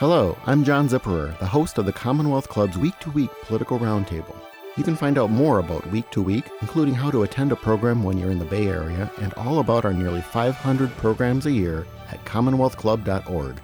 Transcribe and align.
Hello, 0.00 0.34
I'm 0.46 0.64
John 0.64 0.88
Zipperer, 0.88 1.38
the 1.40 1.46
host 1.46 1.76
of 1.76 1.84
the 1.84 1.92
Commonwealth 1.92 2.48
Club's 2.48 2.78
Week 2.78 2.98
to 3.00 3.10
Week 3.10 3.28
Political 3.42 3.80
Roundtable. 3.80 4.34
You 4.78 4.82
can 4.82 4.96
find 4.96 5.18
out 5.18 5.28
more 5.28 5.58
about 5.58 5.86
Week 5.90 6.10
to 6.12 6.22
Week, 6.22 6.46
including 6.62 6.94
how 6.94 7.10
to 7.10 7.24
attend 7.24 7.52
a 7.52 7.56
program 7.56 8.02
when 8.02 8.16
you're 8.16 8.30
in 8.30 8.38
the 8.38 8.46
Bay 8.46 8.66
Area, 8.68 9.12
and 9.18 9.34
all 9.34 9.58
about 9.58 9.84
our 9.84 9.92
nearly 9.92 10.22
500 10.22 10.90
programs 10.96 11.44
a 11.44 11.52
year 11.52 11.86
at 12.08 12.24
commonwealthclub.org. 12.24 13.60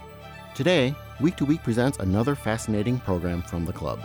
Today, 0.54 0.94
Week 1.22 1.36
to 1.36 1.46
Week 1.46 1.62
presents 1.62 1.96
another 2.00 2.34
fascinating 2.34 2.98
program 2.98 3.40
from 3.40 3.64
the 3.64 3.72
club. 3.72 3.98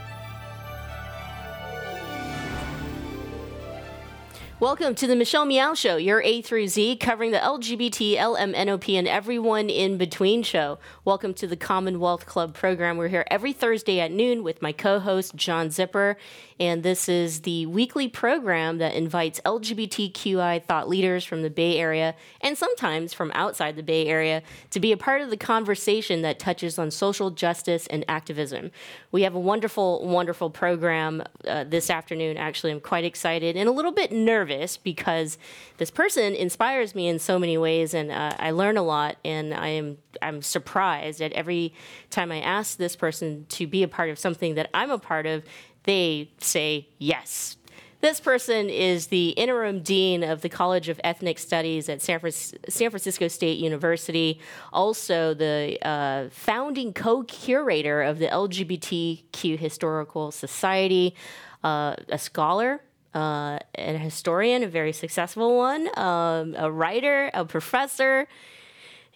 Welcome 4.61 4.93
to 4.93 5.07
the 5.07 5.15
Michelle 5.15 5.45
Meow 5.45 5.73
Show, 5.73 5.95
your 5.95 6.21
A 6.21 6.43
through 6.43 6.67
Z, 6.67 6.97
covering 6.97 7.31
the 7.31 7.39
LGBT, 7.39 8.15
LMNOP, 8.15 8.95
and 8.95 9.07
everyone 9.07 9.71
in 9.71 9.97
between 9.97 10.43
show. 10.43 10.77
Welcome 11.03 11.33
to 11.33 11.47
the 11.47 11.57
Commonwealth 11.57 12.27
Club 12.27 12.53
program. 12.53 12.97
We're 12.97 13.07
here 13.07 13.25
every 13.31 13.53
Thursday 13.53 13.99
at 13.99 14.11
noon 14.11 14.43
with 14.43 14.61
my 14.61 14.71
co 14.71 14.99
host, 14.99 15.35
John 15.35 15.71
Zipper. 15.71 16.15
And 16.61 16.83
this 16.83 17.09
is 17.09 17.41
the 17.41 17.65
weekly 17.65 18.07
program 18.07 18.77
that 18.77 18.93
invites 18.93 19.41
LGBTQI 19.43 20.63
thought 20.63 20.87
leaders 20.87 21.25
from 21.25 21.41
the 21.41 21.49
Bay 21.49 21.79
Area 21.79 22.13
and 22.39 22.55
sometimes 22.55 23.15
from 23.15 23.31
outside 23.33 23.75
the 23.75 23.81
Bay 23.81 24.05
Area 24.05 24.43
to 24.69 24.79
be 24.79 24.91
a 24.91 24.97
part 24.97 25.21
of 25.21 25.31
the 25.31 25.37
conversation 25.37 26.21
that 26.21 26.37
touches 26.37 26.77
on 26.77 26.91
social 26.91 27.31
justice 27.31 27.87
and 27.87 28.05
activism. 28.07 28.69
We 29.11 29.23
have 29.23 29.33
a 29.33 29.39
wonderful, 29.39 30.07
wonderful 30.07 30.51
program 30.51 31.23
uh, 31.47 31.63
this 31.63 31.89
afternoon. 31.89 32.37
Actually, 32.37 32.73
I'm 32.73 32.79
quite 32.79 33.05
excited 33.05 33.57
and 33.57 33.67
a 33.67 33.71
little 33.71 33.91
bit 33.91 34.11
nervous 34.11 34.77
because 34.77 35.39
this 35.77 35.89
person 35.89 36.35
inspires 36.35 36.93
me 36.93 37.07
in 37.07 37.17
so 37.17 37.39
many 37.39 37.57
ways, 37.57 37.95
and 37.95 38.11
uh, 38.11 38.35
I 38.37 38.51
learn 38.51 38.77
a 38.77 38.83
lot. 38.83 39.17
And 39.25 39.51
I 39.51 39.69
am 39.69 39.97
I'm 40.21 40.41
surprised 40.41 41.21
at 41.21 41.31
every 41.33 41.73
time 42.09 42.31
I 42.31 42.41
ask 42.41 42.77
this 42.77 42.95
person 42.95 43.45
to 43.49 43.65
be 43.67 43.83
a 43.83 43.87
part 43.87 44.09
of 44.09 44.19
something 44.19 44.55
that 44.55 44.69
I'm 44.73 44.91
a 44.91 44.99
part 44.99 45.25
of 45.25 45.43
they 45.83 46.29
say 46.39 46.87
yes. 46.97 47.57
This 48.01 48.19
person 48.19 48.67
is 48.67 49.07
the 49.07 49.29
interim 49.29 49.81
dean 49.83 50.23
of 50.23 50.41
the 50.41 50.49
College 50.49 50.89
of 50.89 50.99
Ethnic 51.03 51.37
Studies 51.37 51.87
at 51.87 52.01
San, 52.01 52.19
Francisco 52.19 53.27
State 53.27 53.59
University, 53.59 54.39
also 54.73 55.35
the 55.35 55.77
uh, 55.83 56.29
founding 56.31 56.93
co 56.93 57.21
curator 57.23 58.01
of 58.01 58.17
the 58.17 58.25
LGBTQ 58.25 59.59
Historical 59.59 60.31
Society, 60.31 61.15
uh, 61.63 61.95
a 62.09 62.17
scholar. 62.17 62.81
Uh, 63.13 63.59
a 63.75 63.97
historian, 63.97 64.63
a 64.63 64.67
very 64.67 64.93
successful 64.93 65.57
one, 65.57 65.89
um, 65.99 66.55
a 66.57 66.71
writer, 66.71 67.29
a 67.33 67.43
professor, 67.43 68.25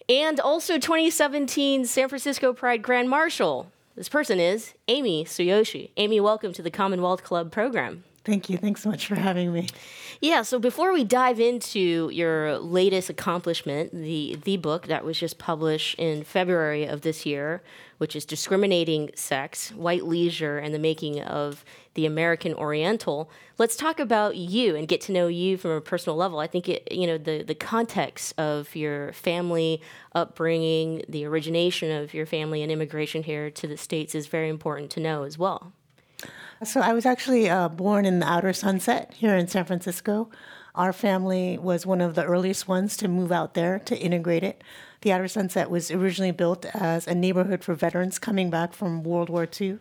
and 0.06 0.38
also 0.38 0.74
2017 0.74 1.86
San 1.86 2.10
Francisco 2.10 2.52
Pride 2.52 2.82
Grand 2.82 3.08
Marshal. 3.08 3.72
This 3.96 4.10
person 4.10 4.38
is 4.38 4.74
Amy 4.88 5.24
Sueyoshi. 5.24 5.88
Amy, 5.96 6.20
welcome 6.20 6.52
to 6.52 6.60
the 6.60 6.70
Commonwealth 6.70 7.24
Club 7.24 7.50
program. 7.50 8.04
Thank 8.26 8.50
you. 8.50 8.58
Thanks 8.58 8.82
so 8.82 8.90
much 8.90 9.06
for 9.06 9.14
having 9.14 9.54
me. 9.54 9.68
Yeah, 10.20 10.42
so 10.42 10.58
before 10.58 10.92
we 10.92 11.02
dive 11.02 11.40
into 11.40 12.10
your 12.12 12.58
latest 12.58 13.08
accomplishment, 13.08 13.92
the 13.92 14.36
the 14.44 14.58
book 14.58 14.88
that 14.88 15.02
was 15.02 15.18
just 15.18 15.38
published 15.38 15.98
in 15.98 16.24
February 16.24 16.84
of 16.84 17.00
this 17.00 17.24
year, 17.24 17.62
which 17.98 18.14
is 18.14 18.24
Discriminating 18.24 19.10
Sex, 19.14 19.70
White 19.70 20.04
Leisure 20.04 20.58
and 20.58 20.74
the 20.74 20.78
Making 20.78 21.22
of 21.22 21.64
the 21.94 22.06
American 22.06 22.52
Oriental. 22.54 23.30
Let's 23.58 23.76
talk 23.76 23.98
about 23.98 24.36
you 24.36 24.76
and 24.76 24.86
get 24.86 25.00
to 25.02 25.12
know 25.12 25.28
you 25.28 25.56
from 25.56 25.70
a 25.70 25.80
personal 25.80 26.16
level. 26.16 26.38
I 26.38 26.46
think 26.46 26.68
it, 26.68 26.90
you 26.90 27.06
know 27.06 27.18
the 27.18 27.42
the 27.42 27.54
context 27.54 28.34
of 28.38 28.76
your 28.76 29.12
family 29.12 29.80
upbringing, 30.14 31.02
the 31.08 31.24
origination 31.24 31.90
of 31.90 32.12
your 32.12 32.26
family 32.26 32.62
and 32.62 32.70
immigration 32.70 33.22
here 33.22 33.50
to 33.50 33.66
the 33.66 33.76
states 33.76 34.14
is 34.14 34.26
very 34.26 34.48
important 34.48 34.90
to 34.92 35.00
know 35.00 35.22
as 35.22 35.38
well. 35.38 35.72
So 36.64 36.80
I 36.80 36.94
was 36.94 37.04
actually 37.04 37.50
uh, 37.50 37.68
born 37.68 38.06
in 38.06 38.20
the 38.20 38.26
Outer 38.26 38.54
Sunset 38.54 39.12
here 39.14 39.36
in 39.36 39.46
San 39.46 39.66
Francisco. 39.66 40.30
Our 40.74 40.92
family 40.92 41.58
was 41.58 41.84
one 41.84 42.00
of 42.00 42.14
the 42.14 42.24
earliest 42.24 42.66
ones 42.66 42.96
to 42.98 43.08
move 43.08 43.32
out 43.32 43.54
there 43.54 43.78
to 43.80 43.98
integrate 43.98 44.42
it. 44.42 44.62
The 45.06 45.12
Outer 45.12 45.28
Sunset 45.28 45.70
was 45.70 45.92
originally 45.92 46.32
built 46.32 46.66
as 46.74 47.06
a 47.06 47.14
neighborhood 47.14 47.62
for 47.62 47.74
veterans 47.74 48.18
coming 48.18 48.50
back 48.50 48.72
from 48.72 49.04
World 49.04 49.28
War 49.28 49.46
II. 49.60 49.78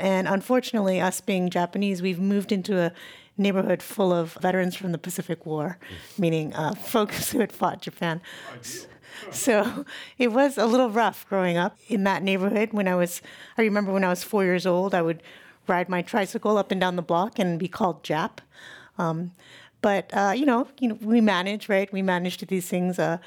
And 0.00 0.26
unfortunately, 0.26 1.00
us 1.00 1.20
being 1.20 1.48
Japanese, 1.48 2.02
we've 2.02 2.18
moved 2.18 2.50
into 2.50 2.80
a 2.80 2.92
neighborhood 3.38 3.84
full 3.84 4.12
of 4.12 4.32
veterans 4.42 4.74
from 4.74 4.90
the 4.90 4.98
Pacific 4.98 5.46
War, 5.46 5.78
meaning 6.18 6.52
uh, 6.54 6.74
folks 6.74 7.30
who 7.30 7.38
had 7.38 7.52
fought 7.52 7.82
Japan. 7.82 8.20
So 9.30 9.84
it 10.18 10.32
was 10.32 10.58
a 10.58 10.66
little 10.66 10.90
rough 10.90 11.24
growing 11.28 11.56
up 11.56 11.78
in 11.86 12.02
that 12.02 12.24
neighborhood. 12.24 12.72
When 12.72 12.88
I 12.88 12.96
was, 12.96 13.22
I 13.56 13.62
remember 13.62 13.92
when 13.92 14.02
I 14.02 14.08
was 14.08 14.24
four 14.24 14.42
years 14.42 14.66
old, 14.66 14.92
I 14.92 15.02
would 15.02 15.22
ride 15.68 15.88
my 15.88 16.02
tricycle 16.02 16.58
up 16.58 16.72
and 16.72 16.80
down 16.80 16.96
the 16.96 17.02
block 17.02 17.38
and 17.38 17.60
be 17.60 17.68
called 17.68 18.02
Jap. 18.02 18.38
Um, 18.98 19.30
but 19.84 20.10
uh, 20.14 20.32
you 20.34 20.46
know, 20.46 20.66
you 20.80 20.88
know, 20.88 20.98
we 21.02 21.20
manage, 21.20 21.68
right? 21.68 21.92
We 21.92 22.00
manage 22.00 22.38
to 22.38 22.46
these 22.46 22.66
things. 22.66 22.98
Uh, 22.98 23.18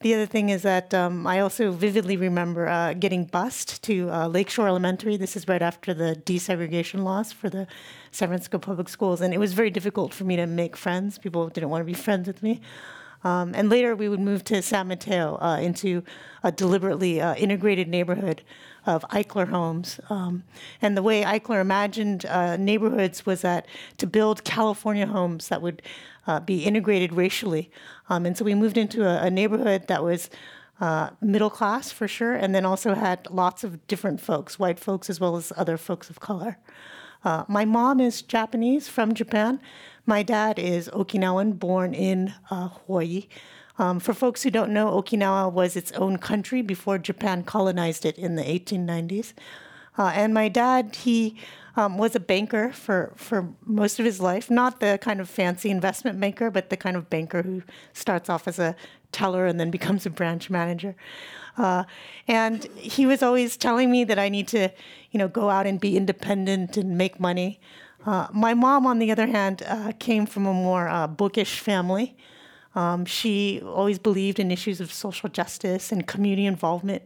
the 0.00 0.14
other 0.14 0.24
thing 0.24 0.48
is 0.48 0.62
that 0.62 0.94
um, 0.94 1.26
I 1.26 1.40
also 1.40 1.70
vividly 1.72 2.16
remember 2.16 2.66
uh, 2.66 2.94
getting 2.94 3.26
bused 3.26 3.82
to 3.82 4.10
uh, 4.10 4.26
Lakeshore 4.26 4.66
Elementary. 4.66 5.18
This 5.18 5.36
is 5.36 5.46
right 5.46 5.60
after 5.60 5.92
the 5.92 6.16
desegregation 6.24 7.04
laws 7.04 7.32
for 7.32 7.50
the 7.50 7.66
San 8.12 8.28
Francisco 8.28 8.56
public 8.56 8.88
schools, 8.88 9.20
and 9.20 9.34
it 9.34 9.38
was 9.38 9.52
very 9.52 9.68
difficult 9.68 10.14
for 10.14 10.24
me 10.24 10.36
to 10.36 10.46
make 10.46 10.74
friends. 10.74 11.18
People 11.18 11.48
didn't 11.48 11.68
want 11.68 11.82
to 11.82 11.84
be 11.84 11.92
friends 11.92 12.26
with 12.26 12.42
me. 12.42 12.62
Um, 13.22 13.52
and 13.54 13.68
later 13.68 13.94
we 13.94 14.08
would 14.08 14.20
move 14.20 14.42
to 14.44 14.62
San 14.62 14.88
Mateo 14.88 15.36
uh, 15.42 15.58
into 15.60 16.02
a 16.42 16.50
deliberately 16.50 17.20
uh, 17.20 17.34
integrated 17.34 17.88
neighborhood 17.88 18.42
of 18.86 19.02
Eichler 19.10 19.48
homes. 19.48 20.00
Um, 20.08 20.44
and 20.80 20.96
the 20.96 21.02
way 21.02 21.22
Eichler 21.22 21.60
imagined 21.60 22.24
uh, 22.26 22.56
neighborhoods 22.56 23.26
was 23.26 23.42
that 23.42 23.66
to 23.98 24.06
build 24.06 24.44
California 24.44 25.06
homes 25.06 25.48
that 25.48 25.60
would 25.60 25.82
uh, 26.26 26.40
be 26.40 26.64
integrated 26.64 27.12
racially. 27.12 27.70
Um, 28.08 28.26
and 28.26 28.36
so 28.36 28.44
we 28.44 28.54
moved 28.54 28.78
into 28.78 29.04
a, 29.04 29.26
a 29.26 29.30
neighborhood 29.30 29.88
that 29.88 30.02
was 30.02 30.30
uh, 30.80 31.10
middle 31.20 31.50
class 31.50 31.90
for 31.90 32.06
sure, 32.06 32.34
and 32.34 32.54
then 32.54 32.64
also 32.64 32.94
had 32.94 33.26
lots 33.30 33.64
of 33.64 33.86
different 33.86 34.20
folks, 34.20 34.58
white 34.58 34.78
folks 34.78 35.08
as 35.08 35.18
well 35.18 35.36
as 35.36 35.52
other 35.56 35.76
folks 35.76 36.10
of 36.10 36.20
color. 36.20 36.58
Uh, 37.24 37.44
my 37.48 37.64
mom 37.64 37.98
is 37.98 38.22
Japanese 38.22 38.88
from 38.88 39.14
Japan. 39.14 39.60
My 40.04 40.22
dad 40.22 40.58
is 40.58 40.88
Okinawan, 40.88 41.58
born 41.58 41.94
in 41.94 42.34
uh, 42.50 42.68
Hawaii. 42.68 43.26
Um, 43.78 44.00
for 44.00 44.14
folks 44.14 44.42
who 44.42 44.50
don't 44.50 44.72
know, 44.72 44.90
Okinawa 44.90 45.52
was 45.52 45.76
its 45.76 45.92
own 45.92 46.16
country 46.18 46.62
before 46.62 46.98
Japan 46.98 47.44
colonized 47.44 48.04
it 48.04 48.16
in 48.16 48.36
the 48.36 48.42
1890s. 48.42 49.34
Uh, 49.98 50.12
and 50.14 50.32
my 50.32 50.48
dad, 50.48 50.96
he 50.96 51.38
um, 51.76 51.98
was 51.98 52.14
a 52.14 52.20
banker 52.20 52.72
for, 52.72 53.12
for 53.16 53.48
most 53.64 53.98
of 53.98 54.04
his 54.04 54.20
life, 54.20 54.50
not 54.50 54.80
the 54.80 54.98
kind 55.00 55.20
of 55.20 55.28
fancy 55.28 55.70
investment 55.70 56.18
banker, 56.18 56.50
but 56.50 56.70
the 56.70 56.76
kind 56.76 56.96
of 56.96 57.10
banker 57.10 57.42
who 57.42 57.62
starts 57.92 58.30
off 58.30 58.48
as 58.48 58.58
a 58.58 58.74
teller 59.12 59.46
and 59.46 59.60
then 59.60 59.70
becomes 59.70 60.06
a 60.06 60.10
branch 60.10 60.48
manager. 60.48 60.94
Uh, 61.56 61.84
and 62.28 62.64
he 62.76 63.06
was 63.06 63.22
always 63.22 63.56
telling 63.56 63.90
me 63.90 64.04
that 64.04 64.18
I 64.18 64.28
need 64.28 64.48
to, 64.48 64.70
you 65.10 65.18
know, 65.18 65.28
go 65.28 65.48
out 65.50 65.66
and 65.66 65.80
be 65.80 65.96
independent 65.96 66.76
and 66.76 66.98
make 66.98 67.18
money. 67.18 67.60
Uh, 68.04 68.28
my 68.32 68.54
mom, 68.54 68.86
on 68.86 68.98
the 68.98 69.10
other 69.10 69.26
hand, 69.26 69.62
uh, 69.66 69.92
came 69.98 70.26
from 70.26 70.46
a 70.46 70.52
more 70.52 70.88
uh, 70.88 71.06
bookish 71.06 71.58
family. 71.58 72.16
Um, 72.76 73.06
she 73.06 73.60
always 73.62 73.98
believed 73.98 74.38
in 74.38 74.50
issues 74.50 74.80
of 74.80 74.92
social 74.92 75.28
justice 75.28 75.90
and 75.90 76.06
community 76.06 76.46
involvement. 76.46 77.02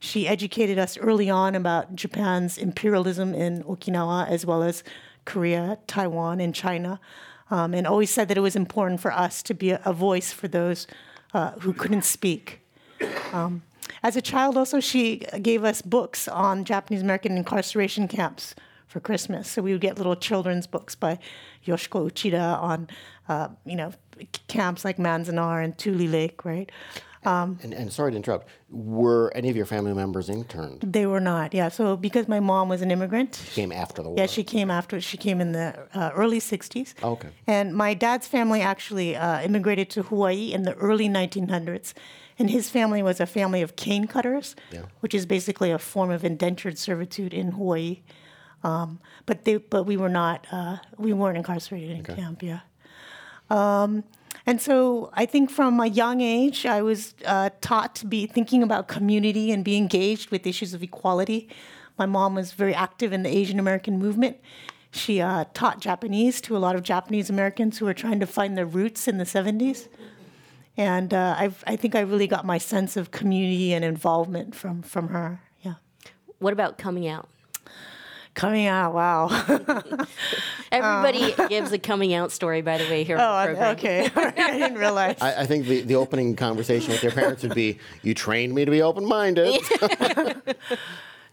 She 0.00 0.26
educated 0.26 0.78
us 0.78 0.98
early 0.98 1.30
on 1.30 1.54
about 1.54 1.94
Japan's 1.94 2.58
imperialism 2.58 3.34
in 3.34 3.62
Okinawa, 3.64 4.28
as 4.28 4.44
well 4.44 4.62
as 4.62 4.82
Korea, 5.24 5.78
Taiwan, 5.86 6.40
and 6.40 6.52
China, 6.52 6.98
um, 7.50 7.74
and 7.74 7.86
always 7.86 8.10
said 8.10 8.26
that 8.28 8.36
it 8.36 8.40
was 8.40 8.56
important 8.56 9.00
for 9.00 9.12
us 9.12 9.42
to 9.44 9.54
be 9.54 9.70
a, 9.70 9.80
a 9.84 9.92
voice 9.92 10.32
for 10.32 10.48
those 10.48 10.88
uh, 11.34 11.52
who 11.60 11.72
couldn't 11.72 12.04
speak. 12.04 12.60
Um, 13.32 13.62
as 14.02 14.16
a 14.16 14.22
child, 14.22 14.56
also, 14.56 14.80
she 14.80 15.18
gave 15.42 15.62
us 15.62 15.82
books 15.82 16.26
on 16.26 16.64
Japanese 16.64 17.02
American 17.02 17.36
incarceration 17.36 18.08
camps 18.08 18.54
for 18.86 19.00
Christmas. 19.00 19.50
So 19.50 19.62
we 19.62 19.72
would 19.72 19.80
get 19.80 19.96
little 19.96 20.16
children's 20.16 20.66
books 20.66 20.94
by 20.94 21.18
Yoshiko 21.66 22.10
Uchida 22.10 22.60
on, 22.60 22.88
uh, 23.28 23.48
you 23.64 23.76
know, 23.76 23.92
camps 24.48 24.84
like 24.84 24.98
Manzanar 24.98 25.64
and 25.64 25.76
Tule 25.76 26.08
Lake, 26.08 26.44
right? 26.44 26.70
Um, 27.24 27.58
and, 27.62 27.72
and, 27.72 27.92
sorry 27.92 28.10
to 28.10 28.16
interrupt, 28.16 28.48
were 28.68 29.30
any 29.36 29.48
of 29.48 29.54
your 29.54 29.66
family 29.66 29.92
members 29.92 30.28
interned? 30.28 30.80
They 30.80 31.06
were 31.06 31.20
not, 31.20 31.54
yeah. 31.54 31.68
So 31.68 31.96
because 31.96 32.26
my 32.26 32.40
mom 32.40 32.68
was 32.68 32.82
an 32.82 32.90
immigrant. 32.90 33.40
She 33.44 33.60
came 33.60 33.70
after 33.70 34.02
the 34.02 34.08
war? 34.08 34.18
Yeah, 34.18 34.26
she 34.26 34.42
came 34.42 34.72
after. 34.72 35.00
She 35.00 35.16
came 35.16 35.40
in 35.40 35.52
the 35.52 35.86
uh, 35.94 36.10
early 36.14 36.40
60s. 36.40 36.94
Oh, 37.02 37.12
okay. 37.12 37.28
And 37.46 37.76
my 37.76 37.94
dad's 37.94 38.26
family 38.26 38.60
actually 38.60 39.14
uh, 39.14 39.40
immigrated 39.42 39.88
to 39.90 40.02
Hawaii 40.02 40.52
in 40.52 40.64
the 40.64 40.74
early 40.74 41.08
1900s. 41.08 41.94
And 42.40 42.50
his 42.50 42.68
family 42.70 43.04
was 43.04 43.20
a 43.20 43.26
family 43.26 43.62
of 43.62 43.76
cane 43.76 44.08
cutters, 44.08 44.56
yeah. 44.72 44.86
which 44.98 45.14
is 45.14 45.24
basically 45.24 45.70
a 45.70 45.78
form 45.78 46.10
of 46.10 46.24
indentured 46.24 46.76
servitude 46.76 47.32
in 47.32 47.52
Hawaii. 47.52 48.00
Um, 48.64 48.98
but 49.26 49.44
they, 49.44 49.58
but 49.58 49.84
we 49.84 49.96
were 49.96 50.08
not, 50.08 50.46
uh, 50.50 50.78
we 50.98 51.12
weren't 51.12 51.36
incarcerated 51.36 51.90
in 51.90 52.00
okay. 52.00 52.16
camp. 52.16 52.42
Yeah. 52.42 52.60
Um, 53.52 54.04
and 54.46 54.60
so 54.60 55.10
I 55.12 55.26
think 55.26 55.50
from 55.50 55.78
a 55.78 55.86
young 55.86 56.20
age, 56.20 56.64
I 56.66 56.82
was 56.82 57.14
uh, 57.24 57.50
taught 57.60 57.94
to 57.96 58.06
be 58.06 58.26
thinking 58.26 58.62
about 58.62 58.88
community 58.88 59.52
and 59.52 59.64
be 59.64 59.76
engaged 59.76 60.30
with 60.30 60.46
issues 60.46 60.74
of 60.74 60.82
equality. 60.82 61.48
My 61.98 62.06
mom 62.06 62.34
was 62.34 62.52
very 62.52 62.74
active 62.74 63.12
in 63.12 63.22
the 63.22 63.28
Asian 63.28 63.58
American 63.58 63.98
movement. 63.98 64.38
She 64.90 65.20
uh, 65.20 65.44
taught 65.54 65.80
Japanese 65.80 66.40
to 66.42 66.56
a 66.56 66.58
lot 66.58 66.74
of 66.74 66.82
Japanese 66.82 67.30
Americans 67.30 67.78
who 67.78 67.84
were 67.84 67.94
trying 67.94 68.20
to 68.20 68.26
find 68.26 68.56
their 68.56 68.66
roots 68.66 69.06
in 69.06 69.18
the 69.18 69.24
70s. 69.24 69.88
And 70.76 71.12
uh, 71.12 71.36
I've, 71.38 71.62
I 71.66 71.76
think 71.76 71.94
I 71.94 72.00
really 72.00 72.26
got 72.26 72.46
my 72.46 72.58
sense 72.58 72.96
of 72.96 73.10
community 73.10 73.74
and 73.74 73.84
involvement 73.84 74.54
from, 74.54 74.82
from 74.82 75.08
her. 75.08 75.42
Yeah. 75.60 75.74
What 76.38 76.54
about 76.54 76.78
coming 76.78 77.06
out? 77.06 77.28
Coming 78.34 78.66
out, 78.66 78.94
wow. 78.94 79.26
Everybody 80.72 81.34
gives 81.48 81.70
a 81.72 81.78
coming 81.78 82.14
out 82.14 82.32
story, 82.32 82.62
by 82.62 82.78
the 82.78 82.84
way, 82.84 83.04
here 83.04 83.18
on 83.18 83.46
the 83.46 83.52
oh, 83.52 83.54
program. 83.54 83.76
okay. 83.76 84.10
I 84.42 84.58
didn't 84.58 84.78
realize. 84.78 85.16
I, 85.20 85.42
I 85.42 85.46
think 85.46 85.66
the, 85.66 85.82
the 85.82 85.96
opening 85.96 86.34
conversation 86.34 86.92
with 86.92 87.02
your 87.02 87.12
parents 87.12 87.42
would 87.42 87.54
be, 87.54 87.78
"You 88.02 88.14
trained 88.14 88.54
me 88.54 88.64
to 88.64 88.70
be 88.70 88.80
open 88.80 89.04
minded." 89.06 89.60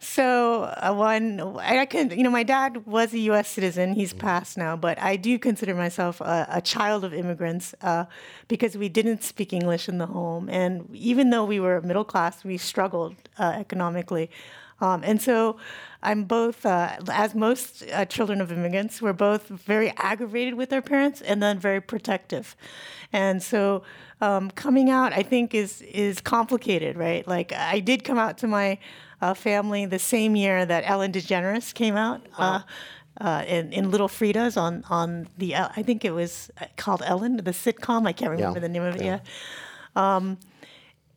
So 0.02 0.64
uh, 0.64 0.94
one, 0.94 1.58
I 1.60 1.86
can, 1.86 2.12
you 2.12 2.24
know, 2.24 2.30
my 2.30 2.44
dad 2.44 2.86
was 2.86 3.14
a 3.14 3.20
U.S. 3.20 3.50
citizen. 3.50 3.94
He's 3.94 4.14
passed 4.14 4.58
now, 4.58 4.78
but 4.78 4.98
I 5.02 5.18
do 5.18 5.38
consider 5.38 5.76
myself 5.76 6.22
a, 6.22 6.48
a 6.50 6.62
child 6.62 7.04
of 7.04 7.14
immigrants 7.14 7.76
uh, 7.82 8.06
because 8.48 8.78
we 8.78 8.88
didn't 8.88 9.24
speak 9.24 9.52
English 9.52 9.90
in 9.90 9.98
the 9.98 10.06
home, 10.06 10.48
and 10.50 10.90
even 10.94 11.32
though 11.32 11.44
we 11.44 11.60
were 11.60 11.82
middle 11.82 12.06
class, 12.06 12.46
we 12.46 12.58
struggled 12.58 13.16
uh, 13.38 13.56
economically. 13.58 14.30
Um, 14.82 15.04
and 15.04 15.22
so 15.22 15.58
I'm 16.02 16.24
both, 16.24 16.66
uh, 16.66 16.98
as 17.12 17.36
most 17.36 17.84
uh, 17.92 18.06
children 18.06 18.40
of 18.42 18.52
immigrants, 18.52 19.02
we're 19.02 19.14
both 19.14 19.48
very 19.48 19.92
aggravated 19.98 20.54
with 20.56 20.72
our 20.72 20.82
parents 20.82 21.22
and 21.22 21.44
then 21.44 21.60
very 21.60 21.82
protective. 21.82 22.56
And 23.12 23.44
so 23.44 23.84
um, 24.22 24.50
coming 24.52 24.90
out, 24.90 25.12
I 25.14 25.24
think, 25.24 25.54
is 25.54 25.82
is 25.82 26.22
complicated, 26.22 26.96
right? 26.98 27.28
Like 27.28 27.52
I 27.54 27.80
did 27.80 28.04
come 28.04 28.18
out 28.18 28.38
to 28.40 28.48
my 28.48 28.78
uh, 29.22 29.34
family 29.34 29.86
the 29.86 30.00
same 30.00 30.36
year 30.36 30.66
that 30.66 30.84
Ellen 30.86 31.12
DeGeneres 31.12 31.74
came 31.74 31.98
out. 31.98 32.22
Uh, 32.38 32.62
uh, 33.22 33.44
in, 33.48 33.74
in 33.74 33.92
Little 33.92 34.08
Frida's 34.08 34.56
on 34.56 34.84
on 34.90 35.28
the 35.38 35.54
uh, 35.56 35.68
I 35.76 35.84
think 35.84 36.06
it 36.06 36.12
was 36.12 36.50
called 36.78 37.02
Ellen 37.06 37.36
the 37.38 37.52
sitcom 37.52 38.08
I 38.08 38.14
can't 38.14 38.32
remember 38.32 38.60
Yeah. 38.60 38.62
the 38.62 38.70
name 38.70 38.84
of 38.84 38.96
it 38.96 39.04
yet, 39.04 39.26
um, 39.96 40.38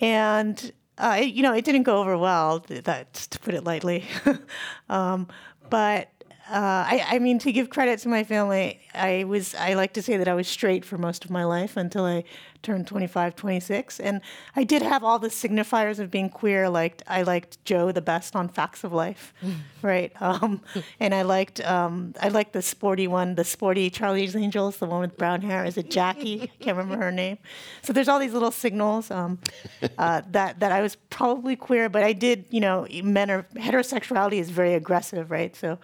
and 0.00 0.72
uh, 0.98 1.18
it, 1.20 1.34
you 1.34 1.42
know 1.42 1.54
it 1.54 1.64
didn't 1.64 1.84
go 1.84 1.98
over 1.98 2.16
well 2.18 2.60
th- 2.60 2.84
that 2.84 3.12
to 3.14 3.38
put 3.38 3.54
it 3.54 3.64
lightly, 3.64 4.04
um, 4.88 5.26
but 5.70 6.08
uh, 6.50 6.84
I, 6.86 7.04
I 7.10 7.18
mean 7.18 7.38
to 7.40 7.52
give 7.52 7.70
credit 7.70 8.00
to 8.00 8.08
my 8.08 8.24
family 8.24 8.80
I 8.94 9.24
was 9.24 9.54
I 9.54 9.74
like 9.74 9.92
to 9.94 10.02
say 10.02 10.16
that 10.16 10.28
I 10.28 10.34
was 10.34 10.48
straight 10.48 10.84
for 10.84 10.98
most 10.98 11.24
of 11.24 11.30
my 11.30 11.44
life 11.44 11.76
until 11.76 12.04
I 12.04 12.24
turned 12.62 12.86
25 12.86 13.34
26 13.34 13.98
and 13.98 14.20
I 14.54 14.62
did 14.62 14.82
have 14.82 15.02
all 15.02 15.18
the 15.18 15.28
signifiers 15.28 15.98
of 15.98 16.10
being 16.10 16.28
queer 16.28 16.68
like 16.68 17.02
I 17.08 17.22
liked 17.22 17.64
Jo 17.64 17.90
the 17.90 18.00
best 18.00 18.36
on 18.36 18.48
Facts 18.48 18.84
of 18.84 18.92
Life 18.92 19.34
right? 19.82 20.12
Um, 20.22 20.60
and 21.00 21.14
I 21.14 21.22
liked 21.22 21.60
um, 21.60 22.14
I 22.20 22.28
liked 22.28 22.52
the 22.52 22.62
sporty 22.62 23.08
one 23.08 23.34
the 23.34 23.44
sporty 23.44 23.90
Charlie's 23.90 24.36
Angels 24.36 24.76
the 24.76 24.86
one 24.86 25.00
with 25.00 25.16
brown 25.16 25.42
hair. 25.42 25.64
Is 25.64 25.76
it 25.76 25.90
Jackie? 25.90 26.42
I 26.42 26.46
can't 26.60 26.76
remember 26.76 27.04
her 27.04 27.10
name. 27.12 27.38
So 27.82 27.92
there's 27.92 28.08
all 28.08 28.18
these 28.18 28.32
little 28.32 28.52
signals 28.52 29.10
um, 29.10 29.38
uh, 29.98 30.22
that 30.30 30.60
that 30.60 30.70
I 30.72 30.82
was 30.82 30.96
probably 31.10 31.56
queer 31.56 31.88
but 31.88 32.02
I 32.02 32.12
did 32.12 32.44
you 32.50 32.60
know 32.60 32.86
men 33.02 33.30
are 33.30 33.46
heterosexuality 33.54 34.34
is 34.34 34.50
very 34.50 34.74
aggressive 34.74 35.30
right? 35.30 35.54
So 35.56 35.78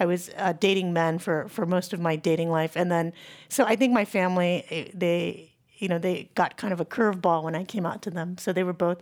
I 0.00 0.06
was 0.06 0.30
uh, 0.36 0.54
dating 0.54 0.92
men 0.92 1.18
for 1.18 1.48
for 1.48 1.66
most 1.66 1.92
of 1.92 2.00
my 2.00 2.16
dating 2.16 2.48
life 2.52 2.76
and 2.76 2.90
then 2.90 3.12
so 3.48 3.64
I 3.64 3.74
think 3.76 3.92
my 3.92 4.04
family 4.04 4.64
eh, 4.70 4.88
they 4.94 5.50
you 5.78 5.88
know 5.88 5.98
they 5.98 6.28
got 6.34 6.56
kind 6.56 6.72
of 6.72 6.80
a 6.80 6.84
curveball 6.84 7.42
when 7.42 7.54
I 7.54 7.64
came 7.64 7.84
out 7.90 8.00
to 8.02 8.10
them 8.10 8.38
so 8.38 8.52
they 8.52 8.62
were 8.62 8.72
both 8.88 9.00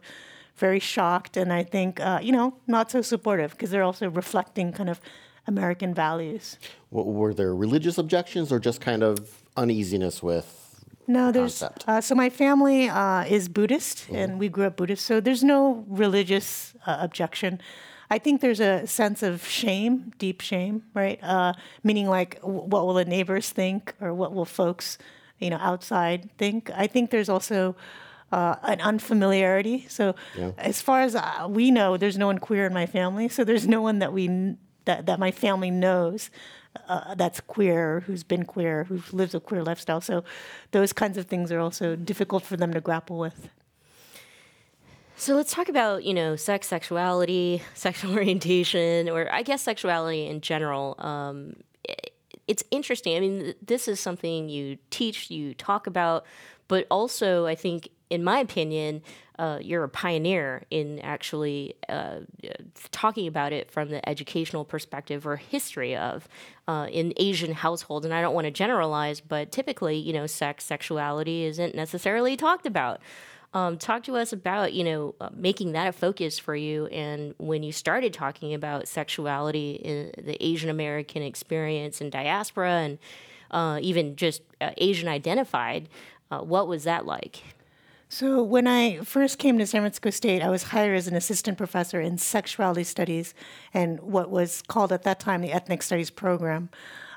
very 0.56 0.80
shocked 0.80 1.36
and 1.36 1.52
I 1.52 1.62
think 1.64 2.00
uh, 2.00 2.18
you 2.22 2.32
know 2.32 2.54
not 2.66 2.90
so 2.90 3.02
supportive 3.02 3.50
because 3.52 3.70
they're 3.70 3.82
also 3.90 4.08
reflecting 4.10 4.72
kind 4.72 4.88
of 4.88 5.00
American 5.46 5.94
values. 5.94 6.58
W- 6.92 7.10
Were 7.18 7.34
there 7.34 7.54
religious 7.54 7.98
objections 7.98 8.52
or 8.52 8.58
just 8.58 8.80
kind 8.80 9.02
of 9.02 9.42
uneasiness 9.56 10.22
with? 10.22 10.46
No, 11.06 11.32
there's 11.32 11.62
uh, 11.62 12.00
so 12.00 12.14
my 12.14 12.30
family 12.30 12.88
uh, 12.88 13.24
is 13.24 13.48
Buddhist, 13.48 14.08
and 14.10 14.38
we 14.38 14.48
grew 14.48 14.66
up 14.66 14.76
Buddhist. 14.76 15.04
So 15.06 15.20
there's 15.20 15.42
no 15.42 15.84
religious 15.88 16.74
uh, 16.86 16.98
objection. 17.00 17.60
I 18.10 18.18
think 18.18 18.40
there's 18.40 18.60
a 18.60 18.86
sense 18.86 19.22
of 19.22 19.46
shame, 19.46 20.12
deep 20.18 20.40
shame, 20.40 20.82
right? 20.94 21.22
Uh, 21.22 21.52
meaning 21.84 22.08
like, 22.08 22.40
what 22.42 22.84
will 22.84 22.94
the 22.94 23.04
neighbors 23.04 23.50
think, 23.50 23.94
or 24.00 24.12
what 24.12 24.34
will 24.34 24.44
folks, 24.44 24.98
you 25.38 25.48
know, 25.50 25.58
outside 25.60 26.28
think? 26.36 26.70
I 26.74 26.88
think 26.88 27.10
there's 27.10 27.28
also 27.28 27.76
uh, 28.32 28.56
an 28.62 28.80
unfamiliarity. 28.80 29.86
So 29.88 30.14
as 30.58 30.82
far 30.82 31.02
as 31.02 31.14
uh, 31.14 31.46
we 31.48 31.70
know, 31.70 31.96
there's 31.96 32.18
no 32.18 32.26
one 32.26 32.38
queer 32.38 32.66
in 32.66 32.74
my 32.74 32.86
family. 32.86 33.28
So 33.28 33.44
there's 33.44 33.66
no 33.66 33.80
one 33.80 34.00
that 34.00 34.12
we 34.12 34.56
that 34.86 35.06
that 35.06 35.18
my 35.18 35.30
family 35.30 35.70
knows 35.70 36.30
uh, 36.88 37.14
that's 37.14 37.40
queer, 37.40 38.00
who's 38.06 38.24
been 38.24 38.44
queer, 38.44 38.84
who 38.84 39.02
lives 39.12 39.34
a 39.34 39.40
queer 39.40 39.62
lifestyle. 39.62 40.00
So 40.00 40.24
those 40.72 40.92
kinds 40.92 41.16
of 41.18 41.26
things 41.26 41.52
are 41.52 41.60
also 41.60 41.96
difficult 41.96 42.44
for 42.44 42.56
them 42.56 42.72
to 42.74 42.80
grapple 42.80 43.18
with. 43.18 43.48
So 45.20 45.34
let's 45.34 45.52
talk 45.52 45.68
about, 45.68 46.02
you 46.04 46.14
know, 46.14 46.34
sex, 46.34 46.66
sexuality, 46.66 47.62
sexual 47.74 48.14
orientation, 48.14 49.10
or 49.10 49.30
I 49.30 49.42
guess 49.42 49.60
sexuality 49.60 50.26
in 50.26 50.40
general. 50.40 50.94
Um, 50.98 51.56
it- 51.84 52.14
it's 52.48 52.64
interesting. 52.70 53.16
I 53.16 53.20
mean, 53.20 53.40
th- 53.40 53.56
this 53.62 53.86
is 53.86 54.00
something 54.00 54.48
you 54.48 54.78
teach, 54.88 55.30
you 55.30 55.52
talk 55.52 55.86
about, 55.86 56.24
but 56.68 56.86
also, 56.90 57.44
I 57.46 57.54
think, 57.54 57.90
in 58.08 58.24
my 58.24 58.38
opinion, 58.40 59.02
uh, 59.38 59.58
you're 59.60 59.84
a 59.84 59.88
pioneer 59.90 60.64
in 60.70 61.00
actually 61.00 61.74
uh, 61.90 62.20
talking 62.90 63.26
about 63.28 63.52
it 63.52 63.70
from 63.70 63.90
the 63.90 64.06
educational 64.08 64.64
perspective 64.64 65.26
or 65.26 65.36
history 65.36 65.94
of 65.94 66.26
uh, 66.66 66.88
in 66.90 67.12
Asian 67.18 67.52
households. 67.52 68.04
And 68.06 68.12
I 68.14 68.20
don't 68.22 68.34
want 68.34 68.46
to 68.46 68.50
generalize, 68.50 69.20
but 69.20 69.52
typically, 69.52 69.96
you 69.98 70.12
know, 70.14 70.26
sex, 70.26 70.64
sexuality 70.64 71.44
isn't 71.44 71.74
necessarily 71.74 72.36
talked 72.38 72.64
about. 72.66 73.00
Um, 73.52 73.78
talk 73.78 74.04
to 74.04 74.16
us 74.16 74.32
about 74.32 74.72
you 74.72 74.84
know 74.84 75.14
uh, 75.20 75.30
making 75.34 75.72
that 75.72 75.88
a 75.88 75.92
focus 75.92 76.38
for 76.38 76.54
you, 76.54 76.86
and 76.86 77.34
when 77.38 77.62
you 77.62 77.72
started 77.72 78.14
talking 78.14 78.54
about 78.54 78.86
sexuality 78.86 79.72
in 79.72 80.12
the 80.24 80.36
Asian 80.44 80.70
American 80.70 81.22
experience 81.22 82.00
and 82.00 82.12
diaspora, 82.12 82.70
and 82.70 82.98
uh, 83.50 83.78
even 83.82 84.16
just 84.16 84.42
uh, 84.60 84.70
Asian 84.76 85.08
identified. 85.08 85.88
Uh, 86.30 86.38
what 86.38 86.68
was 86.68 86.84
that 86.84 87.06
like? 87.06 87.42
So 88.08 88.42
when 88.42 88.66
I 88.66 88.98
first 88.98 89.38
came 89.38 89.56
to 89.58 89.66
San 89.66 89.82
Francisco 89.82 90.10
State, 90.10 90.42
I 90.42 90.50
was 90.50 90.64
hired 90.64 90.96
as 90.96 91.06
an 91.06 91.14
assistant 91.14 91.56
professor 91.56 92.00
in 92.00 92.18
sexuality 92.18 92.82
studies 92.82 93.34
and 93.72 94.00
what 94.00 94.30
was 94.30 94.62
called 94.62 94.92
at 94.92 95.04
that 95.04 95.20
time 95.20 95.42
the 95.42 95.52
ethnic 95.52 95.80
studies 95.80 96.10
program. 96.10 96.70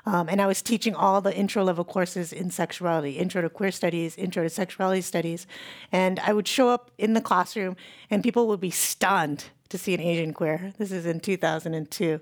Um, 0.06 0.28
and 0.28 0.40
I 0.40 0.46
was 0.46 0.60
teaching 0.60 0.94
all 0.94 1.20
the 1.20 1.34
intro 1.34 1.64
level 1.64 1.84
courses 1.84 2.32
in 2.32 2.50
sexuality, 2.50 3.12
intro 3.12 3.42
to 3.42 3.48
queer 3.48 3.70
studies, 3.70 4.16
intro 4.16 4.42
to 4.42 4.50
sexuality 4.50 5.00
studies. 5.00 5.46
And 5.90 6.20
I 6.20 6.32
would 6.32 6.46
show 6.46 6.68
up 6.68 6.90
in 6.98 7.14
the 7.14 7.20
classroom 7.20 7.76
and 8.10 8.22
people 8.22 8.46
would 8.48 8.60
be 8.60 8.70
stunned 8.70 9.46
to 9.70 9.78
see 9.78 9.94
an 9.94 10.00
Asian 10.00 10.32
queer. 10.32 10.74
This 10.78 10.92
is 10.92 11.06
in 11.06 11.20
2002. 11.20 12.20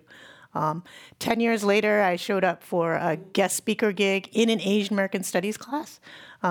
Um, 0.55 0.85
10 1.19 1.41
years 1.41 1.65
later, 1.65 2.03
I 2.03 2.17
showed 2.17 2.45
up 2.45 2.63
for 2.63 2.95
a 2.95 3.17
guest 3.17 3.57
speaker 3.57 3.91
gig 3.93 4.29
in 4.33 4.51
an 4.51 4.61
Asian 4.61 4.95
American 4.95 5.23
Studies 5.23 5.57
class 5.57 5.99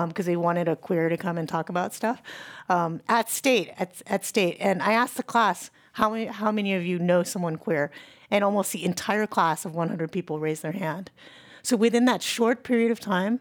because 0.08 0.26
they 0.26 0.36
wanted 0.36 0.68
a 0.68 0.76
queer 0.76 1.08
to 1.08 1.16
come 1.16 1.38
and 1.38 1.48
talk 1.48 1.68
about 1.68 1.94
stuff 1.94 2.22
um, 2.68 3.00
at 3.08 3.30
State. 3.30 3.70
At, 3.78 4.02
at 4.06 4.24
State, 4.24 4.56
and 4.58 4.82
I 4.82 4.92
asked 4.92 5.16
the 5.16 5.22
class, 5.22 5.70
"How 5.92 6.10
many? 6.10 6.26
How 6.26 6.50
many 6.50 6.74
of 6.74 6.84
you 6.84 6.98
know 6.98 7.22
someone 7.22 7.56
queer?" 7.56 7.90
And 8.32 8.42
almost 8.42 8.72
the 8.72 8.84
entire 8.84 9.26
class 9.26 9.64
of 9.64 9.74
100 9.74 10.10
people 10.10 10.40
raised 10.40 10.62
their 10.62 10.72
hand. 10.72 11.10
So 11.62 11.76
within 11.76 12.06
that 12.06 12.22
short 12.22 12.64
period 12.64 12.90
of 12.90 12.98
time, 12.98 13.40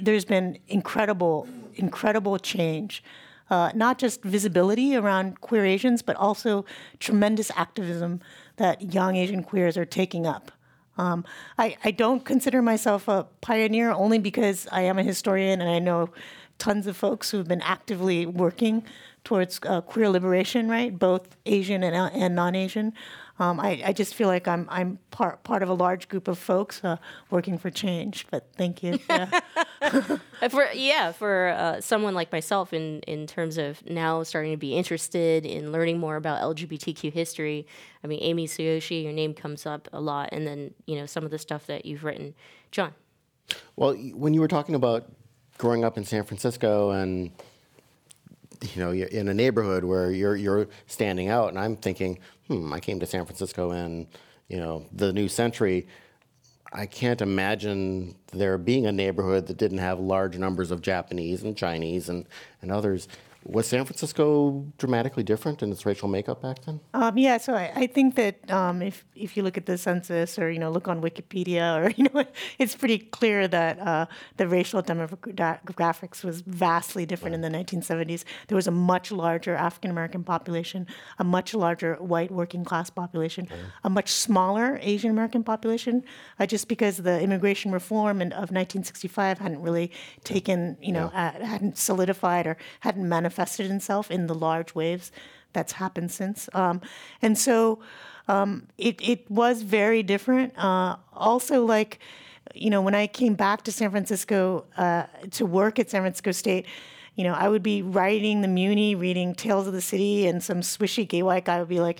there's 0.00 0.24
been 0.24 0.58
incredible, 0.68 1.48
incredible 1.74 2.38
change. 2.38 3.02
Uh, 3.50 3.72
not 3.74 3.98
just 3.98 4.22
visibility 4.22 4.94
around 4.94 5.40
queer 5.40 5.64
Asians, 5.64 6.02
but 6.02 6.14
also 6.16 6.64
tremendous 7.00 7.50
activism 7.56 8.20
that 8.56 8.94
young 8.94 9.16
Asian 9.16 9.42
queers 9.42 9.76
are 9.76 9.86
taking 9.86 10.26
up. 10.26 10.52
Um, 10.98 11.24
I, 11.56 11.76
I 11.84 11.90
don't 11.92 12.24
consider 12.24 12.60
myself 12.60 13.08
a 13.08 13.26
pioneer 13.40 13.90
only 13.90 14.18
because 14.18 14.68
I 14.70 14.82
am 14.82 14.98
a 14.98 15.02
historian 15.02 15.60
and 15.60 15.70
I 15.70 15.78
know 15.78 16.10
tons 16.58 16.86
of 16.86 16.96
folks 16.96 17.30
who've 17.30 17.48
been 17.48 17.62
actively 17.62 18.26
working 18.26 18.84
towards 19.24 19.60
uh, 19.64 19.80
queer 19.80 20.08
liberation, 20.08 20.68
right? 20.68 20.96
Both 20.96 21.36
Asian 21.46 21.82
and, 21.82 21.94
uh, 21.94 22.10
and 22.12 22.34
non-Asian. 22.34 22.92
Um, 23.40 23.60
I, 23.60 23.82
I 23.84 23.92
just 23.92 24.14
feel 24.14 24.26
like 24.26 24.48
I'm 24.48 24.66
I'm 24.68 24.98
part 25.12 25.44
part 25.44 25.62
of 25.62 25.68
a 25.68 25.74
large 25.74 26.08
group 26.08 26.26
of 26.26 26.38
folks 26.38 26.82
uh, 26.82 26.96
working 27.30 27.56
for 27.56 27.70
change. 27.70 28.26
But 28.30 28.48
thank 28.56 28.82
you. 28.82 28.98
Yeah. 29.08 29.40
Uh, 30.42 30.48
For 30.48 30.66
yeah, 30.74 31.12
for 31.12 31.54
uh, 31.56 31.80
someone 31.80 32.12
like 32.14 32.32
myself, 32.32 32.72
in 32.72 33.00
in 33.06 33.28
terms 33.28 33.58
of 33.58 33.84
now 33.88 34.24
starting 34.24 34.50
to 34.50 34.56
be 34.56 34.74
interested 34.74 35.46
in 35.46 35.70
learning 35.70 36.00
more 36.00 36.16
about 36.16 36.42
LGBTQ 36.42 37.12
history. 37.12 37.64
I 38.02 38.08
mean, 38.08 38.18
Amy 38.22 38.48
Sueyoshi, 38.48 39.04
your 39.04 39.12
name 39.12 39.34
comes 39.34 39.66
up 39.66 39.88
a 39.92 40.00
lot, 40.00 40.30
and 40.32 40.46
then 40.46 40.74
you 40.86 40.96
know 40.96 41.06
some 41.06 41.24
of 41.24 41.30
the 41.30 41.38
stuff 41.38 41.66
that 41.68 41.86
you've 41.86 42.02
written, 42.02 42.34
John. 42.72 42.92
Well, 43.76 43.94
when 43.94 44.34
you 44.34 44.40
were 44.40 44.48
talking 44.48 44.74
about 44.74 45.08
growing 45.58 45.84
up 45.84 45.98
in 45.98 46.04
San 46.04 46.24
Francisco 46.24 46.90
and 46.90 47.30
you 48.62 48.82
know, 48.82 48.90
you're 48.90 49.08
in 49.08 49.28
a 49.28 49.34
neighborhood 49.34 49.84
where 49.84 50.10
you're 50.10 50.36
you're 50.36 50.68
standing 50.86 51.28
out, 51.28 51.50
and 51.50 51.58
I'm 51.58 51.76
thinking, 51.76 52.18
hmm, 52.46 52.72
I 52.72 52.80
came 52.80 52.98
to 53.00 53.06
San 53.06 53.24
Francisco 53.24 53.72
in, 53.72 54.06
you 54.48 54.56
know, 54.56 54.86
the 54.92 55.12
new 55.12 55.28
century. 55.28 55.86
I 56.72 56.84
can't 56.86 57.22
imagine 57.22 58.14
there 58.32 58.58
being 58.58 58.86
a 58.86 58.92
neighborhood 58.92 59.46
that 59.46 59.56
didn't 59.56 59.78
have 59.78 59.98
large 60.00 60.36
numbers 60.36 60.70
of 60.70 60.82
Japanese 60.82 61.42
and 61.42 61.56
Chinese 61.56 62.10
and, 62.10 62.26
and 62.60 62.70
others. 62.70 63.08
Was 63.50 63.66
San 63.66 63.86
Francisco 63.86 64.66
dramatically 64.76 65.22
different 65.22 65.62
in 65.62 65.72
its 65.72 65.86
racial 65.86 66.06
makeup 66.06 66.42
back 66.42 66.62
then? 66.66 66.80
Um, 66.92 67.16
yeah, 67.16 67.38
so 67.38 67.54
I, 67.54 67.72
I 67.74 67.86
think 67.86 68.14
that 68.16 68.50
um, 68.50 68.82
if 68.82 69.06
if 69.14 69.38
you 69.38 69.42
look 69.42 69.56
at 69.56 69.64
the 69.64 69.78
census 69.78 70.38
or 70.38 70.50
you 70.50 70.58
know 70.58 70.70
look 70.70 70.86
on 70.86 71.00
Wikipedia 71.00 71.82
or 71.82 71.88
you 71.96 72.04
know 72.12 72.26
it's 72.58 72.76
pretty 72.76 72.98
clear 72.98 73.48
that 73.48 73.78
uh, 73.78 74.04
the 74.36 74.46
racial 74.46 74.82
demographics 74.82 76.22
was 76.22 76.42
vastly 76.42 77.06
different 77.06 77.32
right. 77.32 77.42
in 77.42 77.52
the 77.52 77.58
1970s. 77.58 78.24
There 78.48 78.56
was 78.56 78.66
a 78.66 78.70
much 78.70 79.10
larger 79.10 79.54
African 79.54 79.90
American 79.90 80.24
population, 80.24 80.86
a 81.18 81.24
much 81.24 81.54
larger 81.54 81.94
white 81.94 82.30
working 82.30 82.66
class 82.66 82.90
population, 82.90 83.48
right. 83.50 83.60
a 83.82 83.88
much 83.88 84.10
smaller 84.10 84.78
Asian 84.82 85.10
American 85.10 85.42
population, 85.42 86.04
uh, 86.38 86.44
just 86.44 86.68
because 86.68 86.98
the 86.98 87.18
immigration 87.18 87.72
reform 87.72 88.20
in, 88.20 88.32
of 88.32 88.50
1965 88.50 89.38
hadn't 89.38 89.62
really 89.62 89.90
taken 90.24 90.76
you 90.82 90.92
know 90.92 91.10
yeah. 91.14 91.32
uh, 91.34 91.46
hadn't 91.46 91.78
solidified 91.78 92.46
or 92.46 92.58
hadn't 92.80 93.08
manifested 93.08 93.37
manifested 93.38 93.70
itself 93.70 94.10
in 94.10 94.26
the 94.26 94.34
large 94.34 94.74
waves 94.74 95.12
that's 95.52 95.72
happened 95.72 96.10
since. 96.10 96.48
Um, 96.54 96.80
and 97.22 97.38
so 97.38 97.78
um, 98.26 98.66
it, 98.76 98.96
it 99.00 99.30
was 99.30 99.62
very 99.62 100.02
different. 100.02 100.58
Uh, 100.58 100.96
also, 101.12 101.64
like, 101.64 102.00
you 102.54 102.70
know, 102.70 102.82
when 102.82 102.94
I 102.94 103.06
came 103.06 103.34
back 103.34 103.62
to 103.64 103.72
San 103.72 103.90
Francisco 103.90 104.64
uh, 104.76 105.04
to 105.30 105.46
work 105.46 105.78
at 105.78 105.90
San 105.90 106.02
Francisco 106.02 106.32
State, 106.32 106.66
you 107.14 107.24
know, 107.24 107.34
I 107.34 107.48
would 107.48 107.62
be 107.62 107.82
writing 107.82 108.42
the 108.42 108.48
Muni, 108.48 108.94
reading 108.94 109.34
Tales 109.34 109.66
of 109.66 109.72
the 109.72 109.80
City, 109.80 110.28
and 110.28 110.42
some 110.42 110.60
swishy 110.60 111.06
gay 111.06 111.22
white 111.22 111.44
guy 111.44 111.58
would 111.58 111.68
be 111.68 111.80
like, 111.80 111.98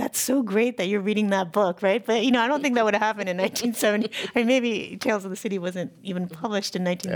that's 0.00 0.18
so 0.18 0.42
great 0.42 0.78
that 0.78 0.88
you're 0.88 1.00
reading 1.00 1.28
that 1.28 1.52
book, 1.52 1.82
right? 1.82 2.04
But 2.04 2.24
you 2.24 2.30
know, 2.30 2.40
I 2.40 2.48
don't 2.48 2.62
think 2.62 2.74
that 2.76 2.84
would 2.84 2.94
have 2.94 3.02
happened 3.02 3.28
in 3.28 3.36
1970. 3.36 4.10
I 4.34 4.38
mean, 4.38 4.46
maybe 4.46 4.96
Tales 4.98 5.24
of 5.26 5.30
the 5.30 5.36
City 5.36 5.58
wasn't 5.58 5.92
even 6.02 6.26
published 6.26 6.74
in 6.74 6.84
19. 6.84 7.12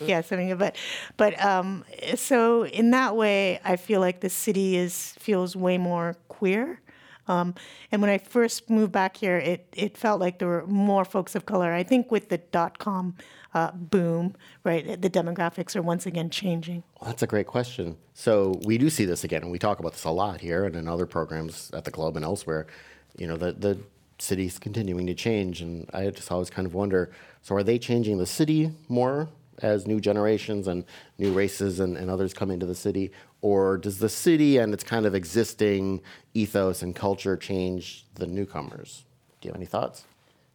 Yeah, 0.00 0.20
70. 0.20 0.54
But 0.54 0.76
but 1.16 1.44
um, 1.44 1.84
so 2.14 2.64
in 2.66 2.92
that 2.92 3.16
way, 3.16 3.60
I 3.64 3.74
feel 3.74 4.00
like 4.00 4.20
the 4.20 4.30
city 4.30 4.76
is 4.76 5.14
feels 5.18 5.56
way 5.56 5.78
more 5.78 6.16
queer. 6.28 6.80
Um, 7.28 7.54
and 7.92 8.00
when 8.02 8.10
I 8.10 8.18
first 8.18 8.70
moved 8.70 8.92
back 8.92 9.16
here, 9.16 9.36
it, 9.36 9.66
it 9.76 9.96
felt 9.96 10.20
like 10.20 10.38
there 10.38 10.48
were 10.48 10.66
more 10.66 11.04
folks 11.04 11.34
of 11.34 11.44
color. 11.44 11.72
I 11.72 11.82
think 11.82 12.10
with 12.10 12.28
the 12.28 12.38
dot 12.38 12.78
com 12.78 13.16
uh, 13.54 13.70
boom, 13.72 14.34
right? 14.64 15.00
The 15.00 15.10
demographics 15.10 15.76
are 15.76 15.82
once 15.82 16.06
again 16.06 16.30
changing. 16.30 16.82
Well, 17.00 17.10
that's 17.10 17.22
a 17.22 17.26
great 17.26 17.46
question. 17.46 17.96
So 18.14 18.60
we 18.64 18.78
do 18.78 18.90
see 18.90 19.04
this 19.04 19.24
again, 19.24 19.42
and 19.42 19.50
we 19.50 19.58
talk 19.58 19.78
about 19.78 19.92
this 19.92 20.04
a 20.04 20.10
lot 20.10 20.40
here 20.40 20.64
and 20.64 20.74
in 20.76 20.88
other 20.88 21.06
programs 21.06 21.70
at 21.72 21.84
the 21.84 21.90
club 21.90 22.16
and 22.16 22.24
elsewhere. 22.24 22.66
You 23.16 23.26
know, 23.26 23.36
the 23.36 23.52
the 23.52 23.78
city's 24.18 24.58
continuing 24.58 25.06
to 25.06 25.14
change, 25.14 25.62
and 25.62 25.88
I 25.94 26.10
just 26.10 26.30
always 26.32 26.50
kind 26.50 26.66
of 26.66 26.74
wonder. 26.74 27.10
So 27.42 27.54
are 27.54 27.62
they 27.62 27.78
changing 27.78 28.18
the 28.18 28.26
city 28.26 28.72
more 28.88 29.28
as 29.62 29.86
new 29.86 30.00
generations 30.00 30.68
and 30.68 30.84
new 31.18 31.32
races 31.32 31.80
and, 31.80 31.96
and 31.96 32.10
others 32.10 32.32
come 32.32 32.50
into 32.50 32.66
the 32.66 32.74
city, 32.74 33.10
or 33.40 33.78
does 33.78 33.98
the 33.98 34.08
city 34.08 34.58
and 34.58 34.74
its 34.74 34.84
kind 34.84 35.06
of 35.06 35.14
existing 35.14 36.00
ethos 36.34 36.82
and 36.82 36.94
culture 36.94 37.36
change 37.36 38.04
the 38.14 38.26
newcomers? 38.26 39.04
Do 39.40 39.48
you 39.48 39.52
have 39.52 39.56
any 39.56 39.66
thoughts? 39.66 40.04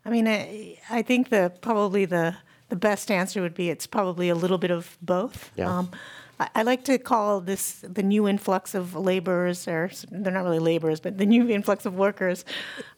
I 0.05 0.09
mean, 0.09 0.27
I, 0.27 0.77
I 0.89 1.01
think 1.01 1.29
the 1.29 1.51
probably 1.61 2.05
the 2.05 2.35
the 2.69 2.75
best 2.75 3.11
answer 3.11 3.41
would 3.41 3.53
be 3.53 3.69
it's 3.69 3.85
probably 3.85 4.29
a 4.29 4.35
little 4.35 4.57
bit 4.57 4.71
of 4.71 4.97
both. 5.01 5.51
Yeah. 5.55 5.77
Um, 5.77 5.91
I, 6.39 6.49
I, 6.55 6.63
like 6.63 6.83
to 6.85 6.97
call 6.97 7.39
this 7.39 7.83
the 7.83 8.01
new 8.01 8.27
influx 8.27 8.73
of 8.73 8.95
laborers, 8.95 9.67
or 9.67 9.91
they're 10.09 10.33
not 10.33 10.43
really 10.43 10.59
laborers, 10.59 10.99
but 10.99 11.17
the 11.17 11.25
new 11.25 11.47
influx 11.49 11.85
of 11.85 11.95
workers. 11.95 12.43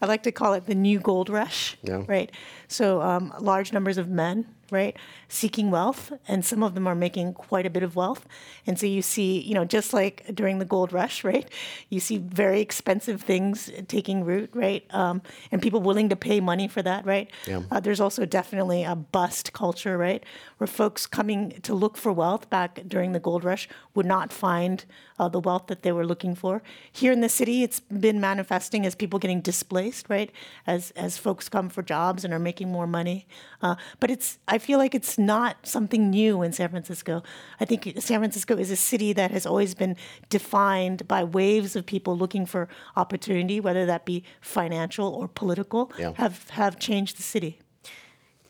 I 0.02 0.06
like 0.06 0.24
to 0.24 0.32
call 0.32 0.54
it 0.54 0.66
the 0.66 0.76
new 0.76 1.00
gold 1.00 1.30
rush. 1.30 1.78
Yeah. 1.84 2.04
Right. 2.08 2.32
So 2.70 3.02
um, 3.02 3.34
large 3.40 3.74
numbers 3.74 3.98
of 3.98 4.08
men 4.08 4.46
right, 4.72 4.98
seeking 5.36 5.70
wealth, 5.70 6.14
and 6.28 6.46
some 6.46 6.64
of 6.64 6.76
them 6.76 6.88
are 6.88 6.96
making 6.96 7.34
quite 7.34 7.66
a 7.66 7.70
bit 7.70 7.84
of 7.84 7.96
wealth. 7.96 8.26
And 8.66 8.80
so 8.80 8.86
you 8.86 9.02
see, 9.02 9.42
you 9.42 9.54
know, 9.54 9.66
just 9.66 9.94
like 9.94 10.24
during 10.34 10.60
the 10.60 10.66
gold 10.66 10.94
rush, 10.94 11.24
right, 11.24 11.50
you 11.90 12.00
see 12.00 12.18
very 12.18 12.62
expensive 12.62 13.22
things 13.22 13.70
taking 13.88 14.24
root, 14.24 14.50
right, 14.54 14.86
um, 14.92 15.22
and 15.52 15.62
people 15.62 15.82
willing 15.82 16.10
to 16.10 16.16
pay 16.16 16.40
money 16.40 16.68
for 16.68 16.82
that, 16.82 17.06
right. 17.06 17.30
Yeah. 17.46 17.64
Uh, 17.70 17.80
there's 17.80 18.00
also 18.00 18.26
definitely 18.26 18.84
a 18.84 18.96
bust 18.96 19.52
culture, 19.54 19.98
right, 19.98 20.24
where 20.58 20.68
folks 20.68 21.06
coming 21.06 21.60
to 21.64 21.74
look 21.74 21.98
for 21.98 22.14
wealth 22.14 22.50
back 22.50 22.82
during 22.88 23.12
the 23.12 23.20
gold 23.20 23.44
rush 23.44 23.68
would 23.94 24.06
not 24.06 24.32
find 24.32 24.86
uh, 25.20 25.28
the 25.28 25.40
wealth 25.40 25.68
that 25.68 25.82
they 25.82 25.92
were 25.92 26.06
looking 26.06 26.36
for. 26.36 26.62
Here 26.92 27.12
in 27.12 27.22
the 27.22 27.30
city, 27.30 27.64
it's 27.64 27.80
been 27.80 28.20
manifesting 28.20 28.86
as 28.86 28.96
people 28.96 29.20
getting 29.20 29.42
displaced, 29.42 30.10
right, 30.10 30.32
as 30.66 30.92
as 30.92 31.18
folks 31.18 31.50
come 31.50 31.70
for 31.70 31.84
jobs 31.84 32.24
and 32.24 32.34
are 32.34 32.40
making 32.40 32.72
more 32.72 32.88
money. 32.88 33.28
Uh, 33.62 33.76
but 34.00 34.10
it's 34.12 34.38
I 34.48 34.58
feel 34.58 34.80
like 34.80 34.96
it's 34.96 35.18
not 35.26 35.66
something 35.66 36.10
new 36.10 36.42
in 36.42 36.52
San 36.52 36.70
Francisco. 36.70 37.24
I 37.60 37.66
think 37.66 37.94
San 38.00 38.20
Francisco 38.20 38.56
is 38.56 38.72
a 38.72 38.76
city 38.76 39.14
that 39.14 39.32
has 39.32 39.46
always 39.46 39.76
been 39.76 39.96
defined 40.30 41.08
by 41.08 41.24
waves 41.24 41.76
of 41.76 41.86
people 41.86 42.18
looking 42.18 42.46
for 42.46 42.68
opportunity, 42.96 43.60
whether 43.60 43.86
that 43.86 44.06
be 44.06 44.24
financial 44.42 45.14
or 45.14 45.28
political, 45.28 45.92
yeah. 45.98 46.14
have, 46.16 46.50
have 46.52 46.80
changed 46.80 47.18
the 47.18 47.24
city. 47.24 47.60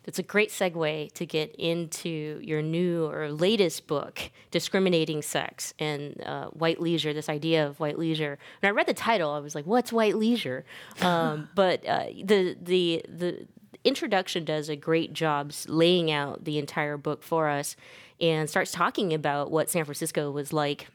That's 0.06 0.20
a 0.20 0.24
great 0.24 0.50
segue 0.52 1.12
to 1.14 1.26
get 1.26 1.56
into 1.56 2.40
your 2.44 2.62
new 2.62 3.08
or 3.08 3.32
latest 3.32 3.88
book, 3.88 4.20
Discriminating 4.52 5.24
Sex 5.24 5.74
and 5.80 6.22
uh, 6.22 6.46
White 6.50 6.80
Leisure, 6.80 7.12
this 7.12 7.28
idea 7.28 7.66
of 7.66 7.80
white 7.80 7.98
leisure. 7.98 8.38
When 8.62 8.70
I 8.70 8.74
read 8.74 8.86
the 8.86 8.94
title, 8.94 9.32
I 9.32 9.40
was 9.40 9.56
like, 9.56 9.66
what's 9.66 9.92
white 9.92 10.16
leisure? 10.16 10.64
Um, 11.02 11.50
but 11.56 11.84
uh, 11.88 12.06
the, 12.24 12.56
the, 12.62 13.04
the, 13.10 13.48
introduction 13.86 14.44
does 14.44 14.68
a 14.68 14.76
great 14.76 15.14
job 15.14 15.54
laying 15.68 16.12
out 16.12 16.44
the 16.44 16.58
entire 16.58 16.98
book 16.98 17.24
for 17.24 17.48
us 17.48 17.76
and 18.20 18.50
starts 18.50 18.72
talking 18.72 19.14
about 19.14 19.52
what 19.52 19.70
San 19.70 19.86
Francisco 19.86 20.32
was 20.32 20.52
like 20.52 20.88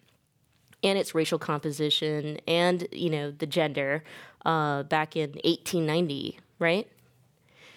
and 0.83 0.99
its 0.99 1.15
racial 1.15 1.39
composition 1.39 2.39
and 2.47 2.87
you 2.93 3.11
know 3.11 3.31
the 3.31 3.47
gender 3.47 4.03
uh, 4.45 4.83
back 4.85 5.17
in 5.17 5.31
1890 5.45 6.39
right? 6.59 6.87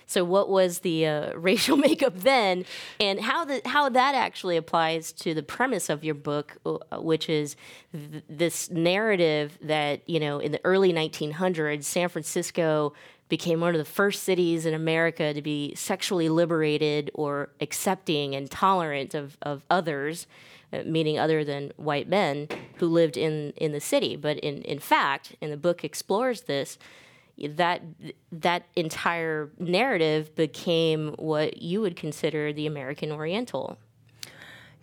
So 0.06 0.24
what 0.24 0.50
was 0.50 0.80
the 0.80 1.08
uh, 1.08 1.34
racial 1.38 1.78
makeup 1.78 2.14
then 2.18 2.66
and 3.00 3.20
how 3.20 3.46
the, 3.46 3.62
how 3.66 3.90
that 3.90 4.16
actually 4.16 4.58
applies 4.58 5.12
to 5.14 5.34
the 5.34 5.44
premise 5.44 5.90
of 5.90 6.04
your 6.04 6.16
book 6.16 6.58
uh, 6.66 6.78
which 7.00 7.30
is 7.30 7.56
th- 7.92 8.24
this 8.30 8.70
narrative 8.70 9.58
that 9.62 10.08
you 10.08 10.20
know 10.20 10.40
in 10.40 10.52
the 10.52 10.62
early 10.64 10.94
1900s 10.94 11.84
san 11.84 12.10
francisco 12.10 12.94
became 13.30 13.62
one 13.62 13.74
of 13.74 13.80
the 13.80 13.86
first 13.86 14.24
cities 14.24 14.66
in 14.66 14.74
America 14.74 15.34
to 15.34 15.42
be 15.42 15.74
sexually 15.76 16.30
liberated 16.30 17.10
or 17.14 17.50
accepting 17.62 18.36
and 18.36 18.52
tolerant 18.52 19.14
of, 19.14 19.38
of 19.42 19.64
others, 19.70 20.28
uh, 20.72 20.84
meaning 20.86 21.18
other 21.18 21.44
than 21.44 21.72
white 21.78 22.08
men 22.08 22.48
who 22.76 22.88
lived 22.88 23.18
in, 23.18 23.54
in 23.58 23.72
the 23.72 23.80
city. 23.80 24.16
But 24.16 24.38
in, 24.40 24.62
in 24.64 24.80
fact, 24.80 25.36
and 25.42 25.52
the 25.52 25.58
book 25.58 25.84
explores 25.84 26.42
this, 26.42 26.78
that 27.38 27.82
that 28.32 28.64
entire 28.76 29.50
narrative 29.58 30.36
became 30.36 31.16
what 31.18 31.62
you 31.62 31.82
would 31.82 31.96
consider 31.96 32.54
the 32.54 32.68
American 32.68 33.12
Oriental. 33.12 33.80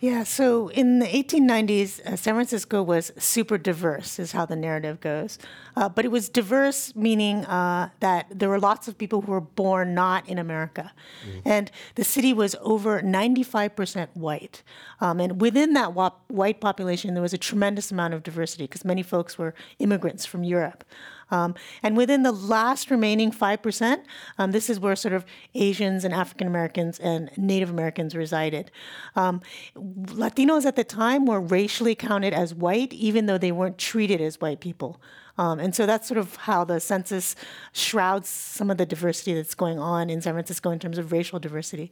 Yeah, 0.01 0.25
so 0.25 0.69
in 0.69 0.99
the 0.99 1.07
1890s, 1.07 2.01
uh, 2.01 2.17
San 2.17 2.33
Francisco 2.33 2.83
was 2.83 3.13
super 3.19 3.59
diverse, 3.59 4.19
is 4.19 4.33
how 4.33 4.47
the 4.47 4.57
narrative 4.57 4.99
goes. 5.01 5.39
Uh, 5.77 5.91
but 5.91 6.07
it 6.07 6.11
was 6.11 6.31
diverse, 6.31 6.97
meaning 6.97 7.45
uh, 7.45 7.91
that 8.01 8.27
there 8.31 8.49
were 8.49 8.59
lots 8.59 8.89
of 8.89 8.97
people 8.97 9.21
who 9.21 9.31
were 9.31 9.43
born 9.43 9.95
not 9.95 10.27
in 10.27 10.39
America. 10.39 10.93
Mm. 11.29 11.43
And 11.45 11.71
the 11.97 12.05
city 12.05 12.33
was 12.33 12.57
over 12.63 13.03
95% 13.03 14.09
white. 14.15 14.63
Um, 15.03 15.21
and 15.21 15.39
within 15.39 15.75
that 15.75 15.93
white 16.29 16.63
population, 16.63 17.13
there 17.13 17.23
was 17.23 17.35
a 17.35 17.39
tremendous 17.39 17.91
amount 17.91 18.15
of 18.15 18.23
diversity 18.23 18.65
because 18.65 18.87
many 18.87 19.03
folks 19.03 19.37
were 19.37 19.55
immigrants 19.79 20.25
from 20.25 20.45
Europe. 20.45 20.83
Um, 21.31 21.55
and 21.83 21.97
within 21.97 22.23
the 22.23 22.33
last 22.33 22.91
remaining 22.91 23.31
5%, 23.31 24.03
um, 24.39 24.51
this 24.51 24.69
is 24.71 24.81
where 24.81 24.97
sort 24.97 25.15
of 25.15 25.25
Asians 25.55 26.05
and 26.05 26.15
African 26.15 26.47
Americans 26.47 26.99
and 26.99 27.31
Native 27.37 27.71
Americans 27.71 28.15
resided. 28.15 28.71
Um, 29.17 29.41
Latinos 29.77 30.65
at 30.65 30.77
the 30.77 30.85
time 30.85 31.27
were 31.27 31.41
racially 31.41 31.95
counted 31.95 32.35
as 32.35 32.55
white, 32.55 32.93
even 32.93 33.27
though 33.27 33.39
they 33.39 33.53
weren't 33.53 33.79
treated 33.79 34.21
as 34.21 34.41
white 34.41 34.61
people. 34.61 35.01
Um, 35.41 35.59
and 35.59 35.75
so 35.75 35.87
that's 35.87 36.07
sort 36.07 36.19
of 36.19 36.37
how 36.37 36.65
the 36.65 36.79
census 36.81 37.35
shrouds 37.73 38.29
some 38.29 38.71
of 38.71 38.77
the 38.77 38.85
diversity 38.85 39.33
that's 39.33 39.55
going 39.55 39.79
on 39.79 40.11
in 40.11 40.21
San 40.21 40.35
Francisco 40.35 40.69
in 40.71 40.79
terms 40.79 40.99
of 40.99 41.13
racial 41.13 41.39
diversity. 41.39 41.91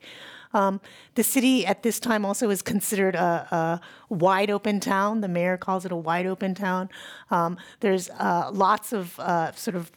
Um, 0.52 0.82
the 1.14 1.24
city 1.24 1.64
at 1.64 1.82
this 1.82 1.98
time 1.98 2.26
also 2.26 2.50
is 2.50 2.60
considered 2.60 3.14
a, 3.14 3.48
a, 3.50 3.80
wide 4.10 4.50
open 4.50 4.80
town. 4.80 5.22
The 5.22 5.28
mayor 5.28 5.56
calls 5.56 5.86
it 5.86 5.92
a 5.92 5.96
wide 5.96 6.26
open 6.26 6.54
town. 6.54 6.90
Um, 7.30 7.56
there's 7.80 8.10
uh, 8.10 8.50
lots 8.52 8.92
of 8.92 9.18
uh, 9.18 9.52
sort 9.52 9.76
of 9.76 9.92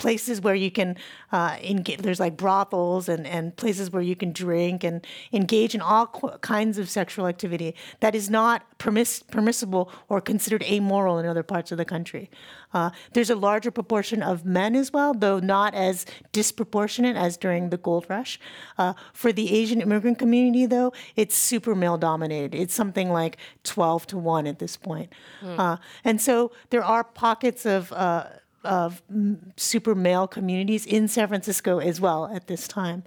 places 0.00 0.40
where 0.40 0.54
you 0.54 0.70
can 0.70 0.96
uh, 1.30 1.58
engage. 1.62 1.98
There's 1.98 2.18
like 2.18 2.36
brothels 2.36 3.08
and, 3.08 3.26
and 3.26 3.54
places 3.54 3.90
where 3.90 4.02
you 4.02 4.16
can 4.16 4.32
drink 4.32 4.82
and 4.82 5.06
engage 5.30 5.74
in 5.74 5.82
all 5.82 6.06
qu- 6.06 6.38
kinds 6.38 6.78
of 6.78 6.88
sexual 6.88 7.26
activity 7.26 7.74
that 8.00 8.14
is 8.14 8.30
not 8.30 8.62
permiss- 8.78 9.22
permissible 9.30 9.92
or 10.08 10.22
considered 10.22 10.62
amoral 10.62 11.18
in 11.18 11.26
other 11.26 11.42
parts 11.42 11.70
of 11.70 11.76
the 11.76 11.84
country. 11.84 12.30
Uh, 12.72 12.90
there's 13.12 13.28
a 13.28 13.34
larger 13.34 13.70
proportion 13.70 14.22
of 14.22 14.46
men 14.46 14.74
as 14.74 14.90
well, 14.90 15.12
though 15.12 15.38
not 15.38 15.74
as 15.74 16.06
disproportionate 16.32 17.16
as 17.16 17.36
during 17.36 17.68
the 17.68 17.76
gold 17.76 18.06
rush. 18.08 18.40
Uh, 18.78 18.94
for 19.12 19.32
the 19.32 19.54
Asian 19.54 19.82
immigrant 19.82 20.18
community, 20.18 20.64
though, 20.64 20.94
it's 21.14 21.34
super 21.34 21.74
male 21.74 21.98
dominated. 21.98 22.54
It's 22.54 22.72
something 22.74 23.10
like 23.10 23.36
12 23.64 24.06
to 24.08 24.18
1 24.18 24.46
at 24.46 24.60
this 24.60 24.78
point. 24.78 25.12
Mm. 25.42 25.58
Uh, 25.58 25.76
and 26.04 26.20
so 26.22 26.52
there 26.70 26.84
are 26.84 27.04
pockets 27.04 27.66
of 27.66 27.92
uh, 27.92 28.24
of 28.64 29.02
super 29.56 29.94
male 29.94 30.26
communities 30.26 30.86
in 30.86 31.08
San 31.08 31.28
Francisco 31.28 31.78
as 31.78 32.00
well 32.00 32.30
at 32.34 32.46
this 32.46 32.68
time. 32.68 33.02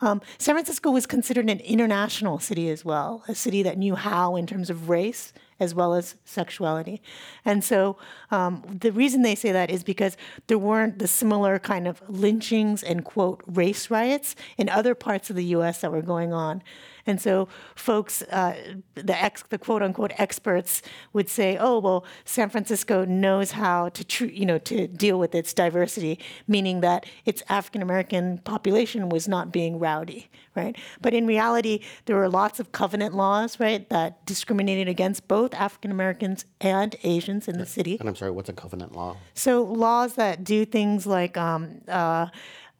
Um, 0.00 0.20
San 0.38 0.54
Francisco 0.54 0.90
was 0.90 1.06
considered 1.06 1.48
an 1.48 1.60
international 1.60 2.38
city 2.38 2.70
as 2.70 2.84
well, 2.84 3.22
a 3.28 3.34
city 3.34 3.62
that 3.62 3.78
knew 3.78 3.94
how 3.94 4.36
in 4.36 4.46
terms 4.46 4.70
of 4.70 4.88
race 4.88 5.32
as 5.60 5.74
well 5.74 5.94
as 5.94 6.16
sexuality. 6.24 7.00
And 7.44 7.62
so 7.62 7.96
um, 8.30 8.62
the 8.80 8.92
reason 8.92 9.22
they 9.22 9.34
say 9.34 9.52
that 9.52 9.70
is 9.70 9.84
because 9.84 10.16
there 10.46 10.58
weren't 10.58 10.98
the 10.98 11.06
similar 11.06 11.58
kind 11.58 11.86
of 11.86 12.02
lynchings 12.08 12.82
and, 12.82 13.04
quote, 13.04 13.42
race 13.46 13.90
riots 13.90 14.34
in 14.58 14.68
other 14.68 14.94
parts 14.94 15.30
of 15.30 15.36
the 15.36 15.44
US 15.46 15.80
that 15.80 15.92
were 15.92 16.02
going 16.02 16.32
on. 16.32 16.62
And 17.06 17.20
so 17.20 17.48
folks, 17.74 18.22
uh, 18.22 18.56
the 18.94 19.22
ex, 19.22 19.42
the 19.48 19.58
quote 19.58 19.82
unquote 19.82 20.12
experts 20.18 20.82
would 21.12 21.28
say, 21.28 21.56
oh, 21.58 21.78
well, 21.78 22.04
San 22.24 22.50
Francisco 22.50 23.04
knows 23.04 23.52
how 23.52 23.90
to, 23.90 24.04
tr- 24.04 24.26
you 24.26 24.46
know, 24.46 24.58
to 24.58 24.86
deal 24.88 25.18
with 25.18 25.34
its 25.34 25.52
diversity, 25.52 26.18
meaning 26.48 26.80
that 26.80 27.06
its 27.24 27.42
African 27.48 27.82
American 27.82 28.38
population 28.38 29.08
was 29.08 29.28
not 29.28 29.52
being 29.52 29.78
rowdy, 29.78 30.30
right? 30.54 30.76
But 31.00 31.14
in 31.14 31.26
reality, 31.26 31.80
there 32.06 32.16
were 32.16 32.28
lots 32.28 32.60
of 32.60 32.72
covenant 32.72 33.14
laws, 33.14 33.60
right, 33.60 33.88
that 33.90 34.24
discriminated 34.26 34.88
against 34.88 35.28
both 35.28 35.54
African 35.54 35.90
Americans 35.90 36.44
and 36.60 36.96
Asians 37.02 37.48
in 37.48 37.58
the 37.58 37.66
city. 37.66 37.96
And 38.00 38.08
I'm 38.08 38.16
sorry, 38.16 38.30
what's 38.30 38.48
a 38.48 38.52
covenant 38.52 38.92
law? 38.92 39.16
So 39.34 39.62
laws 39.62 40.14
that 40.14 40.44
do 40.44 40.64
things 40.64 41.06
like 41.06 41.36
um, 41.36 41.82
uh, 41.88 42.28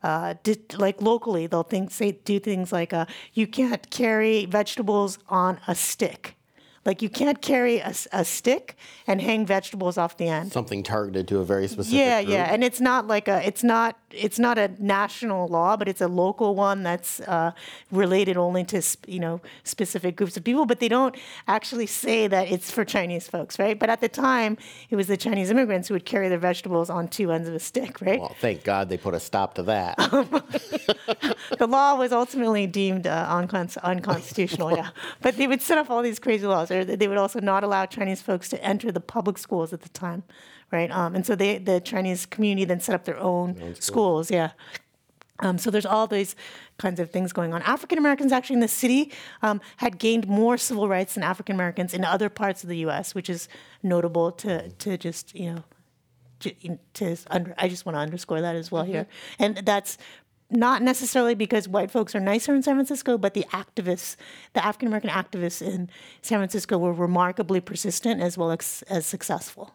uh, 0.05 0.35
did, 0.43 0.79
like 0.79 1.01
locally, 1.01 1.47
they'll 1.47 1.63
think 1.63 1.91
say 1.91 2.13
do 2.13 2.39
things 2.39 2.71
like 2.71 2.93
uh, 2.93 3.07
you 3.33 3.47
can't 3.47 3.91
carry 3.91 4.45
vegetables 4.45 5.19
on 5.31 5.59
a 5.67 5.75
stick. 5.75 6.37
Like 6.85 7.01
you 7.01 7.09
can't 7.09 7.41
carry 7.41 7.79
a, 7.79 7.95
a, 8.13 8.23
stick 8.23 8.77
and 9.07 9.23
hang 9.23 9.47
vegetables 9.47 9.97
off 9.97 10.19
the 10.19 10.29
end. 10.29 10.53
Something 10.53 10.83
targeted 10.83 11.27
to 11.29 11.39
a 11.39 11.45
very 11.45 11.67
specific. 11.67 11.99
Yeah, 11.99 12.21
group. 12.21 12.35
yeah, 12.35 12.53
and 12.53 12.63
it's 12.63 12.83
not 12.83 13.07
like 13.07 13.29
a. 13.29 13.47
It's 13.47 13.65
not. 13.65 13.97
It's 14.17 14.39
not 14.39 14.59
a 14.59 14.71
national 14.79 15.49
law, 15.49 15.77
but 15.77 15.89
it's 15.89 16.01
a 16.01 16.09
local 16.09 16.55
one 16.55 16.83
that's 16.83 17.21
uh, 17.21 17.53
related 17.91 18.37
only 18.37 18.65
to 18.65 18.83
you 19.07 19.21
know 19.21 19.41
specific 19.65 20.17
groups 20.17 20.37
of 20.37 20.45
people. 20.45 20.67
But 20.67 20.81
they 20.81 20.89
don't 20.89 21.17
actually 21.49 21.87
say 21.87 22.27
that 22.29 22.51
it's 22.51 22.71
for 22.71 22.85
Chinese 22.85 23.29
folks, 23.29 23.59
right? 23.59 23.79
But 23.79 23.91
at 23.91 24.01
the 24.01 24.09
time, 24.09 24.57
it 24.91 24.97
was 24.97 25.07
the 25.07 25.17
Chinese 25.17 25.51
immigrants 25.51 25.89
who 25.89 25.95
would 25.95 26.05
carry 26.05 26.29
their 26.29 26.39
vegetables 26.39 26.91
on 26.91 27.09
two 27.09 27.33
ends 27.33 27.49
of 27.49 27.55
a 27.55 27.61
stick, 27.61 28.01
right? 28.01 28.21
Well, 28.21 28.37
thank 28.41 28.65
God 28.65 28.89
they 28.89 28.97
put 28.97 29.15
a 29.15 29.21
stop 29.21 29.55
to 29.55 29.63
that. 29.65 29.97
the 31.59 31.67
law 31.67 31.97
was 31.97 32.13
ultimately 32.13 32.67
deemed 32.67 33.07
uh, 33.07 33.27
uncon- 33.29 33.81
unconstitutional. 33.83 34.73
yeah, 34.77 34.91
but 35.21 35.37
they 35.37 35.47
would 35.47 35.63
set 35.63 35.79
up 35.79 35.91
all 35.91 36.03
these 36.03 36.19
crazy 36.19 36.47
laws 36.47 36.71
or 36.71 36.85
they 36.85 37.09
would 37.09 37.19
also 37.19 37.41
not 37.41 37.65
allow 37.65 37.87
Chinese 37.87 38.23
folks 38.23 38.49
to 38.49 38.63
enter 38.65 38.91
the 38.93 39.01
public 39.01 39.39
schools 39.39 39.73
at 39.73 39.83
the 39.83 39.89
time, 39.91 40.23
right? 40.71 40.91
Um, 40.91 41.15
and 41.15 41.27
so 41.27 41.35
they, 41.35 41.59
the 41.59 41.81
Chinese 41.81 42.27
community 42.27 42.65
then 42.65 42.81
set 42.81 42.95
up 42.95 43.05
their 43.05 43.19
own 43.19 43.75
schools. 44.05 44.31
Yeah. 44.31 44.51
Um, 45.41 45.59
so 45.59 45.71
there's 45.71 45.87
all 45.87 46.07
these 46.07 46.37
kinds 46.79 47.01
of 47.01 47.11
things 47.11 47.33
going 47.33 47.53
on. 47.55 47.63
African 47.63 47.99
Americans 47.99 48.33
actually 48.33 48.55
in 48.55 48.61
the 48.61 48.69
city 48.69 49.13
um, 49.43 49.61
had 49.79 49.99
gained 49.99 50.29
more 50.29 50.57
civil 50.57 50.89
rights 50.89 51.15
than 51.15 51.23
African 51.25 51.55
Americans 51.55 51.93
in 51.93 52.05
other 52.05 52.29
parts 52.29 52.63
of 52.63 52.69
the 52.69 52.79
U.S., 52.79 53.15
which 53.15 53.29
is 53.29 53.49
notable 53.83 54.31
to 54.33 54.69
to 54.69 54.97
just 54.97 55.35
you 55.35 55.55
know 55.55 55.65
to, 56.41 56.79
to 56.95 57.17
under, 57.31 57.55
I 57.59 57.69
just 57.69 57.85
want 57.87 57.97
to 57.97 58.01
underscore 58.01 58.43
that 58.43 58.55
as 58.55 58.71
well 58.71 58.85
mm-hmm. 58.85 58.93
here, 58.93 59.07
and 59.39 59.57
that's 59.57 59.99
not 60.51 60.83
necessarily 60.83 61.35
because 61.35 61.67
white 61.67 61.91
folks 61.91 62.15
are 62.15 62.21
nicer 62.21 62.55
in 62.55 62.63
San 62.63 62.77
Francisco, 62.77 63.19
but 63.19 63.35
the 63.35 63.47
activists, 63.51 64.17
the 64.53 64.65
African 64.65 64.89
American 64.89 65.11
activists 65.11 65.61
in 65.63 65.89
San 66.23 66.39
Francisco 66.39 66.79
were 66.79 66.93
remarkably 66.93 67.61
persistent 67.61 68.21
as 68.21 68.39
well 68.39 68.53
as, 68.53 68.85
as 68.89 69.05
successful. 69.05 69.75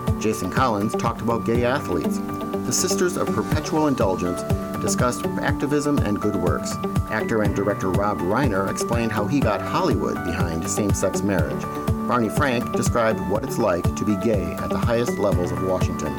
Jason 0.21 0.51
Collins 0.51 0.93
talked 0.93 1.21
about 1.21 1.45
gay 1.45 1.65
athletes. 1.65 2.19
The 2.19 2.71
Sisters 2.71 3.17
of 3.17 3.27
Perpetual 3.33 3.87
Indulgence 3.87 4.43
discussed 4.79 5.25
activism 5.25 5.97
and 5.97 6.21
good 6.21 6.35
works. 6.35 6.75
Actor 7.09 7.41
and 7.41 7.55
director 7.55 7.89
Rob 7.89 8.19
Reiner 8.19 8.69
explained 8.69 9.11
how 9.11 9.25
he 9.25 9.39
got 9.39 9.61
Hollywood 9.61 10.23
behind 10.23 10.69
same 10.69 10.93
sex 10.93 11.23
marriage. 11.23 11.63
Barney 12.07 12.29
Frank 12.29 12.71
described 12.73 13.19
what 13.31 13.43
it's 13.43 13.57
like 13.57 13.95
to 13.95 14.05
be 14.05 14.15
gay 14.17 14.53
at 14.59 14.69
the 14.69 14.77
highest 14.77 15.17
levels 15.17 15.51
of 15.51 15.63
Washington. 15.63 16.15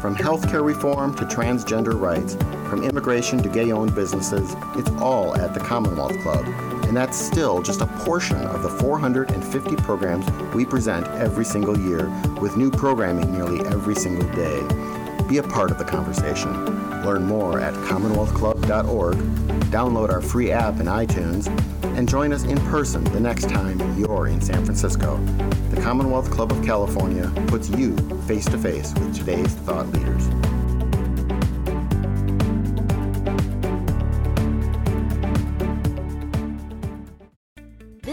From 0.00 0.16
healthcare 0.16 0.64
reform 0.64 1.14
to 1.16 1.26
transgender 1.26 1.98
rights, 1.98 2.36
from 2.68 2.82
immigration 2.82 3.42
to 3.42 3.48
gay 3.48 3.72
owned 3.72 3.94
businesses, 3.94 4.54
it's 4.76 4.90
all 5.00 5.36
at 5.36 5.54
the 5.54 5.60
Commonwealth 5.60 6.18
Club. 6.20 6.44
And 6.86 6.96
that's 6.96 7.16
still 7.16 7.62
just 7.62 7.80
a 7.80 7.86
portion 7.86 8.36
of 8.36 8.62
the 8.62 8.68
450 8.68 9.76
programs 9.76 10.30
we 10.54 10.64
present 10.64 11.06
every 11.08 11.44
single 11.44 11.78
year, 11.78 12.08
with 12.40 12.56
new 12.56 12.70
programming 12.70 13.32
nearly 13.32 13.60
every 13.66 13.94
single 13.94 14.28
day. 14.32 14.60
Be 15.28 15.38
a 15.38 15.42
part 15.42 15.70
of 15.70 15.78
the 15.78 15.84
conversation. 15.84 16.52
Learn 17.04 17.24
more 17.24 17.60
at 17.60 17.74
CommonwealthClub.org, 17.74 19.16
download 19.70 20.10
our 20.10 20.20
free 20.20 20.50
app 20.52 20.80
in 20.80 20.86
iTunes, 20.86 21.46
and 21.96 22.08
join 22.08 22.32
us 22.32 22.44
in 22.44 22.58
person 22.66 23.02
the 23.04 23.20
next 23.20 23.48
time 23.48 23.78
you're 23.98 24.28
in 24.28 24.40
San 24.40 24.64
Francisco. 24.64 25.16
The 25.70 25.80
Commonwealth 25.80 26.30
Club 26.30 26.52
of 26.52 26.64
California 26.64 27.32
puts 27.46 27.68
you 27.70 27.96
face 28.22 28.44
to 28.46 28.58
face 28.58 28.92
with 28.94 29.16
today's 29.16 29.54
thought 29.54 29.88
leaders. 29.92 30.28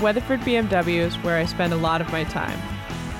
Weatherford 0.00 0.40
BMW 0.40 0.98
is 0.98 1.14
where 1.18 1.36
I 1.36 1.46
spend 1.46 1.72
a 1.72 1.76
lot 1.76 2.00
of 2.00 2.10
my 2.10 2.24
time. 2.24 2.58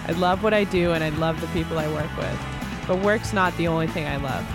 I 0.07 0.13
love 0.13 0.43
what 0.43 0.53
I 0.53 0.65
do 0.65 0.93
and 0.93 1.03
I 1.03 1.09
love 1.11 1.41
the 1.41 1.47
people 1.49 1.79
I 1.79 1.89
work 1.93 2.15
with. 2.17 2.41
But 2.87 2.99
work's 2.99 3.33
not 3.33 3.57
the 3.57 3.69
only 3.69 3.87
thing 3.87 4.07
I 4.07 4.17
love. 4.17 4.47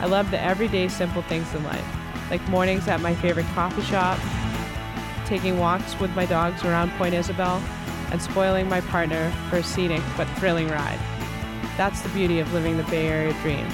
I 0.00 0.06
love 0.06 0.30
the 0.30 0.40
everyday 0.40 0.88
simple 0.88 1.22
things 1.22 1.54
in 1.54 1.62
life 1.64 1.84
like 2.30 2.46
mornings 2.48 2.88
at 2.88 3.00
my 3.00 3.14
favorite 3.14 3.46
coffee 3.54 3.82
shop, 3.82 4.18
taking 5.26 5.58
walks 5.58 5.98
with 5.98 6.14
my 6.14 6.26
dogs 6.26 6.64
around 6.64 6.90
Point 6.92 7.14
Isabel, 7.14 7.62
and 8.10 8.20
spoiling 8.20 8.68
my 8.68 8.80
partner 8.82 9.30
for 9.48 9.56
a 9.56 9.62
scenic 9.62 10.02
but 10.16 10.28
thrilling 10.38 10.68
ride. 10.68 10.98
That's 11.76 12.00
the 12.00 12.08
beauty 12.10 12.40
of 12.40 12.52
living 12.52 12.76
the 12.76 12.82
Bay 12.84 13.06
Area 13.06 13.32
dream. 13.42 13.66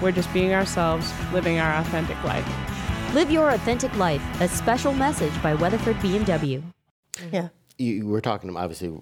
We're 0.00 0.12
just 0.12 0.32
being 0.32 0.52
ourselves, 0.52 1.12
living 1.32 1.58
our 1.58 1.74
authentic 1.80 2.22
life. 2.24 2.46
Live 3.14 3.30
your 3.30 3.50
authentic 3.50 3.94
life. 3.96 4.22
A 4.40 4.48
special 4.48 4.92
message 4.92 5.42
by 5.42 5.54
Weatherford 5.54 5.96
BMW. 5.96 6.62
Yeah. 7.32 7.48
You 7.78 8.06
were 8.06 8.20
talking 8.20 8.54
obviously 8.56 8.98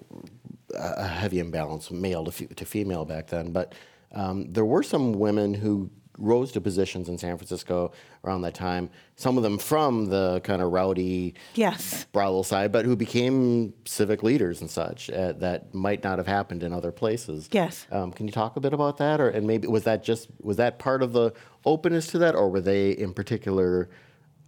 a 0.73 1.07
heavy 1.07 1.39
imbalance, 1.39 1.91
male 1.91 2.25
to, 2.25 2.31
f- 2.31 2.55
to 2.55 2.65
female 2.65 3.05
back 3.05 3.27
then, 3.27 3.51
but 3.51 3.73
um, 4.13 4.51
there 4.51 4.65
were 4.65 4.83
some 4.83 5.13
women 5.13 5.53
who 5.53 5.89
rose 6.17 6.51
to 6.51 6.61
positions 6.61 7.09
in 7.09 7.17
San 7.17 7.37
Francisco 7.37 7.91
around 8.23 8.41
that 8.41 8.53
time. 8.53 8.89
Some 9.15 9.37
of 9.37 9.43
them 9.43 9.57
from 9.57 10.05
the 10.07 10.41
kind 10.43 10.61
of 10.61 10.71
rowdy, 10.71 11.33
yes, 11.55 12.05
brothel 12.11 12.43
side, 12.43 12.71
but 12.71 12.85
who 12.85 12.95
became 12.95 13.73
civic 13.85 14.21
leaders 14.23 14.61
and 14.61 14.69
such 14.69 15.09
uh, 15.09 15.33
that 15.33 15.73
might 15.73 16.03
not 16.03 16.17
have 16.17 16.27
happened 16.27 16.63
in 16.63 16.73
other 16.73 16.91
places. 16.91 17.49
Yes. 17.51 17.87
Um, 17.91 18.11
can 18.11 18.27
you 18.27 18.33
talk 18.33 18.55
a 18.55 18.59
bit 18.59 18.73
about 18.73 18.97
that, 18.97 19.19
or 19.19 19.29
and 19.29 19.47
maybe 19.47 19.67
was 19.67 19.83
that 19.83 20.03
just 20.03 20.27
was 20.41 20.57
that 20.57 20.79
part 20.79 21.01
of 21.01 21.13
the 21.13 21.33
openness 21.65 22.07
to 22.07 22.17
that, 22.19 22.35
or 22.35 22.49
were 22.49 22.61
they 22.61 22.91
in 22.91 23.13
particular? 23.13 23.89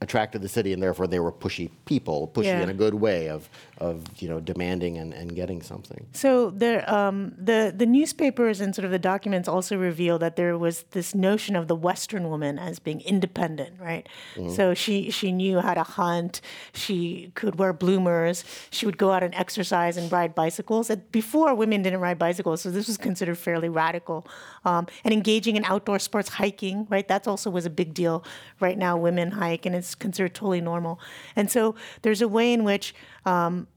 Attracted 0.03 0.41
the 0.41 0.49
city, 0.49 0.73
and 0.73 0.81
therefore 0.83 1.07
they 1.07 1.19
were 1.19 1.31
pushy 1.31 1.69
people, 1.85 2.29
pushy 2.33 2.45
Yeah. 2.45 2.61
in 2.61 2.69
a 2.69 2.73
good 2.73 2.93
way 2.93 3.29
of, 3.29 3.49
of 3.79 4.03
you 4.21 4.29
know 4.29 4.39
demanding 4.39 4.97
and, 4.97 5.13
and 5.13 5.35
getting 5.35 5.61
something. 5.61 6.05
So 6.13 6.49
there, 6.51 6.89
um, 6.91 7.33
the 7.37 7.73
the 7.75 7.85
newspapers 7.85 8.61
and 8.61 8.75
sort 8.75 8.85
of 8.85 8.91
the 8.91 8.99
documents 8.99 9.47
also 9.47 9.77
reveal 9.77 10.19
that 10.19 10.35
there 10.35 10.57
was 10.57 10.83
this 10.91 11.15
notion 11.15 11.55
of 11.55 11.67
the 11.67 11.75
Western 11.75 12.29
woman 12.29 12.59
as 12.59 12.79
being 12.79 13.01
independent, 13.01 13.79
right? 13.79 14.07
So 14.55 14.73
she 14.73 15.09
she 15.09 15.31
knew 15.31 15.59
how 15.59 15.73
to 15.73 15.83
hunt, 15.83 16.41
she 16.73 17.31
could 17.35 17.55
wear 17.57 17.73
bloomers, 17.73 18.43
she 18.69 18.85
would 18.85 18.97
go 18.97 19.11
out 19.11 19.23
and 19.23 19.33
exercise 19.35 19.97
and 19.97 20.11
ride 20.11 20.35
bicycles. 20.35 20.89
And 20.89 21.11
before 21.11 21.53
women 21.55 21.81
didn't 21.81 21.99
ride 21.99 22.19
bicycles, 22.19 22.61
so 22.61 22.71
this 22.71 22.87
was 22.87 22.97
considered 22.97 23.37
fairly 23.37 23.69
radical. 23.69 24.27
Um, 24.65 24.87
and 25.03 25.13
engaging 25.13 25.55
in 25.55 25.65
outdoor 25.65 25.99
sports, 25.99 26.29
hiking, 26.29 26.87
right? 26.89 27.07
That 27.07 27.27
also 27.27 27.49
was 27.49 27.65
a 27.65 27.69
big 27.69 27.93
deal. 27.93 28.23
Right 28.59 28.77
now, 28.77 28.97
women 28.97 29.31
hike, 29.31 29.65
and 29.65 29.75
it's 29.75 29.95
considered 29.95 30.33
totally 30.33 30.61
normal. 30.61 30.99
And 31.35 31.49
so 31.51 31.75
there's 32.03 32.21
a 32.21 32.27
way 32.27 32.53
in 32.53 32.63
which 32.63 32.93
um, 33.25 33.67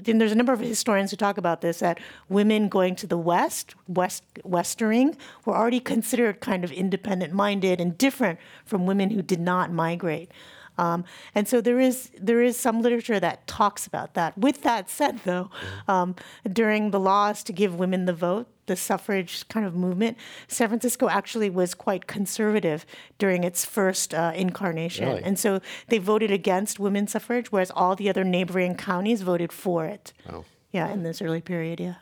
there's 0.00 0.32
a 0.32 0.34
number 0.34 0.52
of 0.52 0.60
historians 0.60 1.10
who 1.10 1.16
talk 1.16 1.36
about 1.36 1.60
this 1.60 1.80
that 1.80 1.98
women 2.28 2.68
going 2.68 2.96
to 2.96 3.06
the 3.06 3.18
west, 3.18 3.74
west 3.86 4.24
westering, 4.44 5.16
were 5.44 5.56
already 5.56 5.80
considered 5.80 6.40
kind 6.40 6.64
of 6.64 6.72
independent 6.72 7.32
minded 7.32 7.80
and 7.80 7.98
different 7.98 8.38
from 8.64 8.86
women 8.86 9.10
who 9.10 9.22
did 9.22 9.40
not 9.40 9.72
migrate. 9.72 10.30
Um, 10.78 11.04
and 11.34 11.46
so 11.46 11.60
there 11.60 11.78
is 11.80 12.10
there 12.20 12.42
is 12.42 12.56
some 12.58 12.82
literature 12.82 13.20
that 13.20 13.46
talks 13.46 13.86
about 13.86 14.14
that. 14.14 14.36
With 14.36 14.62
that 14.62 14.90
said, 14.90 15.20
though, 15.24 15.50
um, 15.88 16.14
during 16.52 16.90
the 16.90 17.00
laws 17.00 17.44
to 17.44 17.52
give 17.52 17.74
women 17.78 18.06
the 18.06 18.12
vote, 18.12 18.46
the 18.66 18.76
suffrage 18.76 19.46
kind 19.48 19.64
of 19.66 19.74
movement, 19.76 20.16
San 20.48 20.68
Francisco 20.68 21.08
actually 21.08 21.50
was 21.50 21.74
quite 21.74 22.06
conservative 22.06 22.84
during 23.18 23.44
its 23.44 23.64
first 23.64 24.14
uh, 24.14 24.32
incarnation, 24.34 25.06
Really? 25.08 25.22
and 25.22 25.38
so 25.38 25.60
they 25.88 25.98
voted 25.98 26.30
against 26.30 26.80
women's 26.80 27.12
suffrage, 27.12 27.52
whereas 27.52 27.70
all 27.70 27.94
the 27.94 28.08
other 28.08 28.24
neighboring 28.24 28.74
counties 28.74 29.22
voted 29.22 29.52
for 29.52 29.84
it. 29.84 30.12
Oh. 30.28 30.44
Yeah, 30.72 30.88
in 30.90 31.02
this 31.04 31.22
early 31.22 31.40
period, 31.40 31.78
yeah. 31.78 31.94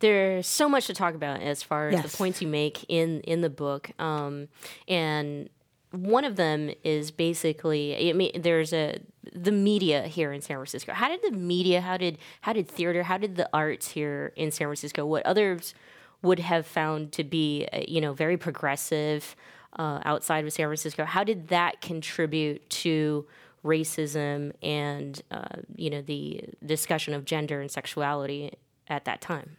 There's 0.00 0.48
so 0.48 0.68
much 0.68 0.86
to 0.88 0.94
talk 0.94 1.14
about 1.14 1.40
as 1.40 1.62
far 1.62 1.88
as 1.88 1.94
Yes. 1.94 2.10
the 2.10 2.16
points 2.18 2.42
you 2.42 2.48
make 2.48 2.84
in 2.88 3.20
in 3.20 3.40
the 3.42 3.50
book, 3.50 3.92
um, 4.00 4.48
and 4.88 5.48
one 5.92 6.24
of 6.24 6.36
them 6.36 6.70
is 6.82 7.10
basically 7.10 8.10
I 8.10 8.12
mean 8.12 8.40
there's 8.42 8.72
a 8.72 8.98
the 9.32 9.52
media 9.52 10.02
here 10.02 10.32
in 10.32 10.40
San 10.40 10.56
Francisco. 10.56 10.92
How 10.92 11.08
did 11.08 11.20
the 11.22 11.36
media? 11.36 11.80
How 11.80 11.96
did 11.96 12.18
how 12.40 12.52
did 12.52 12.68
theater? 12.68 13.02
How 13.04 13.18
did 13.18 13.36
the 13.36 13.48
arts 13.52 13.88
here 13.88 14.32
in 14.36 14.50
San 14.50 14.66
Francisco? 14.66 15.06
What 15.06 15.24
others 15.24 15.74
would 16.22 16.38
have 16.38 16.66
found 16.66 17.12
to 17.12 17.24
be 17.24 17.68
uh, 17.72 17.80
you 17.86 18.00
know 18.00 18.12
very 18.12 18.36
progressive 18.36 19.36
uh, 19.78 20.00
outside 20.04 20.44
of 20.44 20.52
San 20.52 20.66
Francisco? 20.66 21.04
How 21.04 21.24
did 21.24 21.48
that 21.48 21.80
contribute 21.80 22.68
to 22.70 23.26
racism 23.64 24.52
and 24.62 25.20
uh, 25.30 25.56
you 25.76 25.90
know 25.90 26.02
the 26.02 26.44
discussion 26.64 27.14
of 27.14 27.24
gender 27.24 27.60
and 27.60 27.70
sexuality 27.70 28.52
at 28.88 29.04
that 29.04 29.20
time? 29.20 29.56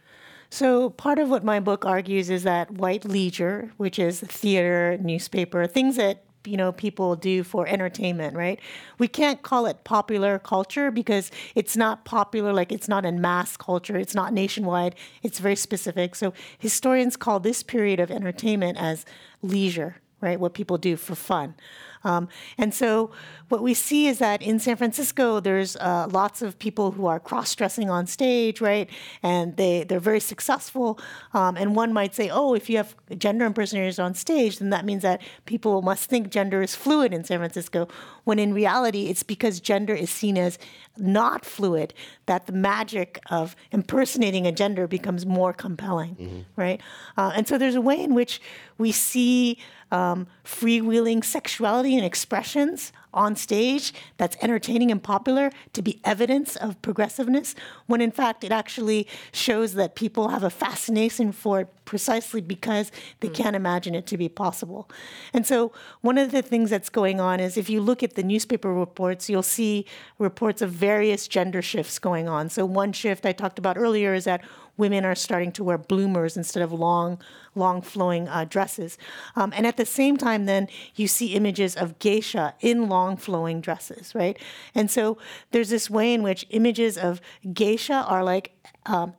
So 0.54 0.90
part 0.90 1.18
of 1.18 1.28
what 1.28 1.42
my 1.42 1.58
book 1.58 1.84
argues 1.84 2.30
is 2.30 2.44
that 2.44 2.70
white 2.70 3.04
leisure, 3.04 3.72
which 3.76 3.98
is 3.98 4.20
theater, 4.20 4.96
newspaper, 5.02 5.66
things 5.66 5.96
that 5.96 6.22
you 6.44 6.56
know 6.56 6.70
people 6.70 7.16
do 7.16 7.42
for 7.42 7.66
entertainment, 7.66 8.36
right? 8.36 8.60
We 8.96 9.08
can't 9.08 9.42
call 9.42 9.66
it 9.66 9.82
popular 9.82 10.38
culture 10.38 10.92
because 10.92 11.32
it's 11.56 11.76
not 11.76 12.04
popular, 12.04 12.52
like 12.52 12.70
it's 12.70 12.86
not 12.86 13.04
in 13.04 13.20
mass 13.20 13.56
culture, 13.56 13.96
it's 13.96 14.14
not 14.14 14.32
nationwide, 14.32 14.94
it's 15.24 15.40
very 15.40 15.56
specific. 15.56 16.14
So 16.14 16.32
historians 16.56 17.16
call 17.16 17.40
this 17.40 17.64
period 17.64 17.98
of 17.98 18.12
entertainment 18.12 18.78
as 18.78 19.04
leisure, 19.42 19.96
right? 20.20 20.38
What 20.38 20.54
people 20.54 20.78
do 20.78 20.96
for 20.96 21.16
fun. 21.16 21.56
Um, 22.04 22.28
and 22.58 22.72
so 22.72 23.10
what 23.48 23.62
we 23.62 23.74
see 23.74 24.06
is 24.06 24.18
that 24.18 24.42
in 24.42 24.58
San 24.58 24.76
Francisco, 24.76 25.40
there's 25.40 25.76
uh, 25.76 26.06
lots 26.10 26.42
of 26.42 26.58
people 26.58 26.92
who 26.92 27.06
are 27.06 27.20
cross-dressing 27.20 27.90
on 27.90 28.06
stage, 28.06 28.60
right? 28.60 28.88
And 29.22 29.56
they, 29.56 29.84
they're 29.84 30.00
very 30.00 30.20
successful. 30.20 30.98
Um, 31.32 31.56
and 31.56 31.74
one 31.74 31.92
might 31.92 32.14
say, 32.14 32.30
oh, 32.30 32.54
if 32.54 32.68
you 32.70 32.76
have 32.76 32.94
gender 33.18 33.44
impersonators 33.44 33.98
on 33.98 34.14
stage, 34.14 34.58
then 34.58 34.70
that 34.70 34.84
means 34.84 35.02
that 35.02 35.22
people 35.44 35.82
must 35.82 36.08
think 36.08 36.30
gender 36.30 36.62
is 36.62 36.74
fluid 36.74 37.12
in 37.12 37.24
San 37.24 37.38
Francisco, 37.38 37.88
when 38.24 38.38
in 38.38 38.54
reality, 38.54 39.06
it's 39.06 39.22
because 39.22 39.60
gender 39.60 39.94
is 39.94 40.10
seen 40.10 40.38
as 40.38 40.58
not 40.96 41.44
fluid 41.44 41.92
that 42.26 42.46
the 42.46 42.52
magic 42.52 43.20
of 43.30 43.56
impersonating 43.72 44.46
a 44.46 44.52
gender 44.52 44.86
becomes 44.86 45.26
more 45.26 45.52
compelling, 45.52 46.44
right? 46.56 46.80
Uh, 47.16 47.32
and 47.34 47.46
so 47.48 47.58
there's 47.58 47.74
a 47.74 47.80
way 47.80 48.00
in 48.00 48.14
which 48.14 48.40
we 48.78 48.92
see 48.92 49.58
um, 49.90 50.26
freewheeling 50.44 51.24
sexuality 51.24 51.96
and 51.96 52.04
expressions 52.04 52.92
on 53.14 53.36
stage 53.36 53.94
that's 54.16 54.36
entertaining 54.42 54.90
and 54.90 55.02
popular 55.02 55.50
to 55.72 55.80
be 55.80 56.00
evidence 56.04 56.56
of 56.56 56.80
progressiveness, 56.82 57.54
when 57.86 58.00
in 58.00 58.10
fact 58.10 58.44
it 58.44 58.50
actually 58.52 59.06
shows 59.32 59.74
that 59.74 59.94
people 59.94 60.28
have 60.28 60.42
a 60.42 60.50
fascination 60.50 61.32
for 61.32 61.60
it 61.60 61.68
precisely 61.84 62.40
because 62.40 62.90
they 63.20 63.28
can't 63.28 63.54
imagine 63.54 63.94
it 63.94 64.06
to 64.06 64.16
be 64.16 64.28
possible. 64.28 64.90
And 65.32 65.46
so, 65.46 65.72
one 66.00 66.18
of 66.18 66.32
the 66.32 66.42
things 66.42 66.70
that's 66.70 66.88
going 66.88 67.20
on 67.20 67.40
is 67.40 67.56
if 67.56 67.70
you 67.70 67.80
look 67.80 68.02
at 68.02 68.14
the 68.14 68.22
newspaper 68.22 68.72
reports, 68.72 69.28
you'll 69.30 69.42
see 69.42 69.86
reports 70.18 70.62
of 70.62 70.70
various 70.70 71.28
gender 71.28 71.62
shifts 71.62 71.98
going 71.98 72.28
on. 72.28 72.48
So, 72.48 72.64
one 72.64 72.92
shift 72.92 73.26
I 73.26 73.32
talked 73.32 73.58
about 73.58 73.76
earlier 73.76 74.14
is 74.14 74.24
that 74.24 74.42
women 74.76 75.04
are 75.04 75.14
starting 75.14 75.52
to 75.52 75.64
wear 75.64 75.78
bloomers 75.78 76.36
instead 76.36 76.62
of 76.62 76.72
long, 76.72 77.20
long 77.54 77.80
flowing 77.82 78.28
uh, 78.28 78.44
dresses. 78.44 78.98
Um, 79.36 79.52
and 79.56 79.66
at 79.66 79.76
the 79.76 79.86
same 79.86 80.16
time, 80.16 80.46
then 80.46 80.68
you 80.94 81.06
see 81.08 81.34
images 81.34 81.76
of 81.76 81.98
geisha 81.98 82.54
in 82.60 82.88
long 82.88 83.16
flowing 83.16 83.60
dresses, 83.60 84.14
right? 84.14 84.38
And 84.74 84.90
so 84.90 85.18
there's 85.50 85.70
this 85.70 85.88
way 85.88 86.12
in 86.12 86.22
which 86.22 86.46
images 86.50 86.98
of 86.98 87.20
geisha 87.52 88.04
are 88.08 88.24
like 88.24 88.52
um, 88.86 89.14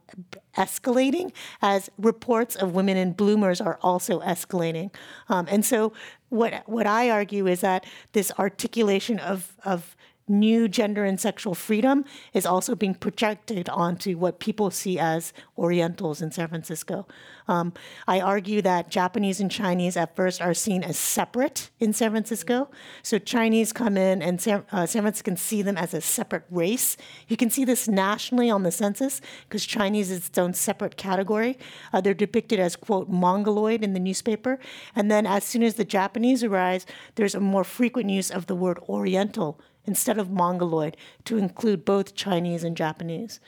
escalating 0.57 1.31
as 1.61 1.89
reports 1.97 2.55
of 2.55 2.73
women 2.73 2.97
in 2.97 3.13
bloomers 3.13 3.59
are 3.61 3.79
also 3.81 4.19
escalating. 4.21 4.93
Um, 5.29 5.47
and 5.49 5.65
so 5.65 5.93
what 6.29 6.63
what 6.65 6.87
I 6.87 7.09
argue 7.09 7.47
is 7.47 7.61
that 7.61 7.85
this 8.13 8.31
articulation 8.37 9.19
of 9.19 9.55
of 9.63 9.95
new 10.27 10.67
gender 10.67 11.05
and 11.05 11.19
sexual 11.19 11.53
freedom 11.53 12.03
is 12.33 12.45
also 12.45 12.75
being 12.75 12.95
projected 12.95 13.69
onto 13.69 14.17
what 14.17 14.39
people 14.39 14.71
see 14.71 14.97
as 14.97 15.33
Orientals 15.57 16.21
in 16.21 16.31
San 16.31 16.47
Francisco. 16.47 17.07
Um, 17.47 17.73
I 18.07 18.19
argue 18.19 18.61
that 18.63 18.89
Japanese 18.89 19.39
and 19.39 19.51
Chinese 19.51 19.95
at 19.95 20.15
first 20.15 20.41
are 20.41 20.53
seen 20.53 20.83
as 20.83 20.97
separate 20.97 21.69
in 21.79 21.93
San 21.93 22.11
Francisco. 22.11 22.69
So 23.03 23.19
Chinese 23.19 23.71
come 23.71 23.97
in 23.97 24.21
and 24.21 24.41
San, 24.41 24.65
uh, 24.71 24.85
San 24.87 25.03
Franciscans 25.03 25.41
see 25.41 25.61
them 25.61 25.77
as 25.77 25.93
a 25.93 26.01
separate 26.01 26.45
race. 26.49 26.97
You 27.27 27.37
can 27.37 27.51
see 27.51 27.63
this 27.63 27.87
nationally 27.87 28.49
on 28.49 28.63
the 28.63 28.71
census 28.71 29.21
because 29.47 29.65
Chinese 29.65 30.09
is 30.09 30.27
its 30.27 30.37
own 30.37 30.53
separate 30.53 30.97
category. 30.97 31.59
Uh, 31.93 32.01
they're 32.01 32.15
depicted 32.15 32.59
as, 32.59 32.75
quote, 32.75 33.09
mongoloid 33.09 33.83
in 33.83 33.93
the 33.93 33.99
newspaper. 33.99 34.57
And 34.95 35.11
then 35.11 35.27
as 35.27 35.43
soon 35.43 35.61
as 35.61 35.75
the 35.75 35.85
Japanese 35.85 36.43
arise, 36.43 36.85
there's 37.13 37.35
a 37.35 37.39
more 37.39 37.63
frequent 37.63 38.09
use 38.09 38.31
of 38.31 38.47
the 38.47 38.55
word 38.55 38.79
Oriental 38.89 39.59
instead 39.85 40.17
of 40.17 40.29
Mongoloid 40.29 40.97
to 41.25 41.37
include 41.37 41.85
both 41.85 42.15
Chinese 42.15 42.63
and 42.63 42.75
Japanese. 42.75 43.39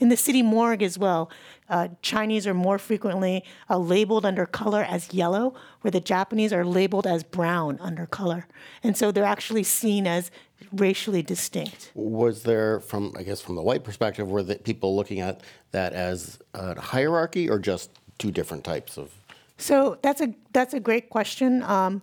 In 0.00 0.08
the 0.08 0.16
city 0.16 0.42
morgue 0.42 0.82
as 0.82 0.98
well, 0.98 1.30
uh, 1.68 1.88
Chinese 2.02 2.46
are 2.46 2.54
more 2.54 2.78
frequently 2.78 3.44
uh, 3.68 3.78
labeled 3.78 4.24
under 4.24 4.46
color 4.46 4.82
as 4.82 5.12
yellow, 5.12 5.54
where 5.80 5.90
the 5.90 6.00
Japanese 6.00 6.52
are 6.52 6.64
labeled 6.64 7.06
as 7.06 7.24
brown 7.24 7.78
under 7.80 8.06
color. 8.06 8.46
And 8.82 8.96
so 8.96 9.10
they're 9.10 9.24
actually 9.24 9.64
seen 9.64 10.06
as 10.06 10.30
racially 10.72 11.22
distinct. 11.22 11.90
Was 11.94 12.42
there, 12.42 12.80
from 12.80 13.12
I 13.16 13.22
guess 13.22 13.40
from 13.40 13.56
the 13.56 13.62
white 13.62 13.84
perspective, 13.84 14.28
were 14.28 14.42
the 14.42 14.56
people 14.56 14.94
looking 14.94 15.20
at 15.20 15.42
that 15.72 15.92
as 15.92 16.38
a 16.54 16.80
hierarchy 16.80 17.48
or 17.48 17.58
just 17.58 17.90
two 18.18 18.30
different 18.30 18.64
types 18.64 18.96
of? 18.96 19.12
So 19.58 19.98
that's 20.02 20.20
a 20.20 20.34
that's 20.52 20.74
a 20.74 20.80
great 20.80 21.08
question. 21.10 21.62
Um, 21.62 22.02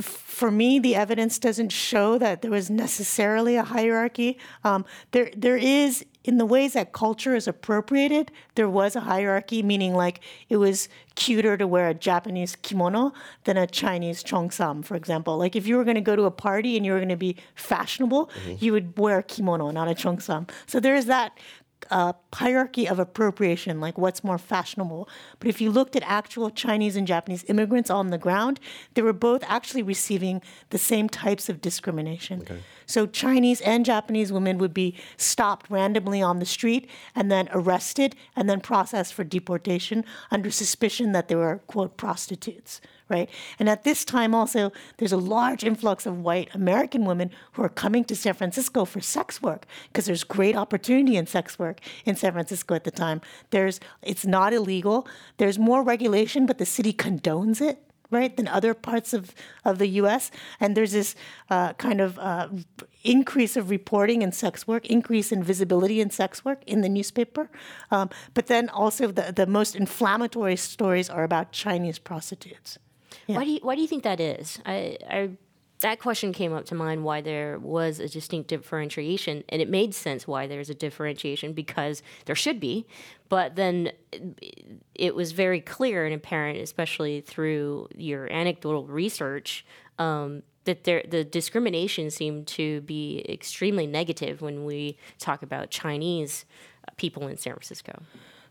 for 0.00 0.50
me, 0.50 0.78
the 0.78 0.94
evidence 0.94 1.38
doesn't 1.38 1.70
show 1.70 2.18
that 2.18 2.42
there 2.42 2.50
was 2.50 2.70
necessarily 2.70 3.56
a 3.56 3.62
hierarchy. 3.62 4.38
Um, 4.64 4.84
there 5.12 5.30
there 5.36 5.56
is 5.56 6.04
in 6.24 6.38
the 6.38 6.44
ways 6.44 6.72
that 6.72 6.92
culture 6.92 7.34
is 7.34 7.46
appropriated. 7.46 8.32
There 8.56 8.68
was 8.68 8.96
a 8.96 9.00
hierarchy, 9.00 9.62
meaning 9.62 9.94
like 9.94 10.20
it 10.48 10.56
was 10.56 10.88
cuter 11.14 11.56
to 11.56 11.66
wear 11.66 11.88
a 11.88 11.94
Japanese 11.94 12.56
kimono 12.56 13.12
than 13.44 13.56
a 13.56 13.66
Chinese 13.66 14.22
cheongsam, 14.24 14.84
for 14.84 14.96
example. 14.96 15.38
Like 15.38 15.54
if 15.54 15.66
you 15.66 15.76
were 15.76 15.84
going 15.84 15.94
to 15.94 16.00
go 16.00 16.16
to 16.16 16.24
a 16.24 16.30
party 16.30 16.76
and 16.76 16.84
you 16.84 16.92
were 16.92 16.98
going 16.98 17.08
to 17.08 17.16
be 17.16 17.36
fashionable, 17.54 18.30
you 18.58 18.72
would 18.72 18.98
wear 18.98 19.18
a 19.18 19.22
kimono, 19.22 19.70
not 19.70 19.88
a 19.88 19.94
cheongsam. 19.94 20.50
So 20.66 20.80
there 20.80 20.96
is 20.96 21.06
that 21.06 21.38
a 21.90 22.14
hierarchy 22.34 22.88
of 22.88 22.98
appropriation, 22.98 23.80
like 23.80 23.96
what's 23.98 24.22
more 24.22 24.38
fashionable. 24.38 25.08
But 25.38 25.48
if 25.48 25.60
you 25.60 25.70
looked 25.70 25.96
at 25.96 26.02
actual 26.04 26.50
Chinese 26.50 26.96
and 26.96 27.06
Japanese 27.06 27.44
immigrants 27.48 27.90
on 27.90 28.10
the 28.10 28.18
ground, 28.18 28.60
they 28.94 29.02
were 29.02 29.12
both 29.12 29.42
actually 29.46 29.82
receiving 29.82 30.42
the 30.70 30.78
same 30.78 31.08
types 31.08 31.48
of 31.48 31.60
discrimination. 31.60 32.42
Okay. 32.42 32.58
So 32.86 33.06
Chinese 33.06 33.60
and 33.62 33.84
Japanese 33.84 34.32
women 34.32 34.58
would 34.58 34.74
be 34.74 34.94
stopped 35.16 35.70
randomly 35.70 36.22
on 36.22 36.38
the 36.38 36.46
street 36.46 36.88
and 37.14 37.30
then 37.30 37.48
arrested 37.52 38.14
and 38.34 38.48
then 38.48 38.60
processed 38.60 39.14
for 39.14 39.24
deportation 39.24 40.04
under 40.30 40.50
suspicion 40.50 41.12
that 41.12 41.28
they 41.28 41.34
were, 41.34 41.60
quote, 41.66 41.96
prostitutes 41.96 42.80
right? 43.08 43.28
And 43.58 43.68
at 43.68 43.84
this 43.84 44.04
time, 44.04 44.34
also, 44.34 44.72
there's 44.96 45.12
a 45.12 45.16
large 45.16 45.64
influx 45.64 46.06
of 46.06 46.20
white 46.20 46.54
American 46.54 47.04
women 47.04 47.30
who 47.52 47.62
are 47.62 47.68
coming 47.68 48.04
to 48.04 48.16
San 48.16 48.34
Francisco 48.34 48.84
for 48.84 49.00
sex 49.00 49.40
work 49.40 49.66
because 49.88 50.06
there's 50.06 50.24
great 50.24 50.56
opportunity 50.56 51.16
in 51.16 51.26
sex 51.26 51.58
work 51.58 51.80
in 52.04 52.16
San 52.16 52.32
Francisco 52.32 52.74
at 52.74 52.84
the 52.84 52.90
time. 52.90 53.20
There's, 53.50 53.80
it's 54.02 54.26
not 54.26 54.52
illegal. 54.52 55.06
There's 55.36 55.58
more 55.58 55.82
regulation, 55.82 56.46
but 56.46 56.58
the 56.58 56.66
city 56.66 56.92
condones 56.92 57.60
it 57.60 57.82
right, 58.10 58.36
than 58.36 58.48
other 58.48 58.74
parts 58.74 59.12
of, 59.12 59.34
of 59.64 59.78
the 59.78 59.88
US. 60.00 60.30
And 60.60 60.76
there's 60.76 60.92
this 60.92 61.14
uh, 61.50 61.72
kind 61.74 62.00
of 62.00 62.18
uh, 62.18 62.48
increase 63.04 63.56
of 63.56 63.70
reporting 63.70 64.22
in 64.22 64.32
sex 64.32 64.66
work, 64.66 64.86
increase 64.86 65.32
in 65.32 65.42
visibility 65.42 66.00
in 66.00 66.10
sex 66.10 66.44
work 66.44 66.62
in 66.66 66.82
the 66.82 66.88
newspaper. 66.88 67.50
Um, 67.90 68.10
but 68.34 68.46
then 68.46 68.68
also 68.68 69.08
the, 69.08 69.32
the 69.34 69.46
most 69.46 69.74
inflammatory 69.74 70.56
stories 70.56 71.10
are 71.10 71.24
about 71.24 71.52
Chinese 71.52 71.98
prostitutes. 71.98 72.78
Yeah. 73.26 73.36
Why 73.36 73.44
do 73.44 73.50
you 73.50 73.60
Why 73.62 73.74
do 73.74 73.80
you 73.82 73.88
think 73.88 74.04
that 74.04 74.20
is? 74.20 74.58
I, 74.64 74.98
I 75.08 75.30
that 75.80 76.00
question 76.00 76.32
came 76.32 76.52
up 76.52 76.64
to 76.66 76.74
mind 76.74 77.04
why 77.04 77.20
there 77.20 77.58
was 77.58 78.00
a 78.00 78.08
distinct 78.08 78.48
differentiation, 78.48 79.44
and 79.48 79.60
it 79.60 79.68
made 79.68 79.94
sense 79.94 80.26
why 80.26 80.46
there's 80.46 80.70
a 80.70 80.74
differentiation 80.74 81.52
because 81.52 82.02
there 82.24 82.34
should 82.34 82.58
be, 82.58 82.86
but 83.28 83.56
then 83.56 83.92
it 84.94 85.14
was 85.14 85.32
very 85.32 85.60
clear 85.60 86.06
and 86.06 86.14
apparent, 86.14 86.58
especially 86.60 87.20
through 87.20 87.88
your 87.94 88.32
anecdotal 88.32 88.86
research, 88.86 89.66
um, 89.98 90.42
that 90.64 90.84
there, 90.84 91.02
the 91.08 91.24
discrimination 91.24 92.10
seemed 92.10 92.46
to 92.46 92.80
be 92.82 93.24
extremely 93.28 93.86
negative 93.86 94.40
when 94.40 94.64
we 94.64 94.96
talk 95.18 95.42
about 95.42 95.70
Chinese 95.70 96.46
people 96.96 97.28
in 97.28 97.36
San 97.36 97.52
Francisco. 97.52 98.02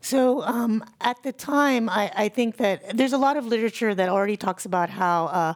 So 0.06 0.44
um, 0.44 0.84
at 1.00 1.20
the 1.24 1.32
time, 1.32 1.88
I, 1.88 2.12
I, 2.14 2.28
think 2.28 2.58
that 2.58 2.96
there's 2.96 3.12
a 3.12 3.18
lot 3.18 3.36
of 3.36 3.44
literature 3.44 3.92
that 3.92 4.08
already 4.08 4.36
talks 4.36 4.64
about 4.64 4.88
how. 4.88 5.26
Uh, 5.26 5.54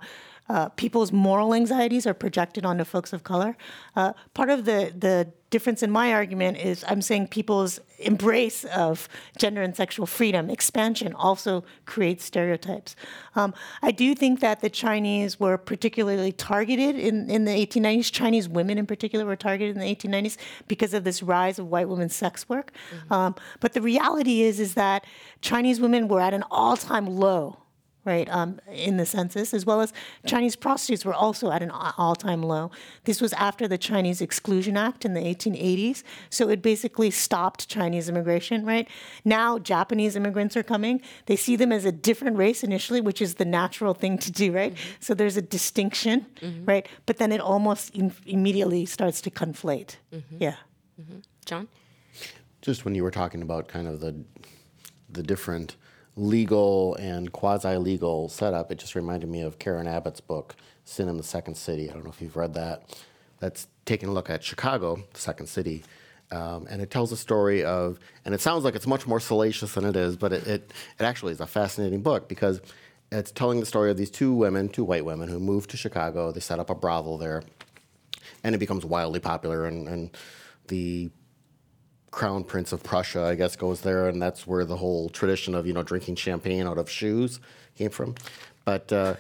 uh, 0.51 0.69
people's 0.71 1.13
moral 1.13 1.55
anxieties 1.55 2.09
are 2.09 2.15
projected 2.15 2.65
onto 2.65 2.83
folks 2.83 3.13
of 3.13 3.23
color. 3.23 3.57
Uh, 3.95 4.13
part 4.35 4.51
of 4.51 4.65
the, 4.65 4.93
the 4.99 5.33
difference 5.51 5.81
in 5.81 5.93
my 5.93 6.13
argument 6.13 6.59
is 6.59 6.85
I'm 6.89 7.03
saying 7.03 7.29
people's 7.29 7.79
embrace 8.01 8.65
of 8.65 9.09
gender 9.39 9.63
and 9.63 9.77
sexual 9.77 10.07
freedom, 10.07 10.51
expansion, 10.51 11.13
also 11.15 11.63
creates 11.87 12.25
stereotypes. 12.25 12.97
Um, 13.37 13.55
I 13.81 13.93
do 13.93 14.13
think 14.17 14.41
that 14.41 14.61
the 14.61 14.71
Chinese 14.71 15.39
were 15.39 15.57
particularly 15.57 16.33
targeted 16.33 16.97
in, 16.97 17.31
in 17.31 17.45
the 17.45 17.53
1890s. 17.53 18.11
Chinese 18.11 18.49
women, 18.49 18.77
in 18.77 18.87
particular, 18.87 19.25
were 19.25 19.37
targeted 19.37 19.77
in 19.77 19.81
the 19.81 19.95
1890s 19.95 20.37
because 20.67 20.95
of 20.95 21.05
this 21.05 21.23
rise 21.23 21.61
of 21.61 21.69
white 21.69 21.89
women's 21.89 22.17
sex 22.17 22.49
work. 22.49 22.73
Mm-hmm. 22.93 23.13
Um, 23.13 23.35
but 23.61 23.75
the 23.75 23.83
reality 23.83 24.43
is, 24.43 24.59
is 24.59 24.75
that 24.75 25.05
Chinese 25.43 25.81
women 25.81 26.09
were 26.09 26.21
at 26.21 26.35
an 26.35 26.43
all-time 26.51 27.07
low 27.07 27.59
right, 28.11 28.29
um, 28.29 28.61
in 28.71 28.97
the 28.97 29.07
census, 29.07 29.55
as 29.55 29.65
well 29.65 29.81
as 29.81 29.93
Chinese 30.27 30.57
prostitutes 30.57 31.05
were 31.05 31.15
also 31.15 31.51
at 31.51 31.63
an 31.63 31.71
all 31.71 32.17
time 32.17 32.43
low. 32.43 32.71
This 33.05 33.21
was 33.21 33.33
after 33.35 33.69
the 33.69 33.79
Chinese 33.79 34.21
Exclusion 34.21 34.77
Act 34.77 35.05
in 35.05 35.15
the 35.15 35.21
1880s. 35.21 36.03
So 36.29 36.49
it 36.49 36.61
basically 36.61 37.11
stopped 37.11 37.69
Chinese 37.69 38.09
immigration, 38.09 38.67
right? 38.67 38.89
Now 39.25 39.59
Japanese 39.59 40.17
immigrants 40.17 40.57
are 40.57 40.65
coming. 40.65 41.01
They 41.27 41.37
see 41.37 41.57
them 41.57 41.71
as 41.73 41.85
a 41.85 41.93
different 41.93 42.37
race 42.37 42.65
initially, 42.65 43.01
which 43.01 43.23
is 43.23 43.35
the 43.35 43.45
natural 43.45 43.95
thing 43.95 44.19
to 44.19 44.31
do, 44.33 44.53
right? 44.53 44.75
Mm-hmm. 44.75 44.91
So 45.01 45.15
there's 45.15 45.37
a 45.37 45.43
distinction, 45.43 46.27
mm-hmm. 46.41 46.65
right? 46.65 46.89
But 47.07 47.19
then 47.19 47.31
it 47.31 47.41
almost 47.41 47.95
in- 47.95 48.13
immediately 48.27 48.87
starts 48.87 49.21
to 49.23 49.31
conflate. 49.31 49.97
Mm-hmm. 50.13 50.37
Yeah. 50.39 50.57
Mm-hmm. 51.01 51.19
John? 51.47 51.69
Just 52.61 52.85
when 52.85 52.95
you 52.95 53.05
were 53.05 53.11
talking 53.11 53.43
about 53.43 53.69
kind 53.69 53.87
of 53.87 54.01
the 54.01 54.15
the 55.13 55.23
different 55.23 55.77
legal 56.17 56.95
and 56.97 57.33
quasi 57.33 57.77
legal 57.77 58.29
setup, 58.29 58.71
it 58.71 58.79
just 58.79 58.95
reminded 58.95 59.29
me 59.29 59.43
of 59.43 59.59
Karen 59.59 59.87
Abbott's 59.87 60.21
book, 60.21 60.57
Sin 60.85 61.09
in 61.09 61.17
the 61.17 61.23
Second 61.23 61.57
City. 61.57 61.91
I 61.91 61.95
don't 61.95 62.05
know 62.05 62.11
if 62.11 62.21
you've 62.21 62.37
read 62.37 62.55
that. 62.55 62.97
That's 63.39 63.69
taking 63.85 64.09
a 64.09 64.13
look 64.13 64.29
at 64.29 64.45
Chicago, 64.45 65.03
the 65.13 65.21
second 65.21 65.47
city. 65.47 65.83
Um, 66.31 66.67
and 66.71 66.81
it 66.81 66.91
tells 66.91 67.11
a 67.11 67.17
story 67.17 67.65
of, 67.65 67.99
and 68.25 68.35
it 68.35 68.41
sounds 68.41 68.65
like 68.65 68.75
it's 68.75 68.87
much 68.87 69.07
more 69.07 69.19
salacious 69.19 69.75
than 69.75 69.85
it 69.85 69.97
is, 69.97 70.17
but 70.17 70.33
it, 70.33 70.47
it, 70.47 70.73
it 70.99 71.03
actually 71.03 71.33
is 71.33 71.41
a 71.41 71.47
fascinating 71.47 72.03
book 72.03 72.29
because 72.29 72.61
it's 73.11 73.33
telling 73.33 73.59
the 73.59 73.67
story 73.67 73.91
of 73.91 73.97
these 73.97 74.11
two 74.11 74.33
women, 74.33 74.69
two 74.69 74.85
white 74.85 75.05
women, 75.05 75.29
who 75.29 75.41
moved 75.41 75.71
to 75.71 75.77
Chicago. 75.77 76.31
They 76.31 76.41
set 76.41 76.61
up 76.61 76.71
a 76.71 76.75
brothel 76.75 77.19
there, 77.19 77.43
and 78.45 78.55
it 78.55 78.59
becomes 78.59 78.85
wildly 78.85 79.19
popular. 79.19 79.67
And, 79.67 79.89
and 79.89 80.17
the 80.69 81.11
crown 82.11 82.45
prince 82.45 82.73
of 82.73 82.83
Prussia, 82.83 83.23
I 83.23 83.35
guess, 83.35 83.57
goes 83.57 83.83
there, 83.83 84.09
and 84.09 84.21
that's 84.21 84.47
where 84.47 84.65
the 84.65 84.77
whole 84.77 85.09
tradition 85.09 85.55
of 85.55 85.67
you 85.67 85.73
know 85.73 85.83
drinking 85.83 86.17
champagne 86.17 86.67
out 86.67 86.79
of 86.79 86.91
shoes 86.91 87.41
came 87.77 87.91
from. 87.91 88.15
But 88.65 88.93
uh, 88.93 89.15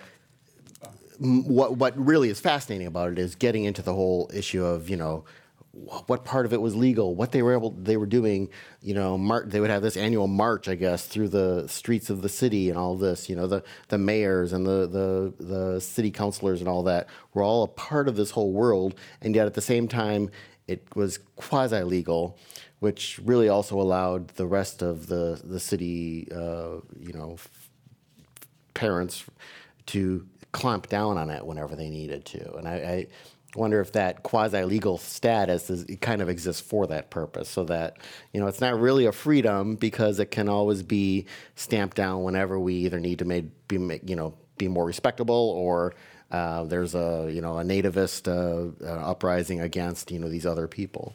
what 1.18 1.76
what 1.76 1.96
really 1.96 2.28
is 2.30 2.40
fascinating 2.40 2.86
about 2.86 3.12
it 3.12 3.18
is 3.18 3.34
getting 3.34 3.64
into 3.64 3.82
the 3.82 3.94
whole 3.94 4.30
issue 4.32 4.64
of 4.64 4.88
you 4.88 4.96
know 4.96 5.24
what 5.72 6.24
part 6.24 6.46
of 6.46 6.52
it 6.52 6.60
was 6.60 6.74
legal, 6.74 7.14
what 7.14 7.30
they 7.30 7.42
were 7.42 7.52
able 7.52 7.70
they 7.70 7.96
were 7.96 8.06
doing. 8.06 8.48
You 8.82 8.94
know, 8.94 9.16
mar- 9.16 9.44
they 9.46 9.60
would 9.60 9.70
have 9.70 9.82
this 9.82 9.96
annual 9.96 10.26
march, 10.26 10.68
I 10.68 10.74
guess, 10.74 11.06
through 11.06 11.28
the 11.28 11.68
streets 11.68 12.10
of 12.10 12.22
the 12.22 12.28
city 12.28 12.70
and 12.70 12.78
all 12.78 12.96
this. 12.96 13.28
You 13.28 13.36
know, 13.36 13.46
the 13.46 13.62
the 13.88 13.98
mayors 13.98 14.52
and 14.52 14.66
the 14.66 14.88
the 14.88 15.44
the 15.44 15.80
city 15.80 16.10
councilors 16.10 16.60
and 16.60 16.68
all 16.68 16.82
that 16.84 17.08
were 17.34 17.42
all 17.42 17.62
a 17.62 17.68
part 17.68 18.08
of 18.08 18.16
this 18.16 18.32
whole 18.32 18.52
world, 18.52 18.96
and 19.20 19.34
yet 19.34 19.46
at 19.46 19.54
the 19.54 19.60
same 19.60 19.86
time, 19.86 20.30
it 20.66 20.84
was 20.96 21.18
quasi 21.36 21.82
legal 21.82 22.36
which 22.80 23.20
really 23.24 23.48
also 23.48 23.80
allowed 23.80 24.28
the 24.28 24.46
rest 24.46 24.82
of 24.82 25.06
the 25.06 25.40
the 25.44 25.60
city, 25.60 26.28
uh, 26.32 26.80
you 26.98 27.12
know, 27.12 27.34
f- 27.34 27.70
parents 28.74 29.24
to 29.86 30.26
clamp 30.52 30.88
down 30.88 31.16
on 31.16 31.30
it 31.30 31.46
whenever 31.46 31.76
they 31.76 31.90
needed 31.90 32.24
to. 32.24 32.54
And 32.54 32.66
I, 32.66 32.74
I 32.74 33.06
wonder 33.54 33.80
if 33.80 33.92
that 33.92 34.22
quasi 34.22 34.62
legal 34.64 34.98
status 34.98 35.70
is, 35.70 35.84
kind 36.00 36.22
of 36.22 36.28
exists 36.28 36.62
for 36.62 36.86
that 36.88 37.10
purpose, 37.10 37.48
so 37.48 37.64
that 37.64 37.98
you 38.32 38.40
know 38.40 38.46
it's 38.46 38.60
not 38.60 38.78
really 38.80 39.06
a 39.06 39.12
freedom 39.12 39.76
because 39.76 40.18
it 40.18 40.30
can 40.30 40.48
always 40.48 40.82
be 40.82 41.26
stamped 41.56 41.96
down 41.96 42.22
whenever 42.22 42.58
we 42.58 42.74
either 42.74 43.00
need 43.00 43.18
to 43.20 43.24
make, 43.24 43.68
be 43.68 43.76
you 44.04 44.16
know 44.16 44.34
be 44.56 44.68
more 44.68 44.84
respectable 44.84 45.50
or 45.56 45.94
uh, 46.30 46.64
there's 46.64 46.94
a 46.94 47.28
you 47.30 47.40
know 47.40 47.58
a 47.58 47.62
nativist 47.62 48.28
uh, 48.28 48.70
uh, 48.84 49.10
uprising 49.10 49.60
against 49.60 50.10
you 50.10 50.18
know 50.18 50.28
these 50.28 50.46
other 50.46 50.68
people. 50.68 51.12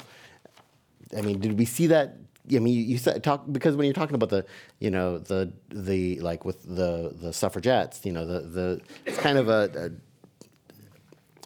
I 1.18 1.22
mean, 1.22 1.40
did 1.40 1.58
we 1.58 1.66
see 1.66 1.88
that? 1.88 2.18
I 2.54 2.60
mean, 2.60 2.88
you, 2.88 2.98
said 3.00 3.24
talk 3.24 3.46
because 3.52 3.76
when 3.76 3.86
you're 3.86 3.94
talking 3.94 4.16
about 4.16 4.30
the, 4.30 4.46
you 4.80 4.92
know, 4.92 5.18
the 5.18 5.52
the 5.70 6.20
like 6.20 6.46
with 6.46 6.64
the 6.64 7.14
the 7.20 7.34
suffragettes, 7.34 8.06
you 8.06 8.12
know, 8.12 8.26
the 8.26 8.42
the 8.42 8.82
it's 9.06 9.18
kind 9.18 9.38
of 9.40 9.50
a, 9.50 9.92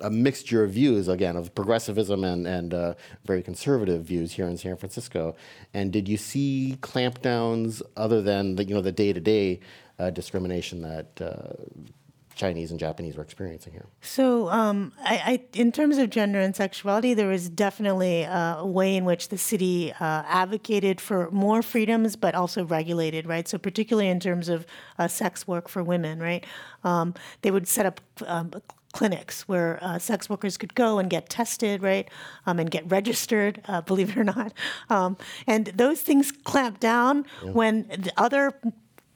a, 0.01 0.07
a 0.07 0.09
mixture 0.09 0.63
of 0.63 0.71
views 0.71 1.07
again 1.07 1.37
of 1.37 1.55
progressivism 1.55 2.25
and 2.25 2.45
and 2.45 2.73
uh, 2.73 2.93
very 3.25 3.41
conservative 3.41 4.03
views 4.03 4.33
here 4.33 4.47
in 4.47 4.57
San 4.57 4.75
Francisco. 4.75 5.35
And 5.73 5.93
did 5.93 6.09
you 6.09 6.17
see 6.17 6.77
clampdowns 6.81 7.81
other 7.95 8.21
than 8.21 8.55
the 8.55 8.65
you 8.65 8.75
know 8.75 8.81
the 8.81 8.91
day 8.91 9.13
to 9.13 9.21
day 9.21 9.61
discrimination 10.13 10.81
that 10.81 11.21
uh, 11.21 11.53
Chinese 12.39 12.71
and 12.71 12.79
Japanese 12.79 13.17
were 13.17 13.21
experiencing 13.21 13.73
here. 13.73 13.85
So, 13.99 14.49
um, 14.49 14.93
I, 15.03 15.15
I, 15.25 15.41
in 15.59 15.73
terms 15.73 15.97
of 15.97 16.09
gender 16.09 16.39
and 16.39 16.55
sexuality, 16.55 17.13
there 17.13 17.27
was 17.27 17.49
definitely 17.49 18.23
a 18.23 18.65
way 18.65 18.95
in 18.95 19.03
which 19.03 19.27
the 19.27 19.37
city 19.37 19.91
uh, 19.99 20.23
advocated 20.25 21.01
for 21.01 21.29
more 21.31 21.61
freedoms, 21.61 22.15
but 22.15 22.35
also 22.35 22.63
regulated, 22.63 23.27
right? 23.27 23.45
So, 23.45 23.57
particularly 23.57 24.07
in 24.07 24.21
terms 24.21 24.47
of 24.47 24.65
uh, 24.97 25.09
sex 25.09 25.49
work 25.49 25.67
for 25.67 25.83
women, 25.83 26.21
right? 26.21 26.45
Um, 26.85 27.13
they 27.41 27.51
would 27.51 27.67
set 27.67 27.85
up 27.85 27.99
um, 28.25 28.53
clinics 28.93 29.45
where 29.49 29.77
uh, 29.81 29.99
sex 29.99 30.29
workers 30.29 30.55
could 30.55 30.73
go 30.75 30.97
and 30.97 31.09
get 31.09 31.27
tested, 31.27 31.83
right, 31.83 32.09
um, 32.45 32.57
and 32.57 32.71
get 32.71 32.89
registered, 32.89 33.61
uh, 33.67 33.81
believe 33.89 34.11
it 34.11 34.17
or 34.17 34.23
not. 34.23 34.53
Um, 34.89 35.17
and 35.45 35.65
those 35.67 36.01
things 36.01 36.31
clamped 36.31 36.79
down 36.79 37.25
yeah. 37.43 37.51
when 37.51 37.85
the 37.89 38.13
other 38.15 38.53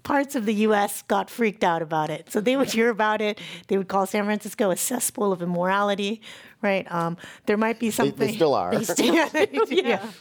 parts 0.03 0.35
of 0.35 0.45
the 0.45 0.53
U.S. 0.53 1.01
got 1.03 1.29
freaked 1.29 1.63
out 1.63 1.81
about 1.81 2.09
it. 2.09 2.31
So 2.31 2.41
they 2.41 2.55
would 2.55 2.71
hear 2.71 2.89
about 2.89 3.21
it. 3.21 3.39
They 3.67 3.77
would 3.77 3.87
call 3.87 4.05
San 4.05 4.25
Francisco 4.25 4.69
a 4.69 4.77
cesspool 4.77 5.31
of 5.31 5.41
immorality, 5.41 6.21
right? 6.63 6.89
Um, 6.91 7.17
there 7.45 7.57
might 7.57 7.77
be 7.77 7.91
something. 7.91 8.17
They, 8.17 8.27
they 8.31 8.35
still 8.35 8.53
are. 8.55 8.71
They 8.71 8.83
still, 8.95 9.13
yeah. 9.13 9.29
yeah. 9.69 10.11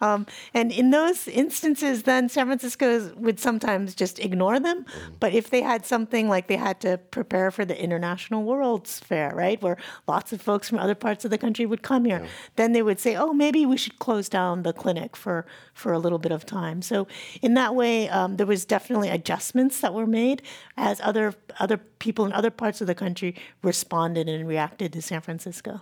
Um, 0.00 0.26
and 0.54 0.72
in 0.72 0.90
those 0.90 1.28
instances, 1.28 2.02
then 2.04 2.28
San 2.28 2.46
Francisco 2.46 3.12
would 3.16 3.38
sometimes 3.38 3.94
just 3.94 4.18
ignore 4.18 4.58
them. 4.58 4.84
Mm. 4.84 5.14
But 5.20 5.34
if 5.34 5.50
they 5.50 5.62
had 5.62 5.86
something 5.86 6.28
like 6.28 6.48
they 6.48 6.56
had 6.56 6.80
to 6.80 6.98
prepare 6.98 7.50
for 7.50 7.64
the 7.64 7.80
International 7.80 8.42
World's 8.42 8.98
Fair, 8.98 9.32
right, 9.34 9.60
where 9.62 9.76
lots 10.08 10.32
of 10.32 10.40
folks 10.40 10.68
from 10.68 10.78
other 10.78 10.94
parts 10.94 11.24
of 11.24 11.30
the 11.30 11.38
country 11.38 11.66
would 11.66 11.82
come 11.82 12.04
here, 12.04 12.20
yeah. 12.22 12.28
then 12.56 12.72
they 12.72 12.82
would 12.82 12.98
say, 12.98 13.14
"Oh, 13.14 13.32
maybe 13.32 13.66
we 13.66 13.76
should 13.76 13.98
close 13.98 14.28
down 14.28 14.62
the 14.62 14.72
clinic 14.72 15.14
for 15.14 15.46
for 15.74 15.92
a 15.92 15.98
little 15.98 16.18
bit 16.18 16.32
of 16.32 16.46
time." 16.46 16.82
So 16.82 17.06
in 17.42 17.54
that 17.54 17.74
way, 17.74 18.08
um, 18.08 18.36
there 18.36 18.46
was 18.46 18.64
definitely 18.64 19.10
adjustments 19.10 19.80
that 19.80 19.92
were 19.92 20.06
made 20.06 20.42
as 20.76 21.00
other 21.02 21.34
other 21.60 21.76
people 21.76 22.24
in 22.24 22.32
other 22.32 22.50
parts 22.50 22.80
of 22.80 22.86
the 22.86 22.94
country 22.94 23.36
responded 23.62 24.28
and 24.28 24.48
reacted 24.48 24.92
to 24.92 25.02
San 25.02 25.20
Francisco. 25.20 25.81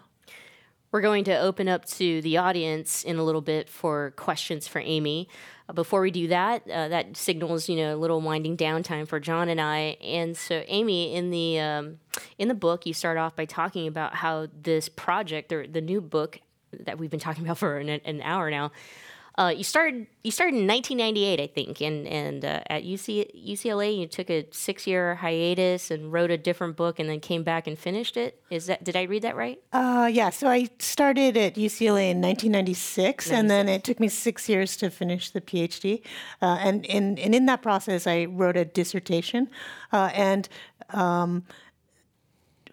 We're 0.93 1.03
going 1.03 1.23
to 1.25 1.39
open 1.39 1.69
up 1.69 1.85
to 1.87 2.21
the 2.23 2.39
audience 2.39 3.05
in 3.05 3.17
a 3.17 3.23
little 3.23 3.41
bit 3.41 3.69
for 3.69 4.13
questions 4.17 4.67
for 4.67 4.81
Amy. 4.81 5.29
Uh, 5.69 5.73
before 5.73 6.01
we 6.01 6.11
do 6.11 6.27
that, 6.29 6.69
uh, 6.69 6.89
that 6.89 7.17
signals 7.17 7.69
you 7.69 7.77
know 7.77 7.95
a 7.95 7.99
little 7.99 8.21
winding 8.21 8.57
down 8.57 8.83
time 8.83 9.07
for 9.07 9.21
John 9.21 9.49
and 9.49 9.61
I. 9.61 9.97
And 10.03 10.37
so, 10.37 10.65
Amy, 10.67 11.15
in 11.15 11.31
the 11.31 11.61
um, 11.61 12.01
in 12.39 12.49
the 12.49 12.55
book, 12.55 12.87
you 12.87 12.93
start 12.93 13.19
off 13.19 13.37
by 13.37 13.45
talking 13.45 13.87
about 13.87 14.17
how 14.17 14.49
this 14.63 14.89
project, 14.89 15.49
the, 15.51 15.69
the 15.71 15.81
new 15.81 16.01
book 16.01 16.41
that 16.73 16.99
we've 16.99 17.11
been 17.11 17.21
talking 17.21 17.45
about 17.45 17.59
for 17.59 17.79
an, 17.79 17.89
an 17.89 18.21
hour 18.23 18.51
now, 18.51 18.73
uh, 19.39 19.53
you 19.57 19.65
started 19.65 20.07
you 20.23 20.31
started 20.31 20.57
in 20.57 20.67
1998, 20.67 21.41
I 21.41 21.47
think, 21.47 21.81
and 21.81 22.07
and 22.07 22.45
uh, 22.45 22.61
at 22.69 22.85
UC, 22.85 23.31
UCLA 23.35 23.97
you 23.97 24.07
took 24.07 24.29
a 24.29 24.47
six 24.51 24.87
year 24.87 25.15
hiatus 25.15 25.91
and 25.91 26.13
wrote 26.13 26.31
a 26.31 26.37
different 26.37 26.77
book, 26.77 26.99
and 26.99 27.09
then 27.09 27.21
came 27.21 27.43
back 27.43 27.67
and 27.67 27.79
finished 27.79 28.17
it. 28.17 28.43
Is 28.51 28.67
that 28.67 28.85
did 28.85 28.97
I 28.97 29.05
read 29.05 29.23
that 29.23 29.37
right? 29.37 29.61
Uh, 29.73 30.11
yeah. 30.13 30.31
So 30.31 30.49
I 30.49 30.69
started 30.79 31.37
at 31.37 31.55
UCLA 31.55 32.11
in 32.11 32.21
1996, 32.21 33.31
and 33.31 33.51
then 33.51 33.69
it 33.69 33.85
took 33.85 34.01
me 34.01 34.09
six 34.09 34.49
years 34.49 34.77
to 34.79 34.91
finish 34.91 35.31
the 35.31 35.41
PhD, 35.41 36.03
uh, 36.43 36.59
and 36.61 36.85
and 36.87 37.19
and 37.19 37.35
in 37.35 37.47
that 37.47 37.63
process 37.63 38.07
I 38.07 38.25
wrote 38.27 38.57
a 38.57 38.65
dissertation, 38.65 39.49
uh, 39.93 40.11
and. 40.15 40.49
Um, 40.93 41.45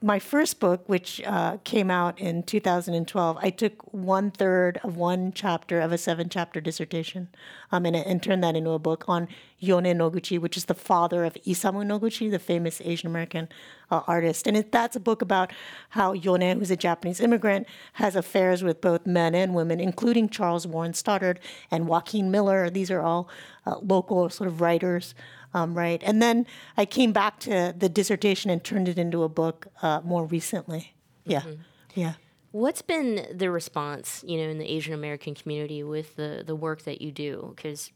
my 0.02 0.20
first 0.20 0.60
book, 0.60 0.88
which 0.88 1.22
uh, 1.26 1.58
came 1.64 1.90
out 1.90 2.20
in 2.20 2.44
2012, 2.44 3.38
I 3.42 3.50
took 3.50 3.94
one 3.94 4.30
third 4.30 4.80
of 4.84 4.96
one 4.96 5.32
chapter 5.32 5.82
of 5.82 5.92
a 5.92 5.98
seven 5.98 6.30
chapter 6.30 6.62
dissertation 6.62 7.30
um, 7.72 7.86
and, 7.86 7.96
and, 7.96 8.22
turned 8.22 8.44
that 8.44 8.56
into 8.56 8.72
a 8.72 8.80
book 8.80 9.06
on 9.08 9.28
Yone 9.60 9.86
Noguchi, 9.86 10.40
which 10.40 10.56
is 10.56 10.66
the 10.66 10.76
father 10.76 11.26
of 11.26 11.34
Isamu 11.46 11.84
Noguchi, 11.84 12.30
the 12.30 12.38
famous 12.38 12.80
Asian 12.82 13.08
American 13.08 13.50
uh, 13.90 14.02
artist. 14.08 14.46
And 14.46 14.56
it, 14.56 14.72
that's 14.72 14.96
a 14.96 15.00
book 15.00 15.22
about 15.22 15.52
how 15.90 16.14
Yone, 16.14 16.60
who's 16.60 16.72
a 16.72 16.78
Japanese 16.78 17.20
immigrant, 17.20 17.66
has 17.94 18.16
affairs 18.16 18.64
with 18.64 18.82
both 18.82 19.08
men 19.08 19.34
and 19.34 19.56
women, 19.56 19.80
including 19.80 20.30
Charles 20.30 20.68
Warren 20.68 20.94
Stoddard 20.94 21.40
and 21.72 21.88
Joaquin 21.88 22.30
Miller. 22.30 22.70
These 22.70 22.92
are 22.92 23.02
all 23.02 23.30
uh, 23.66 23.78
local 23.80 24.30
sort 24.30 24.48
of 24.48 24.62
writers 24.62 25.16
um, 25.54 25.78
right? 25.78 26.02
And 26.06 26.22
then 26.22 26.46
I 26.76 26.86
came 26.86 27.12
back 27.12 27.40
to 27.42 27.74
the 27.78 27.90
dissertation 27.90 28.50
and 28.50 28.64
turned 28.64 28.88
it 28.88 28.98
into 28.98 29.24
a 29.24 29.30
book 29.30 29.68
uh, 29.82 30.02
more 30.04 30.26
recently. 30.26 30.94
Yeah, 31.26 31.42
mm-hmm. 31.42 31.62
yeah. 31.96 32.14
What's 32.52 32.82
been 32.82 33.28
the 33.34 33.52
response, 33.52 34.24
you 34.26 34.38
know, 34.38 34.50
in 34.50 34.58
the 34.58 34.66
Asian 34.66 34.94
American 34.94 35.36
community 35.36 35.84
with 35.84 36.16
the 36.16 36.44
the 36.46 36.56
work 36.56 36.84
that 36.84 37.02
you 37.02 37.12
do? 37.12 37.54
Because 37.56 37.92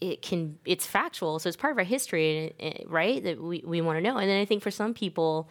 it 0.00 0.22
can 0.22 0.58
it's 0.64 0.86
factual, 0.86 1.38
so 1.38 1.48
it's 1.48 1.56
part 1.56 1.72
of 1.72 1.78
our 1.78 1.84
history, 1.84 2.54
right? 2.86 3.22
That 3.22 3.40
we 3.40 3.62
we 3.64 3.80
want 3.80 3.98
to 3.98 4.02
know. 4.02 4.16
And 4.16 4.28
then 4.28 4.40
I 4.40 4.44
think 4.44 4.62
for 4.62 4.70
some 4.70 4.94
people, 4.94 5.48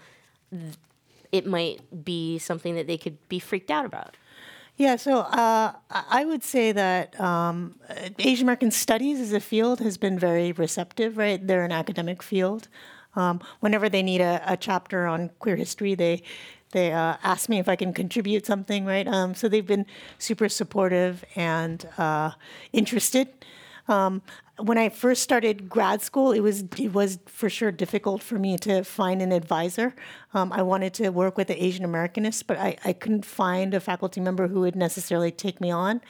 it 1.32 1.46
might 1.46 2.04
be 2.04 2.38
something 2.38 2.76
that 2.76 2.88
they 2.88 2.98
could 2.98 3.18
be 3.30 3.40
freaked 3.40 3.72
out 3.72 3.86
about. 3.86 4.18
Yeah, 4.82 4.96
so 4.96 5.20
uh, 5.20 5.74
I 5.92 6.26
would 6.26 6.44
say 6.44 6.72
that 6.72 7.20
um, 7.22 7.76
Asian 8.18 8.46
American 8.46 8.72
studies 8.72 9.20
as 9.20 9.32
a 9.32 9.40
field 9.40 9.80
has 9.80 9.96
been 9.96 10.18
very 10.18 10.54
receptive, 10.54 11.18
right? 11.18 11.40
They're 11.46 11.64
an 11.64 11.72
academic 11.72 12.24
field. 12.24 12.68
Um, 13.16 13.42
whenever 13.60 13.90
they 13.90 14.02
need 14.02 14.22
a, 14.22 14.42
a, 14.44 14.58
chapter 14.58 15.06
on 15.06 15.30
queer 15.38 15.56
history, 15.56 15.94
they 15.94 16.24
they 16.72 16.92
uh, 16.94 17.18
ask 17.22 17.48
me 17.48 17.60
if 17.60 17.70
I 17.70 17.76
can 17.76 17.94
contribute 17.94 18.48
something, 18.48 18.84
right? 18.84 19.08
Um, 19.08 19.36
so 19.36 19.48
they've 19.48 19.68
been 19.68 19.86
super 20.18 20.50
supportive 20.50 21.24
and 21.36 21.88
uh, 22.00 22.32
interested. 22.74 23.28
Um, 23.88 24.22
when 24.58 24.78
I 24.78 24.90
first 24.90 25.24
started 25.24 25.70
grad 25.70 26.02
school, 26.02 26.32
it 26.32 26.42
was 26.42 26.64
it 26.78 26.94
was 26.94 27.20
for 27.26 27.50
sure 27.50 27.72
difficult 27.72 28.22
for 28.22 28.38
me 28.38 28.58
to 28.60 28.84
find 28.84 29.22
an 29.22 29.32
advisor. 29.32 29.96
Um, 30.34 30.52
I 30.54 30.62
wanted 30.62 30.94
to 30.96 31.10
work 31.10 31.38
with 31.38 31.48
the 31.48 31.64
Asian 31.64 31.86
Americanists, 31.86 32.44
but 32.46 32.58
I, 32.58 32.78
I 32.86 32.94
couldn't 32.94 33.26
find 33.26 33.74
a 33.74 33.80
faculty 33.80 34.22
member 34.22 34.48
who 34.48 34.62
would 34.62 34.76
necessarily 34.76 35.32
take 35.32 35.60
me 35.60 35.72
on. 35.72 36.02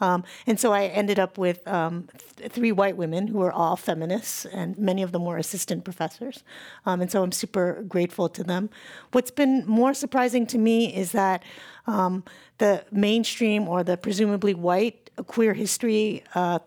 Um, 0.00 0.24
and 0.46 0.60
so 0.60 0.72
I 0.72 0.84
ended 0.84 1.18
up 1.18 1.38
with 1.38 1.66
um, 1.66 2.08
th- 2.36 2.52
three 2.52 2.72
white 2.72 2.96
women 2.96 3.26
who 3.26 3.38
were 3.38 3.52
all 3.52 3.76
feminists, 3.76 4.44
and 4.46 4.78
many 4.78 5.02
of 5.02 5.12
them 5.12 5.24
were 5.24 5.36
assistant 5.38 5.84
professors. 5.84 6.44
Um, 6.86 7.00
and 7.00 7.10
so 7.10 7.22
I'm 7.22 7.32
super 7.32 7.82
grateful 7.88 8.28
to 8.28 8.44
them. 8.44 8.70
What's 9.12 9.30
been 9.30 9.66
more 9.66 9.94
surprising 9.94 10.46
to 10.48 10.58
me 10.58 10.94
is 10.94 11.12
that 11.12 11.42
um, 11.86 12.22
the 12.58 12.84
mainstream 12.92 13.66
or 13.66 13.82
the 13.82 13.96
presumably 13.96 14.54
white 14.54 15.10
queer 15.26 15.54
history 15.54 16.22
uh, 16.34 16.60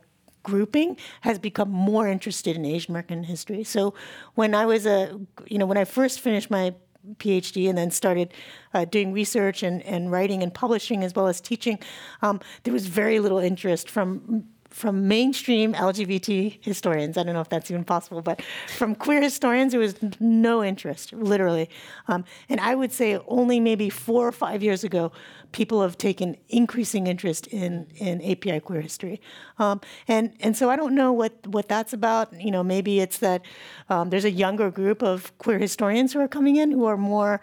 grouping 0.44 0.98
has 1.22 1.40
become 1.40 1.70
more 1.70 2.08
interested 2.08 2.56
in 2.56 2.66
Asian 2.66 2.92
American 2.92 3.24
history. 3.24 3.64
So 3.64 3.94
when 4.36 4.56
I 4.56 4.66
was 4.66 4.86
a, 4.86 5.20
you 5.48 5.58
know, 5.58 5.66
when 5.66 5.78
I 5.78 5.86
first 5.86 6.20
finished 6.20 6.50
my 6.50 6.74
PhD 7.18 7.68
and 7.68 7.78
then 7.78 7.92
started 7.92 8.34
uh, 8.74 8.86
doing 8.86 9.12
research 9.12 9.64
and, 9.64 9.82
and 9.84 10.12
writing 10.12 10.44
and 10.44 10.54
publishing 10.54 11.04
as 11.04 11.16
well 11.16 11.28
as 11.28 11.42
teaching, 11.42 11.80
um, 12.22 12.40
there 12.64 12.74
was 12.74 12.86
very 12.86 13.20
little 13.20 13.40
interest 13.40 13.90
from 13.90 14.46
from 14.72 15.08
mainstream 15.08 15.74
LGBT 15.74 16.58
historians, 16.62 17.18
I 17.18 17.24
don't 17.24 17.34
know 17.34 17.42
if 17.42 17.50
that's 17.50 17.70
even 17.70 17.84
possible, 17.84 18.22
but 18.22 18.42
from 18.78 18.96
queer 18.96 19.22
historians, 19.22 19.74
there 19.74 19.80
was 19.80 19.96
no 20.20 20.64
interest, 20.64 21.14
literally. 21.14 21.70
Um, 22.08 22.24
and 22.50 22.60
I 22.60 22.76
would 22.76 22.92
say 22.92 23.20
only 23.28 23.60
maybe 23.60 23.90
four 23.90 24.28
or 24.28 24.32
five 24.32 24.64
years 24.64 24.84
ago, 24.84 25.12
people 25.52 25.82
have 25.82 25.98
taken 25.98 26.38
increasing 26.50 27.08
interest 27.08 27.48
in, 27.48 27.88
in 27.98 28.22
API 28.22 28.60
queer 28.62 28.82
history. 28.82 29.22
Um, 29.60 29.82
and, 30.08 30.34
and 30.40 30.56
so 30.56 30.70
I 30.70 30.76
don't 30.76 30.96
know 30.96 31.12
what, 31.12 31.46
what 31.48 31.68
that's 31.68 31.94
about. 31.94 32.34
You 32.42 32.52
know, 32.52 32.64
maybe 32.64 33.02
it's 33.02 33.18
that 33.18 33.44
um, 33.90 34.10
there's 34.10 34.26
a 34.26 34.32
younger 34.32 34.72
group 34.72 35.04
of 35.04 35.38
queer 35.38 35.60
historians 35.60 36.14
who 36.14 36.20
are 36.20 36.28
coming 36.28 36.56
in 36.56 36.72
who 36.72 36.86
are 36.86 36.98
more 36.98 37.42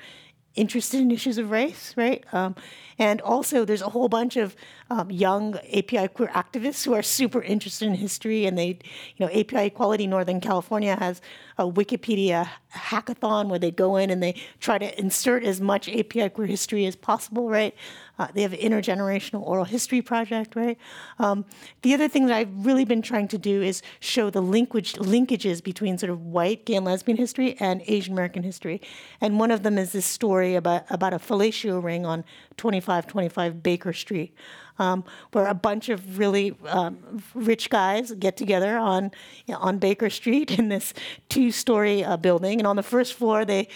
interested 0.58 1.00
in 1.00 1.10
issues 1.10 1.38
of 1.38 1.50
race, 1.50 1.94
right? 1.96 2.24
Um, 2.32 2.54
and 2.98 3.20
also, 3.20 3.64
there's 3.64 3.80
a 3.80 3.90
whole 3.90 4.08
bunch 4.08 4.36
of 4.36 4.56
um, 4.90 5.08
young 5.10 5.56
API 5.72 6.08
queer 6.08 6.28
activists 6.28 6.84
who 6.84 6.94
are 6.94 7.02
super 7.02 7.40
interested 7.40 7.86
in 7.86 7.94
history, 7.94 8.44
and 8.44 8.58
they, 8.58 8.78
you 9.16 9.26
know, 9.26 9.28
API 9.28 9.66
Equality 9.66 10.08
Northern 10.08 10.40
California 10.40 10.96
has 10.96 11.20
a 11.58 11.64
Wikipedia 11.64 12.48
hackathon 12.74 13.48
where 13.48 13.58
they 13.58 13.70
go 13.70 13.96
in 13.96 14.10
and 14.10 14.20
they 14.20 14.34
try 14.58 14.78
to 14.78 14.98
insert 14.98 15.44
as 15.44 15.60
much 15.60 15.88
API 15.88 16.28
queer 16.28 16.48
history 16.48 16.86
as 16.86 16.96
possible, 16.96 17.48
right? 17.48 17.74
Uh, 18.18 18.28
they 18.34 18.42
have 18.42 18.52
an 18.52 18.58
intergenerational 18.58 19.42
oral 19.42 19.64
history 19.64 20.02
project, 20.02 20.56
right? 20.56 20.78
Um, 21.18 21.44
the 21.82 21.94
other 21.94 22.08
thing 22.08 22.26
that 22.26 22.36
I've 22.36 22.66
really 22.66 22.84
been 22.84 23.02
trying 23.02 23.28
to 23.28 23.38
do 23.38 23.62
is 23.62 23.82
show 24.00 24.30
the 24.30 24.40
linkage, 24.40 24.94
linkages 24.94 25.62
between 25.62 25.98
sort 25.98 26.10
of 26.10 26.20
white 26.20 26.64
gay 26.64 26.74
and 26.74 26.84
lesbian 26.84 27.16
history 27.16 27.56
and 27.60 27.82
Asian 27.86 28.12
American 28.12 28.42
history. 28.42 28.80
And 29.20 29.38
one 29.38 29.50
of 29.50 29.62
them 29.62 29.78
is 29.78 29.92
this 29.92 30.06
story 30.06 30.54
about, 30.54 30.84
about 30.90 31.12
a 31.12 31.18
fellatio 31.18 31.82
ring 31.82 32.04
on 32.04 32.24
2525 32.56 33.62
Baker 33.62 33.92
Street 33.92 34.34
um, 34.78 35.04
where 35.32 35.46
a 35.46 35.54
bunch 35.54 35.88
of 35.88 36.18
really 36.18 36.56
um, 36.66 37.22
rich 37.34 37.70
guys 37.70 38.12
get 38.12 38.36
together 38.36 38.76
on 38.76 39.10
you 39.46 39.54
know, 39.54 39.60
on 39.60 39.78
Baker 39.78 40.10
Street 40.10 40.58
in 40.58 40.68
this 40.68 40.94
two-story 41.28 42.04
uh, 42.04 42.16
building, 42.16 42.60
and 42.60 42.66
on 42.66 42.76
the 42.76 42.82
first 42.82 43.14
floor 43.14 43.44
they 43.44 43.68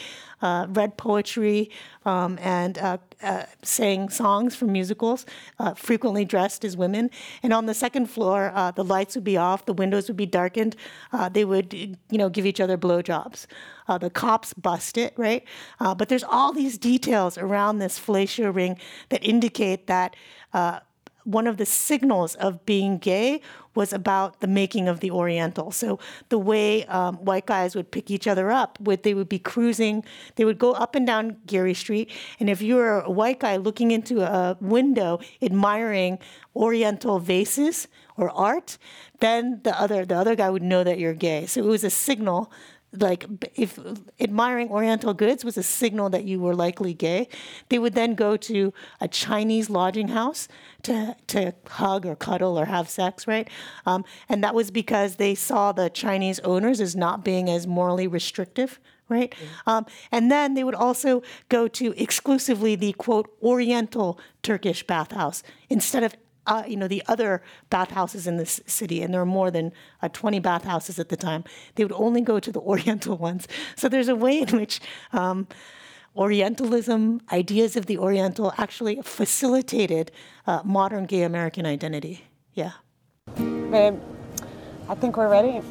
uh, 0.42 0.66
read 0.68 0.96
poetry 0.96 1.70
um, 2.04 2.38
and 2.42 2.78
uh, 2.78 2.98
uh, 3.22 3.44
sang 3.62 4.08
songs 4.08 4.54
from 4.54 4.72
musicals, 4.72 5.24
uh, 5.58 5.72
frequently 5.74 6.24
dressed 6.24 6.64
as 6.64 6.76
women. 6.76 7.10
And 7.42 7.52
on 7.52 7.66
the 7.66 7.74
second 7.74 8.06
floor, 8.06 8.52
uh, 8.54 8.72
the 8.72 8.84
lights 8.84 9.14
would 9.14 9.24
be 9.24 9.36
off, 9.36 9.64
the 9.64 9.72
windows 9.72 10.08
would 10.08 10.16
be 10.16 10.26
darkened. 10.26 10.76
Uh, 11.12 11.28
they 11.28 11.44
would, 11.44 11.72
you 11.72 11.96
know, 12.10 12.28
give 12.28 12.44
each 12.44 12.60
other 12.60 12.76
blowjobs. 12.76 13.46
the 14.00 14.10
cops 14.10 14.52
bust 14.54 14.98
it, 14.98 15.12
right? 15.16 15.44
but 15.78 16.08
there's 16.08 16.24
all 16.24 16.52
these 16.52 16.78
details 16.78 17.38
around 17.38 17.78
this 17.78 17.98
fellatio 17.98 18.54
ring 18.54 18.78
that 19.10 19.22
indicate 19.24 19.86
that 19.86 20.16
one 21.24 21.46
of 21.46 21.56
the 21.56 21.66
signals 21.66 22.34
of 22.36 22.64
being 22.66 22.98
gay 22.98 23.40
was 23.74 23.92
about 23.92 24.40
the 24.40 24.46
making 24.46 24.88
of 24.88 25.00
the 25.00 25.10
Oriental. 25.10 25.70
So 25.70 25.98
the 26.28 26.38
way 26.38 26.84
um, 26.86 27.16
white 27.24 27.46
guys 27.46 27.74
would 27.74 27.90
pick 27.90 28.10
each 28.10 28.26
other 28.26 28.50
up, 28.50 28.78
would 28.80 29.02
they 29.02 29.14
would 29.14 29.28
be 29.28 29.38
cruising, 29.38 30.04
they 30.36 30.44
would 30.44 30.58
go 30.58 30.72
up 30.72 30.94
and 30.94 31.06
down 31.06 31.38
Geary 31.46 31.74
Street, 31.74 32.10
and 32.38 32.50
if 32.50 32.60
you 32.60 32.76
were 32.76 33.00
a 33.00 33.10
white 33.10 33.40
guy 33.40 33.56
looking 33.56 33.90
into 33.90 34.20
a 34.20 34.56
window 34.60 35.20
admiring 35.40 36.18
Oriental 36.54 37.18
vases 37.18 37.88
or 38.16 38.28
art, 38.30 38.76
then 39.20 39.60
the 39.64 39.78
other 39.80 40.04
the 40.04 40.16
other 40.16 40.34
guy 40.34 40.50
would 40.50 40.62
know 40.62 40.84
that 40.84 40.98
you're 40.98 41.14
gay. 41.14 41.46
So 41.46 41.60
it 41.60 41.66
was 41.66 41.84
a 41.84 41.90
signal 41.90 42.52
like 42.92 43.26
if 43.54 43.78
admiring 44.20 44.68
oriental 44.70 45.14
goods 45.14 45.44
was 45.44 45.56
a 45.56 45.62
signal 45.62 46.10
that 46.10 46.24
you 46.24 46.38
were 46.38 46.54
likely 46.54 46.92
gay 46.92 47.28
they 47.68 47.78
would 47.78 47.94
then 47.94 48.14
go 48.14 48.36
to 48.36 48.72
a 49.00 49.08
chinese 49.08 49.70
lodging 49.70 50.08
house 50.08 50.48
to, 50.82 51.16
to 51.26 51.54
hug 51.66 52.04
or 52.04 52.14
cuddle 52.14 52.58
or 52.58 52.66
have 52.66 52.88
sex 52.88 53.26
right 53.26 53.48
um, 53.86 54.04
and 54.28 54.44
that 54.44 54.54
was 54.54 54.70
because 54.70 55.16
they 55.16 55.34
saw 55.34 55.72
the 55.72 55.88
chinese 55.90 56.38
owners 56.40 56.80
as 56.80 56.94
not 56.94 57.24
being 57.24 57.48
as 57.48 57.66
morally 57.66 58.06
restrictive 58.06 58.78
right 59.08 59.30
mm-hmm. 59.30 59.70
um, 59.70 59.86
and 60.10 60.30
then 60.30 60.54
they 60.54 60.64
would 60.64 60.74
also 60.74 61.22
go 61.48 61.66
to 61.66 61.94
exclusively 62.00 62.74
the 62.74 62.92
quote 62.94 63.34
oriental 63.42 64.18
turkish 64.42 64.86
bathhouse 64.86 65.42
instead 65.70 66.04
of 66.04 66.14
uh, 66.46 66.64
you 66.66 66.76
know, 66.76 66.88
the 66.88 67.02
other 67.06 67.42
bathhouses 67.70 68.26
in 68.26 68.36
this 68.36 68.60
city, 68.66 69.02
and 69.02 69.12
there 69.12 69.20
were 69.20 69.26
more 69.26 69.50
than 69.50 69.72
uh, 70.02 70.08
20 70.08 70.40
bathhouses 70.40 70.98
at 70.98 71.08
the 71.08 71.16
time. 71.16 71.44
They 71.76 71.84
would 71.84 71.92
only 71.92 72.20
go 72.20 72.40
to 72.40 72.52
the 72.52 72.60
Oriental 72.72 73.16
ones. 73.16 73.46
So 73.76 73.88
there's 73.88 74.08
a 74.08 74.16
way 74.16 74.40
in 74.40 74.56
which 74.56 74.80
um, 75.12 75.46
Orientalism, 76.16 77.22
ideas 77.32 77.76
of 77.76 77.86
the 77.86 77.98
Oriental, 77.98 78.52
actually 78.58 79.00
facilitated 79.02 80.10
uh, 80.46 80.60
modern 80.64 81.06
gay 81.06 81.22
American 81.22 81.64
identity. 81.64 82.24
Yeah. 82.54 82.72
Babe, 83.36 83.98
I 84.88 84.94
think 84.94 85.16
we're 85.16 85.30
ready. 85.30 85.62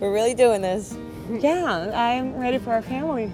We're 0.00 0.12
really 0.12 0.34
doing 0.34 0.60
this. 0.60 0.96
Yeah, 1.30 1.90
I'm 1.94 2.36
ready 2.36 2.58
for 2.58 2.72
our 2.72 2.82
family. 2.82 3.32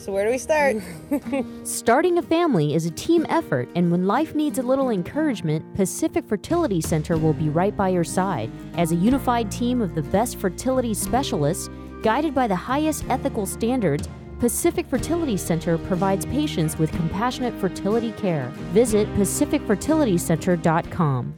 So, 0.00 0.12
where 0.12 0.24
do 0.24 0.30
we 0.30 0.38
start? 0.38 0.76
Starting 1.66 2.16
a 2.16 2.22
family 2.22 2.74
is 2.74 2.86
a 2.86 2.90
team 2.90 3.26
effort, 3.28 3.68
and 3.74 3.92
when 3.92 4.06
life 4.06 4.34
needs 4.34 4.58
a 4.58 4.62
little 4.62 4.88
encouragement, 4.88 5.62
Pacific 5.74 6.24
Fertility 6.24 6.80
Center 6.80 7.18
will 7.18 7.34
be 7.34 7.50
right 7.50 7.76
by 7.76 7.90
your 7.90 8.04
side. 8.04 8.50
As 8.78 8.92
a 8.92 8.94
unified 8.94 9.52
team 9.52 9.82
of 9.82 9.94
the 9.94 10.04
best 10.04 10.38
fertility 10.38 10.94
specialists, 10.94 11.68
guided 12.02 12.34
by 12.34 12.46
the 12.46 12.56
highest 12.56 13.04
ethical 13.10 13.44
standards, 13.44 14.08
Pacific 14.38 14.86
Fertility 14.86 15.36
Center 15.36 15.76
provides 15.76 16.24
patients 16.24 16.78
with 16.78 16.90
compassionate 16.92 17.52
fertility 17.60 18.12
care. 18.12 18.46
Visit 18.72 19.06
pacificfertilitycenter.com. 19.16 21.34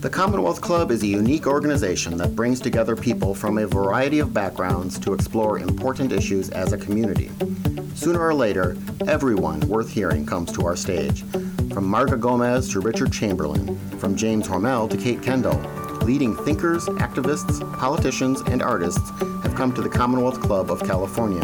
The 0.00 0.10
Commonwealth 0.10 0.60
Club 0.60 0.92
is 0.92 1.02
a 1.02 1.08
unique 1.08 1.48
organization 1.48 2.16
that 2.18 2.36
brings 2.36 2.60
together 2.60 2.94
people 2.94 3.34
from 3.34 3.58
a 3.58 3.66
variety 3.66 4.20
of 4.20 4.32
backgrounds 4.32 4.96
to 5.00 5.12
explore 5.12 5.58
important 5.58 6.12
issues 6.12 6.50
as 6.50 6.72
a 6.72 6.78
community. 6.78 7.32
Sooner 7.96 8.20
or 8.20 8.34
later, 8.34 8.76
everyone 9.08 9.58
worth 9.60 9.90
hearing 9.90 10.26
comes 10.26 10.52
to 10.52 10.66
our 10.66 10.76
stage. 10.76 11.22
From 11.72 11.90
Marga 11.90 12.20
Gomez 12.20 12.68
to 12.72 12.80
Richard 12.80 13.10
Chamberlain, 13.10 13.76
from 13.98 14.14
James 14.14 14.46
Hormel 14.46 14.88
to 14.90 14.98
Kate 14.98 15.22
Kendall, 15.22 15.58
leading 16.02 16.36
thinkers, 16.36 16.84
activists, 16.86 17.58
politicians, 17.78 18.42
and 18.48 18.62
artists 18.62 19.10
have 19.42 19.54
come 19.54 19.72
to 19.72 19.80
the 19.80 19.88
Commonwealth 19.88 20.42
Club 20.42 20.70
of 20.70 20.80
California. 20.84 21.40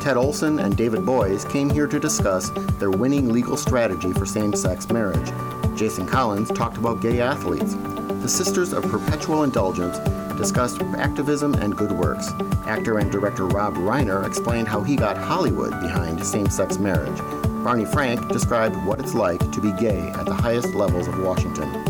Ted 0.00 0.16
Olson 0.16 0.58
and 0.58 0.76
David 0.76 1.06
Boies 1.06 1.44
came 1.44 1.70
here 1.70 1.86
to 1.86 2.00
discuss 2.00 2.50
their 2.80 2.90
winning 2.90 3.32
legal 3.32 3.56
strategy 3.56 4.12
for 4.12 4.26
same 4.26 4.54
sex 4.54 4.90
marriage. 4.90 5.30
Jason 5.78 6.06
Collins 6.06 6.50
talked 6.50 6.76
about 6.76 7.00
gay 7.00 7.20
athletes. 7.20 7.76
The 8.20 8.28
Sisters 8.28 8.72
of 8.72 8.82
Perpetual 8.82 9.44
Indulgence 9.44 9.98
discussed 10.38 10.80
activism 10.96 11.52
and 11.54 11.76
good 11.76 11.90
works. 11.90 12.30
Actor 12.64 12.98
and 12.98 13.10
director 13.10 13.46
Rob 13.46 13.74
Reiner 13.74 14.24
explained 14.24 14.68
how 14.68 14.82
he 14.82 14.94
got 14.94 15.18
Hollywood 15.18 15.72
behind 15.80 16.24
same 16.24 16.48
sex 16.48 16.78
marriage. 16.78 17.18
Barney 17.64 17.84
Frank 17.84 18.28
described 18.28 18.76
what 18.86 19.00
it's 19.00 19.14
like 19.14 19.40
to 19.50 19.60
be 19.60 19.72
gay 19.72 19.98
at 20.10 20.24
the 20.24 20.34
highest 20.34 20.74
levels 20.74 21.08
of 21.08 21.18
Washington. 21.18 21.84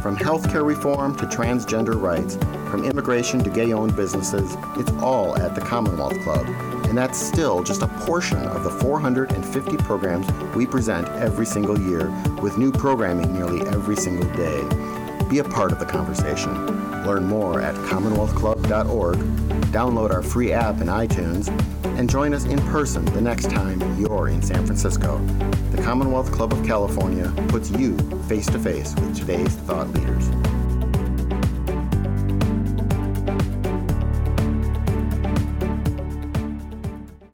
From 0.00 0.16
healthcare 0.16 0.64
reform 0.64 1.16
to 1.16 1.26
transgender 1.26 2.00
rights, 2.00 2.36
from 2.70 2.84
immigration 2.84 3.42
to 3.42 3.50
gay 3.50 3.72
owned 3.72 3.96
businesses, 3.96 4.56
it's 4.76 4.92
all 5.02 5.36
at 5.36 5.56
the 5.56 5.60
Commonwealth 5.60 6.18
Club. 6.22 6.46
And 6.86 6.96
that's 6.96 7.18
still 7.18 7.64
just 7.64 7.82
a 7.82 7.88
portion 7.88 8.38
of 8.38 8.62
the 8.62 8.70
450 8.70 9.76
programs 9.78 10.30
we 10.54 10.66
present 10.66 11.08
every 11.08 11.46
single 11.46 11.78
year, 11.78 12.10
with 12.40 12.58
new 12.58 12.70
programming 12.70 13.32
nearly 13.34 13.66
every 13.66 13.96
single 13.96 14.30
day. 14.34 14.62
Be 15.28 15.40
a 15.40 15.44
part 15.44 15.72
of 15.72 15.80
the 15.80 15.86
conversation. 15.86 16.87
Learn 17.08 17.24
more 17.24 17.62
at 17.62 17.74
CommonwealthClub.org, 17.74 19.16
download 19.72 20.10
our 20.10 20.22
free 20.22 20.52
app 20.52 20.82
in 20.82 20.88
iTunes, 20.88 21.48
and 21.98 22.10
join 22.10 22.34
us 22.34 22.44
in 22.44 22.58
person 22.66 23.02
the 23.06 23.20
next 23.22 23.48
time 23.48 23.80
you're 23.98 24.28
in 24.28 24.42
San 24.42 24.66
Francisco. 24.66 25.16
The 25.70 25.82
Commonwealth 25.82 26.30
Club 26.30 26.52
of 26.52 26.62
California 26.66 27.32
puts 27.48 27.70
you 27.70 27.96
face 28.24 28.44
to 28.48 28.58
face 28.58 28.94
with 28.96 29.16
today's 29.16 29.54
thought 29.54 29.88
leaders. 29.94 30.26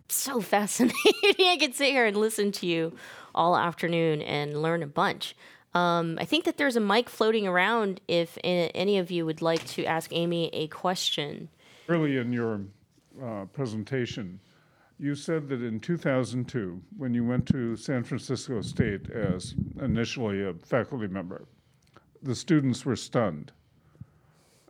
So 0.08 0.40
fascinating. 0.40 0.94
I 1.40 1.56
could 1.58 1.74
sit 1.74 1.90
here 1.90 2.06
and 2.06 2.16
listen 2.16 2.52
to 2.52 2.66
you 2.66 2.92
all 3.34 3.56
afternoon 3.56 4.22
and 4.22 4.62
learn 4.62 4.84
a 4.84 4.86
bunch. 4.86 5.34
Um, 5.74 6.18
I 6.20 6.24
think 6.24 6.44
that 6.44 6.56
there's 6.56 6.76
a 6.76 6.80
mic 6.80 7.08
floating 7.08 7.48
around 7.48 8.00
if 8.06 8.38
any 8.44 8.98
of 8.98 9.10
you 9.10 9.26
would 9.26 9.42
like 9.42 9.64
to 9.68 9.84
ask 9.84 10.12
Amy 10.12 10.48
a 10.52 10.68
question. 10.68 11.48
Early 11.88 12.16
in 12.18 12.32
your 12.32 12.60
uh, 13.22 13.46
presentation, 13.52 14.38
you 14.98 15.16
said 15.16 15.48
that 15.48 15.62
in 15.62 15.80
2002, 15.80 16.80
when 16.96 17.12
you 17.12 17.24
went 17.24 17.46
to 17.48 17.76
San 17.76 18.04
Francisco 18.04 18.60
State 18.62 19.10
as 19.10 19.54
initially 19.80 20.44
a 20.44 20.54
faculty 20.54 21.08
member, 21.08 21.44
the 22.22 22.34
students 22.34 22.84
were 22.84 22.96
stunned. 22.96 23.50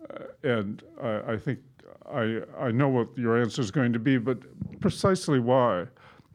Uh, 0.08 0.24
and 0.42 0.82
I, 1.02 1.32
I 1.32 1.36
think 1.36 1.58
I, 2.10 2.40
I 2.58 2.70
know 2.70 2.88
what 2.88 3.08
your 3.16 3.40
answer 3.40 3.60
is 3.60 3.70
going 3.70 3.92
to 3.92 3.98
be, 3.98 4.16
but 4.16 4.38
precisely 4.80 5.38
why? 5.38 5.86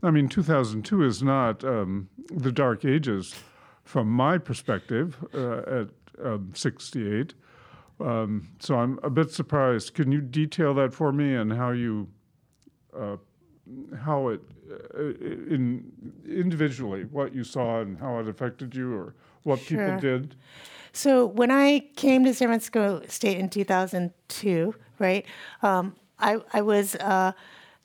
I 0.04 0.12
mean, 0.12 0.30
2002 0.30 1.04
is 1.04 1.24
not 1.24 1.64
um, 1.64 2.08
the 2.32 2.52
dark 2.52 2.86
ages 2.86 3.36
from 3.90 4.08
my 4.08 4.38
perspective 4.38 5.18
uh, 5.34 5.82
at 5.82 5.88
um, 6.24 6.52
68. 6.54 7.34
Um, 8.00 8.48
so 8.60 8.76
I'm 8.76 9.00
a 9.02 9.10
bit 9.10 9.32
surprised. 9.32 9.96
Can 9.96 10.12
you 10.12 10.22
detail 10.22 10.76
that 10.76 10.94
for 10.94 11.12
me 11.12 11.34
and 11.34 11.52
how 11.52 11.72
you, 11.72 12.08
uh, 12.96 13.18
how 14.04 14.28
it, 14.28 14.42
uh, 14.72 15.02
in 15.56 15.92
individually, 16.28 17.06
what 17.06 17.34
you 17.34 17.44
saw 17.44 17.82
and 17.82 17.98
how 17.98 18.20
it 18.20 18.28
affected 18.28 18.76
you, 18.76 18.94
or 18.94 19.16
what 19.42 19.58
sure. 19.58 19.80
people 19.80 20.00
did? 20.00 20.36
So 20.94 21.26
when 21.26 21.50
I 21.50 21.80
came 21.96 22.24
to 22.26 22.34
San 22.36 22.50
Francisco 22.50 23.02
State 23.08 23.40
in 23.40 23.50
2002, 23.50 24.76
right, 25.00 25.26
um, 25.64 25.96
I, 26.20 26.38
I 26.54 26.62
was 26.62 26.96
uh, 26.98 27.32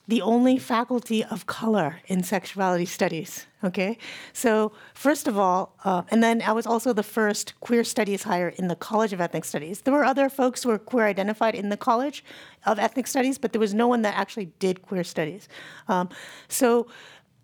the 0.06 0.20
only 0.20 0.58
faculty 0.58 1.24
of 1.24 1.46
color 1.46 2.00
in 2.06 2.22
sexuality 2.22 2.84
studies. 2.84 3.46
Okay, 3.62 3.96
so 4.34 4.72
first 4.92 5.26
of 5.26 5.38
all, 5.38 5.74
uh, 5.84 6.02
and 6.10 6.22
then 6.22 6.42
I 6.42 6.52
was 6.52 6.66
also 6.66 6.92
the 6.92 7.02
first 7.02 7.58
queer 7.60 7.82
studies 7.82 8.24
hire 8.24 8.48
in 8.48 8.68
the 8.68 8.76
College 8.76 9.14
of 9.14 9.20
Ethnic 9.20 9.44
Studies. 9.44 9.80
There 9.80 9.94
were 9.94 10.04
other 10.04 10.28
folks 10.28 10.62
who 10.62 10.68
were 10.68 10.78
queer 10.78 11.06
identified 11.06 11.54
in 11.54 11.70
the 11.70 11.78
College 11.78 12.22
of 12.66 12.78
Ethnic 12.78 13.06
Studies, 13.06 13.38
but 13.38 13.52
there 13.52 13.60
was 13.60 13.72
no 13.72 13.88
one 13.88 14.02
that 14.02 14.14
actually 14.16 14.52
did 14.58 14.82
queer 14.82 15.04
studies. 15.04 15.48
Um, 15.88 16.10
so 16.48 16.86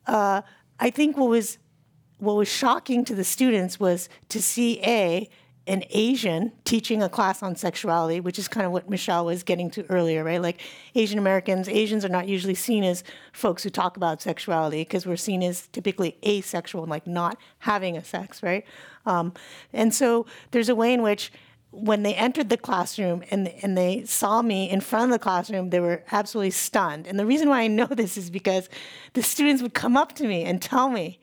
uh, 0.06 0.42
I 0.78 0.90
think 0.90 1.16
what 1.16 1.30
was 1.30 1.58
what 2.18 2.36
was 2.36 2.48
shocking 2.48 3.02
to 3.06 3.14
the 3.14 3.24
students 3.24 3.80
was 3.80 4.10
to 4.28 4.42
see 4.42 4.78
a 4.82 5.30
an 5.70 5.84
Asian 5.90 6.50
teaching 6.64 7.00
a 7.00 7.08
class 7.08 7.44
on 7.44 7.54
sexuality, 7.54 8.18
which 8.18 8.40
is 8.40 8.48
kind 8.48 8.66
of 8.66 8.72
what 8.72 8.90
Michelle 8.90 9.26
was 9.26 9.44
getting 9.44 9.70
to 9.70 9.86
earlier, 9.88 10.24
right? 10.24 10.42
Like 10.42 10.60
Asian 10.96 11.16
Americans, 11.16 11.68
Asians 11.68 12.04
are 12.04 12.08
not 12.08 12.26
usually 12.26 12.56
seen 12.56 12.82
as 12.82 13.04
folks 13.32 13.62
who 13.62 13.70
talk 13.70 13.96
about 13.96 14.20
sexuality 14.20 14.80
because 14.80 15.06
we're 15.06 15.16
seen 15.16 15.44
as 15.44 15.68
typically 15.68 16.16
asexual 16.26 16.82
and 16.82 16.90
like 16.90 17.06
not 17.06 17.38
having 17.60 17.96
a 17.96 18.02
sex, 18.02 18.42
right? 18.42 18.64
Um, 19.06 19.32
and 19.72 19.94
so 19.94 20.26
there's 20.50 20.68
a 20.68 20.74
way 20.74 20.92
in 20.92 21.02
which 21.02 21.30
when 21.70 22.02
they 22.02 22.14
entered 22.14 22.48
the 22.48 22.56
classroom 22.56 23.22
and, 23.30 23.46
and 23.62 23.78
they 23.78 24.04
saw 24.04 24.42
me 24.42 24.68
in 24.68 24.80
front 24.80 25.04
of 25.04 25.10
the 25.12 25.22
classroom, 25.22 25.70
they 25.70 25.78
were 25.78 26.02
absolutely 26.10 26.50
stunned. 26.50 27.06
And 27.06 27.16
the 27.16 27.24
reason 27.24 27.48
why 27.48 27.60
I 27.60 27.68
know 27.68 27.86
this 27.90 28.16
is 28.16 28.28
because 28.28 28.68
the 29.12 29.22
students 29.22 29.62
would 29.62 29.74
come 29.74 29.96
up 29.96 30.14
to 30.14 30.26
me 30.26 30.42
and 30.42 30.60
tell 30.60 30.90
me, 30.90 31.20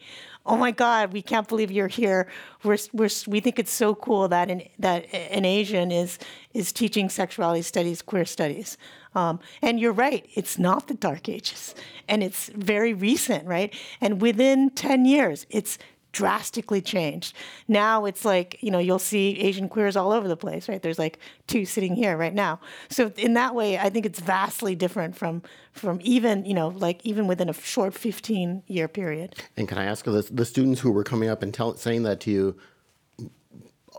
oh 0.47 0.57
my 0.57 0.71
God, 0.71 1.13
we 1.13 1.21
can't 1.21 1.47
believe 1.47 1.69
you're 1.69 1.87
here. 1.87 2.27
We're, 2.63 2.77
we're, 2.93 3.09
we 3.27 3.39
think 3.39 3.59
it's 3.59 3.71
so 3.71 3.93
cool 3.93 4.27
that 4.29 4.49
an, 4.49 4.63
that 4.79 5.05
an 5.13 5.45
Asian 5.45 5.91
is, 5.91 6.17
is 6.53 6.71
teaching 6.71 7.09
sexuality 7.09 7.61
studies, 7.61 8.01
queer 8.01 8.25
studies. 8.25 8.77
Um, 9.13 9.39
and 9.61 9.79
you're 9.79 9.93
right, 9.93 10.25
it's 10.33 10.57
not 10.57 10.87
the 10.87 10.93
Dark 10.93 11.27
Ages. 11.27 11.75
And 12.07 12.23
it's 12.23 12.47
very 12.49 12.93
recent, 12.93 13.45
right? 13.45 13.73
And 13.99 14.21
within 14.21 14.69
10 14.69 15.05
years, 15.05 15.45
it's 15.49 15.77
drastically 16.17 16.81
changed. 16.81 17.35
Now 17.67 18.05
it's 18.05 18.25
like, 18.25 18.57
you 18.61 18.71
know, 18.71 18.79
you'll 18.79 18.97
see 18.97 19.39
Asian 19.39 19.69
queers 19.69 19.95
all 19.95 20.11
over 20.11 20.27
the 20.27 20.35
place, 20.35 20.67
right? 20.67 20.81
There's 20.81 20.97
like 20.97 21.19
two 21.45 21.63
sitting 21.63 21.93
here 21.93 22.17
right 22.17 22.33
now. 22.33 22.59
So 22.89 23.11
in 23.17 23.35
that 23.35 23.53
way, 23.53 23.77
I 23.77 23.91
think 23.91 24.07
it's 24.07 24.19
vastly 24.19 24.73
different 24.73 25.15
from 25.15 25.43
from 25.73 25.99
even, 26.01 26.43
you 26.43 26.55
know, 26.55 26.69
like 26.69 27.05
even 27.05 27.27
within 27.27 27.49
a 27.49 27.53
short 27.53 27.93
15 27.93 28.63
year 28.65 28.87
period. 28.87 29.35
And 29.55 29.67
can 29.67 29.77
I 29.77 29.85
ask 29.85 30.05
the, 30.05 30.27
the 30.31 30.43
students 30.43 30.81
who 30.81 30.91
were 30.91 31.03
coming 31.03 31.29
up 31.29 31.43
and 31.43 31.53
tell, 31.53 31.77
saying 31.77 32.01
that 32.03 32.19
to 32.21 32.31
you, 32.31 32.55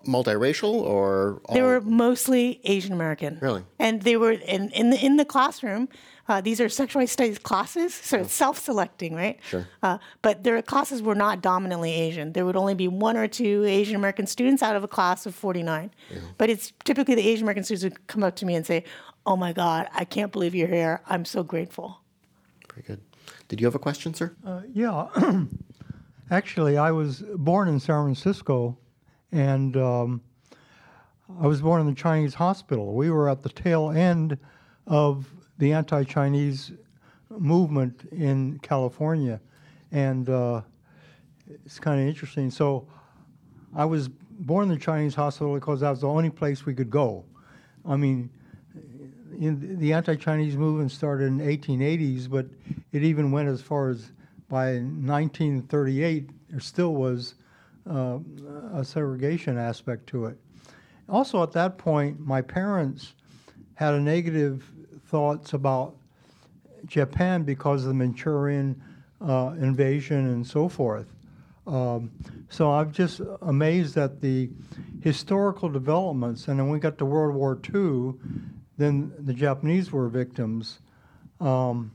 multiracial 0.05 0.75
or 0.75 1.41
They 1.53 1.63
were 1.63 1.81
mostly 1.81 2.61
Asian 2.65 2.93
American. 2.93 3.39
Really? 3.41 3.63
And 3.79 4.03
they 4.03 4.17
were 4.17 4.33
in, 4.33 4.71
in 4.71 4.91
the 4.91 5.05
in 5.05 5.17
the 5.19 5.25
classroom. 5.25 5.89
Uh, 6.29 6.41
these 6.43 6.61
are 6.61 6.69
sexual 6.69 7.07
studies 7.07 7.39
classes, 7.39 7.95
so 7.95 8.19
it's 8.19 8.35
self-selecting, 8.35 9.15
right? 9.15 9.39
Sure. 9.49 9.67
Uh, 9.83 9.99
but 10.21 10.45
their 10.45 10.61
classes 10.61 11.01
were 11.01 11.15
not 11.15 11.41
dominantly 11.41 11.93
Asian. 11.93 12.33
There 12.33 12.45
would 12.45 12.57
only 12.57 12.75
be 12.75 12.87
one 12.87 13.17
or 13.17 13.27
two 13.27 13.65
Asian 13.65 13.97
American 13.97 14.27
students 14.27 14.63
out 14.63 14.77
of 14.77 14.85
a 14.85 14.89
class 14.89 15.25
of 15.25 15.35
49. 15.35 15.91
Yeah. 16.11 16.19
But 16.37 16.51
it's 16.51 16.73
typically 16.85 17.15
the 17.15 17.27
Asian 17.27 17.45
American 17.45 17.65
students 17.65 17.83
who 17.83 18.03
come 18.07 18.23
up 18.23 18.37
to 18.37 18.47
me 18.47 18.55
and 18.55 18.67
say, 18.67 18.85
"Oh 19.25 19.37
my 19.37 19.53
God, 19.53 19.89
I 19.95 20.05
can't 20.05 20.31
believe 20.31 20.55
you're 20.55 20.69
here. 20.69 21.01
I'm 21.09 21.25
so 21.25 21.43
grateful." 21.43 22.01
Very 22.71 22.83
good. 22.87 23.01
Did 23.49 23.61
you 23.61 23.67
have 23.67 23.75
a 23.75 23.79
question, 23.79 24.13
sir? 24.13 24.37
Yeah. 24.73 25.09
Actually, 26.31 26.77
I 26.77 26.91
was 26.91 27.23
born 27.37 27.69
in 27.69 27.81
San 27.81 28.05
Francisco, 28.05 28.77
and 29.33 29.75
um, 29.79 30.21
I 31.41 31.47
was 31.47 31.63
born 31.63 31.81
in 31.81 31.87
the 31.87 31.95
Chinese 31.95 32.35
hospital. 32.35 32.95
We 32.95 33.11
were 33.11 33.31
at 33.31 33.43
the 33.43 33.49
tail 33.49 33.91
end 33.91 34.39
of 34.87 35.27
the 35.59 35.73
anti 35.73 36.05
Chinese 36.05 36.73
movement 37.31 38.09
in 38.13 38.59
California, 38.61 39.41
and 39.93 40.29
uh, 40.29 40.63
it's 41.65 41.79
kind 41.79 42.01
of 42.01 42.07
interesting. 42.07 42.51
So, 42.51 42.87
I 43.75 43.85
was 43.85 44.09
born 44.09 44.71
in 44.71 44.75
the 44.75 44.81
Chinese 44.81 45.15
hospital 45.15 45.55
because 45.55 45.81
that 45.81 45.91
was 45.91 46.01
the 46.01 46.09
only 46.09 46.31
place 46.31 46.65
we 46.65 46.75
could 46.75 46.91
go. 46.91 47.25
I 47.85 47.97
mean, 47.97 48.31
the 49.31 49.93
anti-Chinese 49.93 50.57
movement 50.57 50.91
started 50.91 51.27
in 51.27 51.39
1880s, 51.39 52.29
but 52.29 52.47
it 52.93 53.03
even 53.03 53.31
went 53.31 53.49
as 53.49 53.63
far 53.63 53.91
as 53.91 54.13
by 54.49 54.75
1938 54.75 56.31
there 56.51 56.61
still 56.61 56.95
was 56.95 57.35
uh, 57.89 58.19
a 58.73 58.85
segregation 58.85 59.59
aspect 59.59 60.07
to 60.09 60.27
it. 60.27 60.39
Also, 61.09 61.43
at 61.43 61.53
that 61.53 61.79
point, 61.79 62.19
my 62.21 62.43
parents 62.43 63.15
had 63.75 63.95
a 63.95 64.01
negative 64.01 64.71
thoughts 65.09 65.55
about 65.55 65.97
Japan 66.87 67.43
because 67.43 67.83
of 67.83 67.89
the 67.89 67.95
Manchurian 67.95 68.81
uh, 69.21 69.55
invasion 69.59 70.27
and 70.29 70.47
so 70.47 70.69
forth. 70.69 71.07
Um, 71.67 72.11
so 72.49 72.71
I'm 72.71 72.93
just 72.93 73.21
amazed 73.43 73.97
at 73.97 74.21
the 74.21 74.51
historical 75.03 75.69
developments. 75.69 76.49
And 76.49 76.59
then 76.59 76.69
we 76.69 76.79
got 76.79 76.99
to 76.99 77.05
World 77.05 77.35
War 77.35 77.59
II, 77.75 78.15
then 78.79 79.13
the 79.19 79.35
Japanese 79.35 79.93
were 79.93 80.09
victims, 80.09 80.81
um, 81.41 81.91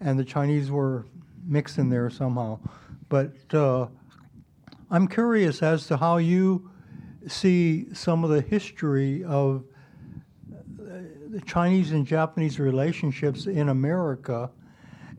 and 0.00 0.18
the 0.18 0.24
Chinese 0.24 0.70
were 0.70 1.06
mixed 1.44 1.78
in 1.78 1.88
there 1.88 2.10
somehow. 2.10 2.58
But 3.08 3.32
uh, 3.54 3.86
I'm 4.90 5.08
curious 5.08 5.62
as 5.62 5.86
to 5.88 5.96
how 5.96 6.18
you 6.18 6.70
see 7.26 7.92
some 7.92 8.24
of 8.24 8.30
the 8.30 8.40
history 8.40 9.24
of 9.24 9.64
the 11.36 11.42
Chinese 11.42 11.92
and 11.92 12.06
Japanese 12.06 12.58
relationships 12.58 13.44
in 13.46 13.68
America 13.68 14.50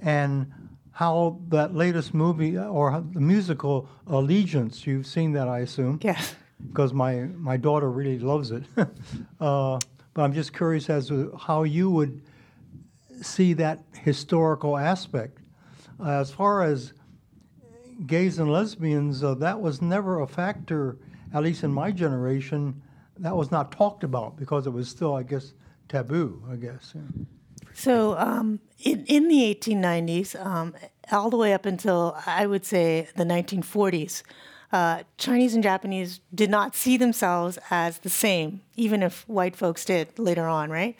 and 0.02 0.52
how 0.92 1.40
that 1.50 1.76
latest 1.76 2.12
movie 2.12 2.58
or 2.58 3.04
the 3.12 3.20
musical 3.20 3.88
Allegiance, 4.08 4.88
you've 4.88 5.06
seen 5.06 5.34
that, 5.34 5.48
I 5.48 5.60
assume 5.60 6.00
Yes. 6.02 6.34
because 6.72 6.92
my, 6.92 7.26
my 7.38 7.56
daughter 7.56 7.92
really 7.92 8.18
loves 8.18 8.50
it. 8.50 8.64
uh, 9.40 9.78
but 10.16 10.22
I'm 10.24 10.34
just 10.34 10.54
curious 10.54 10.90
as 10.90 11.08
to 11.10 11.38
how 11.40 11.62
you 11.62 11.92
would 11.92 12.24
see 13.22 13.54
that 13.54 13.84
historical 14.02 14.76
aspect. 14.76 15.38
Uh, 16.00 16.14
as 16.22 16.32
far 16.32 16.64
as 16.64 16.94
gays 18.08 18.40
and 18.40 18.52
lesbians, 18.52 19.24
uh, 19.24 19.36
that 19.36 19.62
was 19.62 19.84
never 19.84 20.22
a 20.22 20.28
factor, 20.28 20.98
at 21.32 21.44
least 21.44 21.64
in 21.64 21.72
my 21.72 21.92
generation. 21.92 22.82
That 23.20 23.36
was 23.36 23.52
not 23.52 23.72
talked 23.72 24.04
about 24.04 24.36
because 24.36 24.66
it 24.66 24.72
was 24.72 24.90
still, 24.90 25.14
I 25.14 25.22
guess, 25.22 25.54
taboo, 25.88 26.44
I 26.52 26.56
guess. 26.56 26.94
yeah. 26.96 27.24
So 27.74 28.18
um, 28.18 28.60
in, 28.84 29.06
in 29.06 29.28
the 29.28 29.56
1890s, 29.56 30.44
um, 30.44 30.74
all 31.12 31.30
the 31.30 31.38
way 31.38 31.54
up 31.54 31.66
until 31.66 32.18
I 32.26 32.48
would 32.48 32.66
say 32.66 33.08
the 33.16 33.24
1940s, 33.24 34.24
uh, 34.72 35.04
Chinese 35.18 35.54
and 35.54 35.64
Japanese 35.64 36.20
did 36.34 36.50
not 36.50 36.76
see 36.76 36.98
themselves 36.98 37.58
as 37.70 38.00
the 38.00 38.10
same, 38.10 38.62
even 38.76 39.02
if 39.04 39.28
white 39.30 39.56
folks 39.56 39.86
did 39.86 40.18
later 40.20 40.48
on, 40.48 40.70
right? 40.70 40.96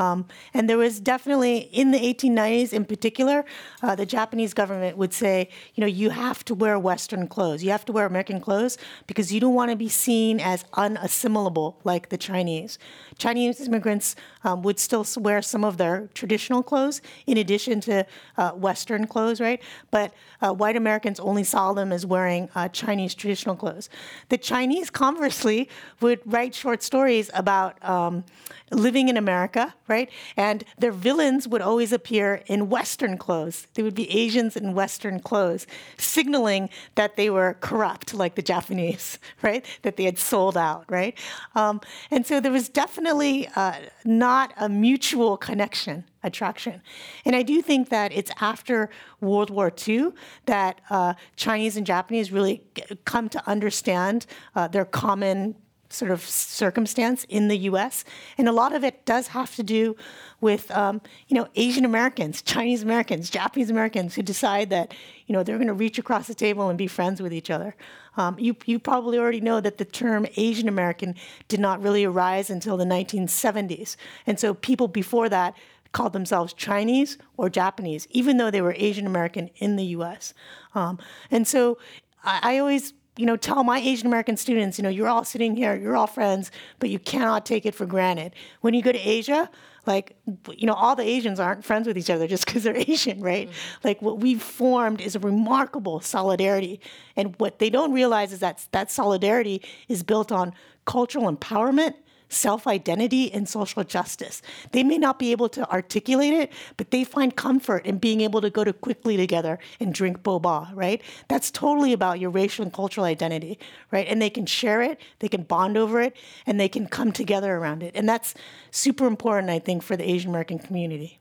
Um, 0.00 0.24
and 0.54 0.68
there 0.68 0.78
was 0.78 0.98
definitely 0.98 1.58
in 1.58 1.90
the 1.90 1.98
1890s, 1.98 2.72
in 2.72 2.86
particular, 2.86 3.44
uh, 3.82 3.94
the 3.94 4.06
Japanese 4.06 4.54
government 4.54 4.96
would 4.96 5.12
say, 5.12 5.50
you 5.74 5.82
know, 5.82 5.86
you 5.86 6.08
have 6.08 6.42
to 6.46 6.54
wear 6.54 6.78
Western 6.78 7.28
clothes, 7.28 7.62
you 7.62 7.70
have 7.70 7.84
to 7.84 7.92
wear 7.92 8.06
American 8.06 8.40
clothes 8.40 8.78
because 9.06 9.30
you 9.30 9.40
don't 9.40 9.54
want 9.54 9.70
to 9.70 9.76
be 9.76 9.90
seen 9.90 10.40
as 10.40 10.64
unassimilable 10.72 11.74
like 11.84 12.08
the 12.08 12.16
Chinese. 12.16 12.78
Chinese 13.18 13.60
immigrants 13.60 14.16
um, 14.44 14.62
would 14.62 14.78
still 14.78 15.06
wear 15.18 15.42
some 15.42 15.64
of 15.64 15.76
their 15.76 16.08
traditional 16.14 16.62
clothes 16.62 17.02
in 17.26 17.36
addition 17.36 17.80
to 17.82 18.06
uh, 18.38 18.52
Western 18.52 19.06
clothes, 19.06 19.38
right? 19.38 19.60
But 19.90 20.14
uh, 20.40 20.54
white 20.54 20.76
Americans 20.76 21.20
only 21.20 21.44
saw 21.44 21.74
them 21.74 21.92
as 21.92 22.06
wearing 22.06 22.48
uh, 22.54 22.68
Chinese 22.68 23.14
traditional 23.14 23.54
clothes. 23.54 23.90
The 24.30 24.38
Chinese, 24.38 24.88
conversely, 25.04 25.68
would 26.00 26.20
write 26.24 26.54
short 26.54 26.82
stories 26.82 27.30
about 27.34 27.82
um, 27.86 28.24
living 28.70 29.08
in 29.08 29.16
America, 29.16 29.74
right? 29.90 30.08
And 30.36 30.64
their 30.78 30.92
villains 30.92 31.46
would 31.48 31.60
always 31.60 31.92
appear 31.92 32.42
in 32.46 32.70
Western 32.70 33.18
clothes. 33.18 33.66
They 33.74 33.82
would 33.82 33.94
be 33.94 34.10
Asians 34.10 34.56
in 34.56 34.72
Western 34.72 35.20
clothes, 35.20 35.66
signaling 35.98 36.70
that 36.94 37.16
they 37.16 37.28
were 37.28 37.58
corrupt, 37.60 38.14
like 38.14 38.36
the 38.36 38.42
Japanese, 38.42 39.18
right? 39.42 39.66
That 39.82 39.96
they 39.96 40.04
had 40.04 40.18
sold 40.18 40.56
out, 40.56 40.84
right? 40.88 41.18
Um, 41.56 41.80
and 42.10 42.24
so 42.24 42.40
there 42.40 42.52
was 42.52 42.68
definitely 42.68 43.48
uh, 43.56 43.74
not 44.04 44.54
a 44.56 44.68
mutual 44.68 45.36
connection 45.36 46.04
attraction. 46.22 46.82
And 47.24 47.34
I 47.34 47.42
do 47.42 47.62
think 47.62 47.88
that 47.88 48.12
it's 48.12 48.30
after 48.40 48.90
World 49.20 49.50
War 49.50 49.72
II 49.88 50.10
that 50.46 50.80
uh, 50.90 51.14
Chinese 51.34 51.76
and 51.76 51.86
Japanese 51.86 52.30
really 52.30 52.62
come 53.04 53.28
to 53.30 53.48
understand 53.48 54.26
uh, 54.54 54.68
their 54.68 54.84
common 54.84 55.56
sort 55.92 56.10
of 56.10 56.22
circumstance 56.22 57.24
in 57.28 57.48
the 57.48 57.58
U.S. 57.58 58.04
And 58.38 58.48
a 58.48 58.52
lot 58.52 58.74
of 58.74 58.84
it 58.84 59.04
does 59.04 59.28
have 59.28 59.54
to 59.56 59.62
do 59.62 59.96
with, 60.40 60.70
um, 60.70 61.00
you 61.28 61.36
know, 61.36 61.48
Asian 61.56 61.84
Americans, 61.84 62.42
Chinese 62.42 62.82
Americans, 62.82 63.28
Japanese 63.28 63.70
Americans 63.70 64.14
who 64.14 64.22
decide 64.22 64.70
that, 64.70 64.94
you 65.26 65.32
know, 65.32 65.42
they're 65.42 65.56
going 65.56 65.68
to 65.68 65.74
reach 65.74 65.98
across 65.98 66.26
the 66.26 66.34
table 66.34 66.68
and 66.68 66.78
be 66.78 66.86
friends 66.86 67.20
with 67.20 67.32
each 67.32 67.50
other. 67.50 67.74
Um, 68.16 68.38
you, 68.38 68.56
you 68.66 68.78
probably 68.78 69.18
already 69.18 69.40
know 69.40 69.60
that 69.60 69.78
the 69.78 69.84
term 69.84 70.26
Asian 70.36 70.68
American 70.68 71.14
did 71.48 71.60
not 71.60 71.82
really 71.82 72.04
arise 72.04 72.50
until 72.50 72.76
the 72.76 72.84
1970s. 72.84 73.96
And 74.26 74.38
so 74.38 74.54
people 74.54 74.88
before 74.88 75.28
that 75.28 75.54
called 75.92 76.12
themselves 76.12 76.52
Chinese 76.52 77.18
or 77.36 77.50
Japanese, 77.50 78.06
even 78.10 78.36
though 78.36 78.50
they 78.50 78.62
were 78.62 78.74
Asian 78.76 79.06
American 79.06 79.50
in 79.56 79.76
the 79.76 79.84
US. 79.86 80.34
Um, 80.74 80.98
and 81.30 81.46
so 81.46 81.78
I, 82.24 82.54
I 82.54 82.58
always 82.58 82.92
you 83.16 83.26
know, 83.26 83.36
tell 83.36 83.64
my 83.64 83.78
Asian 83.78 84.06
American 84.06 84.36
students, 84.36 84.78
you 84.78 84.82
know, 84.82 84.88
you're 84.88 85.08
all 85.08 85.24
sitting 85.24 85.56
here, 85.56 85.74
you're 85.74 85.96
all 85.96 86.06
friends, 86.06 86.50
but 86.78 86.90
you 86.90 86.98
cannot 86.98 87.44
take 87.44 87.66
it 87.66 87.74
for 87.74 87.86
granted. 87.86 88.34
When 88.60 88.72
you 88.74 88.82
go 88.82 88.92
to 88.92 88.98
Asia, 88.98 89.50
like, 89.86 90.16
you 90.56 90.66
know, 90.66 90.74
all 90.74 90.94
the 90.94 91.02
Asians 91.02 91.40
aren't 91.40 91.64
friends 91.64 91.86
with 91.86 91.96
each 91.98 92.10
other 92.10 92.26
just 92.26 92.46
because 92.46 92.62
they're 92.62 92.76
Asian, 92.88 93.20
right? 93.20 93.48
Mm-hmm. 93.48 93.88
Like, 93.88 94.02
what 94.02 94.18
we've 94.18 94.42
formed 94.42 95.00
is 95.00 95.16
a 95.16 95.18
remarkable 95.18 96.00
solidarity. 96.00 96.80
And 97.16 97.34
what 97.38 97.58
they 97.58 97.70
don't 97.70 97.92
realize 97.92 98.32
is 98.32 98.40
that 98.40 98.66
that 98.72 98.90
solidarity 98.90 99.62
is 99.88 100.02
built 100.02 100.30
on 100.30 100.54
cultural 100.84 101.30
empowerment 101.30 101.94
self 102.30 102.66
identity 102.66 103.30
and 103.32 103.46
social 103.48 103.84
justice. 103.84 104.40
They 104.72 104.82
may 104.82 104.96
not 104.96 105.18
be 105.18 105.32
able 105.32 105.48
to 105.50 105.70
articulate 105.70 106.32
it, 106.32 106.52
but 106.76 106.90
they 106.90 107.04
find 107.04 107.36
comfort 107.36 107.84
in 107.84 107.98
being 107.98 108.22
able 108.22 108.40
to 108.40 108.48
go 108.48 108.64
to 108.64 108.72
quickly 108.72 109.16
together 109.16 109.58
and 109.78 109.92
drink 109.92 110.22
boba, 110.22 110.70
right? 110.74 111.02
That's 111.28 111.50
totally 111.50 111.92
about 111.92 112.20
your 112.20 112.30
racial 112.30 112.62
and 112.62 112.72
cultural 112.72 113.04
identity, 113.04 113.58
right? 113.90 114.06
And 114.08 114.22
they 114.22 114.30
can 114.30 114.46
share 114.46 114.80
it, 114.80 114.98
they 115.18 115.28
can 115.28 115.42
bond 115.42 115.76
over 115.76 116.00
it, 116.00 116.16
and 116.46 116.58
they 116.58 116.68
can 116.68 116.86
come 116.86 117.12
together 117.12 117.56
around 117.56 117.82
it. 117.82 117.92
And 117.94 118.08
that's 118.08 118.34
super 118.70 119.06
important, 119.06 119.50
I 119.50 119.58
think, 119.58 119.82
for 119.82 119.96
the 119.96 120.08
Asian 120.08 120.30
American 120.30 120.58
community. 120.58 121.18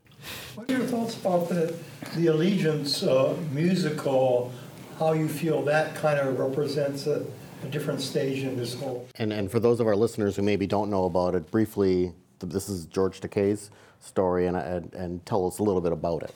What 0.56 0.70
are 0.70 0.78
your 0.78 0.86
thoughts 0.86 1.18
about 1.20 1.50
the, 1.50 1.76
the 2.16 2.28
Allegiance 2.28 3.04
uh, 3.04 3.36
musical, 3.52 4.52
how 5.00 5.14
you 5.14 5.28
feel 5.28 5.64
that 5.64 5.96
kind 5.96 6.20
of 6.20 6.38
represents 6.38 7.08
a, 7.08 7.26
a 7.64 7.68
different 7.68 8.02
stage 8.02 8.44
in 8.44 8.58
this 8.58 8.74
whole? 8.74 9.08
And, 9.16 9.34
and 9.34 9.52
for 9.52 9.60
those 9.60 9.80
of 9.80 9.88
our 9.88 9.96
listeners 9.96 10.36
who 10.36 10.42
maybe 10.42 10.68
don't 10.68 10.90
know 10.90 11.06
about 11.06 11.36
it, 11.36 11.50
briefly, 11.52 12.14
this 12.40 12.70
is 12.70 12.86
George 12.86 13.20
Takei's 13.22 13.70
story, 14.00 14.48
and, 14.48 14.56
and, 14.56 14.94
and 14.94 15.26
tell 15.26 15.46
us 15.48 15.60
a 15.60 15.64
little 15.64 15.82
bit 15.82 15.92
about 15.92 16.24
it. 16.24 16.34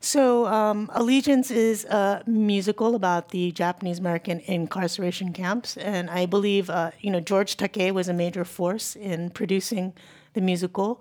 So, 0.00 0.46
um, 0.46 0.88
Allegiance 0.94 1.50
is 1.50 1.84
a 1.86 2.22
musical 2.24 2.94
about 2.94 3.30
the 3.30 3.50
Japanese 3.50 3.98
American 3.98 4.38
incarceration 4.40 5.32
camps, 5.32 5.76
and 5.76 6.08
I 6.08 6.24
believe 6.24 6.70
uh, 6.70 6.92
you 7.00 7.10
know 7.10 7.18
George 7.18 7.56
Takei 7.56 7.92
was 7.92 8.06
a 8.08 8.12
major 8.12 8.44
force 8.44 8.94
in 8.94 9.30
producing 9.30 9.92
the 10.34 10.40
musical. 10.40 11.00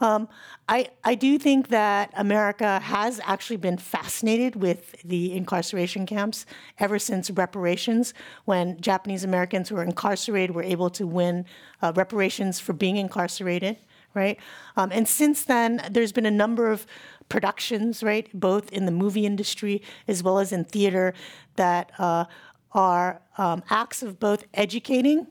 Um, 0.00 0.28
I 0.68 0.90
I 1.02 1.14
do 1.14 1.38
think 1.38 1.68
that 1.68 2.12
America 2.16 2.78
has 2.80 3.20
actually 3.24 3.56
been 3.56 3.78
fascinated 3.78 4.56
with 4.56 5.00
the 5.02 5.32
incarceration 5.32 6.06
camps 6.06 6.46
ever 6.78 6.98
since 6.98 7.30
reparations, 7.30 8.14
when 8.44 8.80
Japanese 8.80 9.24
Americans 9.24 9.68
who 9.68 9.74
were 9.74 9.82
incarcerated 9.82 10.54
were 10.54 10.62
able 10.62 10.90
to 10.90 11.06
win 11.06 11.44
uh, 11.82 11.92
reparations 11.96 12.60
for 12.60 12.72
being 12.72 12.96
incarcerated, 12.96 13.76
right? 14.14 14.38
Um, 14.76 14.90
and 14.92 15.08
since 15.08 15.44
then, 15.44 15.82
there's 15.90 16.12
been 16.12 16.26
a 16.26 16.30
number 16.30 16.70
of 16.70 16.86
productions, 17.28 18.02
right, 18.02 18.28
both 18.32 18.72
in 18.72 18.86
the 18.86 18.92
movie 18.92 19.26
industry 19.26 19.82
as 20.06 20.22
well 20.22 20.38
as 20.38 20.52
in 20.52 20.64
theater, 20.64 21.12
that 21.56 21.90
uh, 21.98 22.24
are 22.72 23.20
um, 23.36 23.62
acts 23.68 24.02
of 24.02 24.20
both 24.20 24.44
educating 24.54 25.26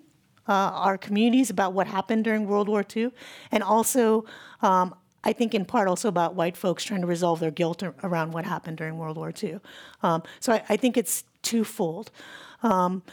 uh, 0.47 0.51
our 0.53 0.97
communities 0.97 1.49
about 1.49 1.73
what 1.73 1.87
happened 1.87 2.23
during 2.23 2.47
World 2.47 2.69
War 2.69 2.85
II, 2.95 3.11
and 3.51 3.63
also, 3.63 4.25
um, 4.61 4.95
I 5.23 5.33
think, 5.33 5.53
in 5.53 5.65
part, 5.65 5.87
also 5.87 6.07
about 6.07 6.35
white 6.35 6.55
folks 6.55 6.83
trying 6.83 7.01
to 7.01 7.07
resolve 7.07 7.39
their 7.39 7.51
guilt 7.51 7.83
around 8.03 8.31
what 8.31 8.45
happened 8.45 8.77
during 8.77 8.97
World 8.97 9.17
War 9.17 9.33
II. 9.41 9.59
Um, 10.03 10.23
so 10.39 10.53
I, 10.53 10.63
I, 10.69 10.77
think 10.77 10.97
it's 10.97 11.23
twofold. 11.41 12.11
Um, 12.63 13.03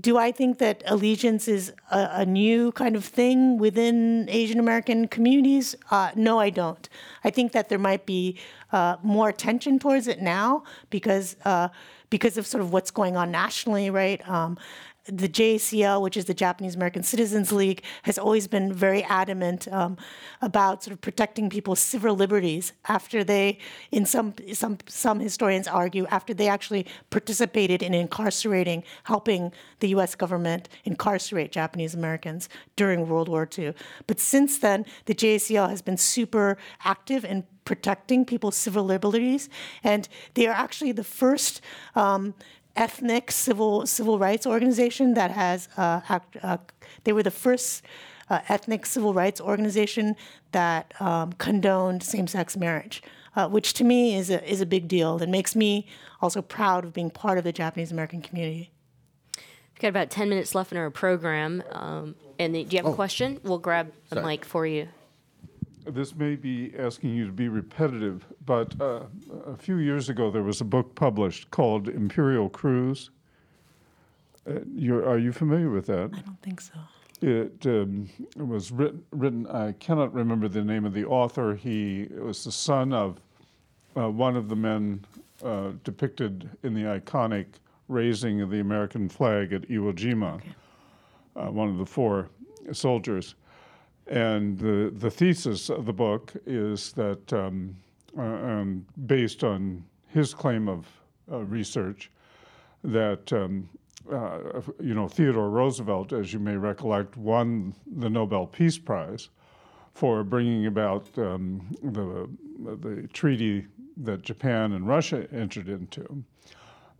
do 0.00 0.18
I 0.18 0.32
think 0.32 0.58
that 0.58 0.82
allegiance 0.86 1.48
is 1.48 1.72
a, 1.90 2.08
a, 2.12 2.26
new 2.26 2.72
kind 2.72 2.94
of 2.94 3.04
thing 3.04 3.58
within 3.58 4.28
Asian 4.28 4.58
American 4.60 5.08
communities? 5.08 5.74
Uh, 5.90 6.10
no, 6.14 6.38
I 6.38 6.50
don't. 6.50 6.88
I 7.24 7.30
think 7.30 7.52
that 7.52 7.68
there 7.68 7.78
might 7.78 8.04
be 8.04 8.38
uh, 8.72 8.96
more 9.02 9.28
attention 9.28 9.78
towards 9.78 10.08
it 10.08 10.20
now 10.20 10.64
because 10.90 11.36
uh, 11.44 11.68
because 12.10 12.36
of 12.38 12.46
sort 12.46 12.62
of 12.62 12.72
what's 12.72 12.90
going 12.90 13.16
on 13.16 13.30
nationally, 13.30 13.90
right? 13.90 14.26
Um, 14.28 14.58
the 15.08 15.28
JACL, 15.28 16.02
which 16.02 16.16
is 16.16 16.26
the 16.26 16.34
Japanese 16.34 16.74
American 16.74 17.02
Citizens 17.02 17.50
League, 17.52 17.82
has 18.02 18.18
always 18.18 18.46
been 18.46 18.72
very 18.72 19.02
adamant 19.04 19.66
um, 19.72 19.96
about 20.42 20.84
sort 20.84 20.92
of 20.92 21.00
protecting 21.00 21.48
people's 21.50 21.80
civil 21.80 22.14
liberties 22.14 22.72
after 22.86 23.24
they, 23.24 23.58
in 23.90 24.04
some 24.04 24.34
some 24.52 24.78
some 24.86 25.20
historians 25.20 25.66
argue, 25.66 26.06
after 26.06 26.34
they 26.34 26.48
actually 26.48 26.86
participated 27.10 27.82
in 27.82 27.94
incarcerating, 27.94 28.84
helping 29.04 29.52
the 29.80 29.88
U.S. 29.88 30.14
government 30.14 30.68
incarcerate 30.84 31.52
Japanese 31.52 31.94
Americans 31.94 32.48
during 32.76 33.08
World 33.08 33.28
War 33.28 33.48
II. 33.58 33.74
But 34.06 34.20
since 34.20 34.58
then, 34.58 34.84
the 35.06 35.14
JACL 35.14 35.70
has 35.70 35.82
been 35.82 35.96
super 35.96 36.58
active 36.84 37.24
in 37.24 37.44
protecting 37.64 38.24
people's 38.24 38.56
civil 38.56 38.82
liberties, 38.82 39.48
and 39.84 40.08
they 40.34 40.46
are 40.46 40.54
actually 40.54 40.92
the 40.92 41.04
first. 41.04 41.60
Um, 41.94 42.34
ethnic 42.78 43.30
civil 43.30 43.86
civil 43.86 44.18
rights 44.18 44.46
organization 44.46 45.14
that 45.14 45.30
has 45.32 45.68
uh, 45.76 46.00
act, 46.08 46.36
uh, 46.42 46.56
they 47.04 47.12
were 47.12 47.22
the 47.22 47.30
first 47.30 47.82
uh, 48.30 48.40
ethnic 48.48 48.86
civil 48.86 49.12
rights 49.12 49.40
organization 49.40 50.14
that 50.52 50.94
um, 51.00 51.32
condoned 51.34 52.02
same-sex 52.02 52.56
marriage, 52.56 53.02
uh, 53.36 53.48
which 53.48 53.74
to 53.74 53.84
me 53.84 54.14
is 54.14 54.30
a 54.30 54.38
is 54.50 54.60
a 54.60 54.66
big 54.66 54.86
deal 54.88 55.20
and 55.22 55.30
makes 55.32 55.56
me 55.56 55.86
also 56.22 56.40
proud 56.40 56.84
of 56.84 56.92
being 56.92 57.10
part 57.10 57.36
of 57.36 57.44
the 57.44 57.52
Japanese 57.52 57.90
American 57.92 58.22
community. 58.22 58.70
We've 59.36 59.82
got 59.82 59.88
about 59.88 60.10
ten 60.10 60.28
minutes 60.28 60.54
left 60.54 60.72
in 60.72 60.78
our 60.78 60.90
program, 60.90 61.62
um, 61.72 62.14
and 62.38 62.54
the, 62.54 62.64
do 62.64 62.76
you 62.76 62.82
have 62.82 62.86
oh. 62.86 62.92
a 62.92 62.94
question? 62.94 63.40
We'll 63.42 63.58
grab 63.58 63.92
a 64.10 64.14
Sorry. 64.14 64.26
mic 64.26 64.44
for 64.44 64.66
you 64.66 64.88
this 65.90 66.14
may 66.14 66.36
be 66.36 66.72
asking 66.78 67.14
you 67.14 67.26
to 67.26 67.32
be 67.32 67.48
repetitive, 67.48 68.24
but 68.44 68.78
uh, 68.80 69.02
a 69.46 69.56
few 69.56 69.76
years 69.76 70.08
ago 70.08 70.30
there 70.30 70.42
was 70.42 70.60
a 70.60 70.64
book 70.64 70.94
published 70.94 71.50
called 71.50 71.88
Imperial 71.88 72.48
Cruise. 72.48 73.10
Uh, 74.48 74.60
are 74.90 75.18
you 75.18 75.32
familiar 75.32 75.70
with 75.70 75.86
that? 75.86 76.10
I 76.14 76.20
don't 76.20 76.42
think 76.42 76.60
so. 76.60 76.74
It, 77.20 77.66
um, 77.66 78.08
it 78.36 78.46
was 78.46 78.70
written, 78.70 79.04
written, 79.10 79.46
I 79.48 79.72
cannot 79.72 80.14
remember 80.14 80.48
the 80.48 80.62
name 80.62 80.84
of 80.84 80.94
the 80.94 81.04
author. 81.04 81.54
He 81.54 82.08
was 82.16 82.44
the 82.44 82.52
son 82.52 82.92
of 82.92 83.20
uh, 83.96 84.08
one 84.08 84.36
of 84.36 84.48
the 84.48 84.56
men 84.56 85.04
uh, 85.44 85.72
depicted 85.84 86.48
in 86.62 86.74
the 86.74 86.82
iconic 86.82 87.46
raising 87.88 88.40
of 88.40 88.50
the 88.50 88.60
American 88.60 89.08
flag 89.08 89.52
at 89.52 89.62
Iwo 89.62 89.92
Jima, 89.92 90.36
okay. 90.36 90.54
Uh, 91.34 91.50
one 91.50 91.68
of 91.68 91.78
the 91.78 91.86
four 91.86 92.28
soldiers. 92.72 93.34
And 94.08 94.58
the, 94.58 94.90
the 94.94 95.10
thesis 95.10 95.68
of 95.68 95.84
the 95.84 95.92
book 95.92 96.32
is 96.46 96.92
that, 96.92 97.32
um, 97.32 97.76
uh, 98.16 98.22
um, 98.22 98.86
based 99.06 99.44
on 99.44 99.84
his 100.08 100.32
claim 100.32 100.68
of 100.68 100.86
uh, 101.30 101.44
research, 101.44 102.10
that 102.84 103.30
um, 103.32 103.68
uh, 104.10 104.62
you 104.80 104.94
know 104.94 105.08
Theodore 105.08 105.50
Roosevelt, 105.50 106.12
as 106.12 106.32
you 106.32 106.38
may 106.38 106.56
recollect, 106.56 107.16
won 107.16 107.74
the 107.96 108.08
Nobel 108.08 108.46
Peace 108.46 108.78
Prize 108.78 109.28
for 109.92 110.24
bringing 110.24 110.66
about 110.66 111.06
um, 111.18 111.60
the 111.82 112.28
the 112.80 113.06
treaty 113.08 113.66
that 113.98 114.22
Japan 114.22 114.72
and 114.72 114.86
Russia 114.86 115.26
entered 115.32 115.68
into, 115.68 116.24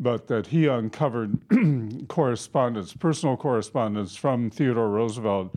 but 0.01 0.27
that 0.27 0.49
he 0.49 0.67
uncovered 0.67 1.39
correspondence, 2.09 2.93
personal 2.93 3.37
correspondence 3.37 4.17
from 4.17 4.51
Theodore 4.51 4.91
Roosevelt 4.91 5.55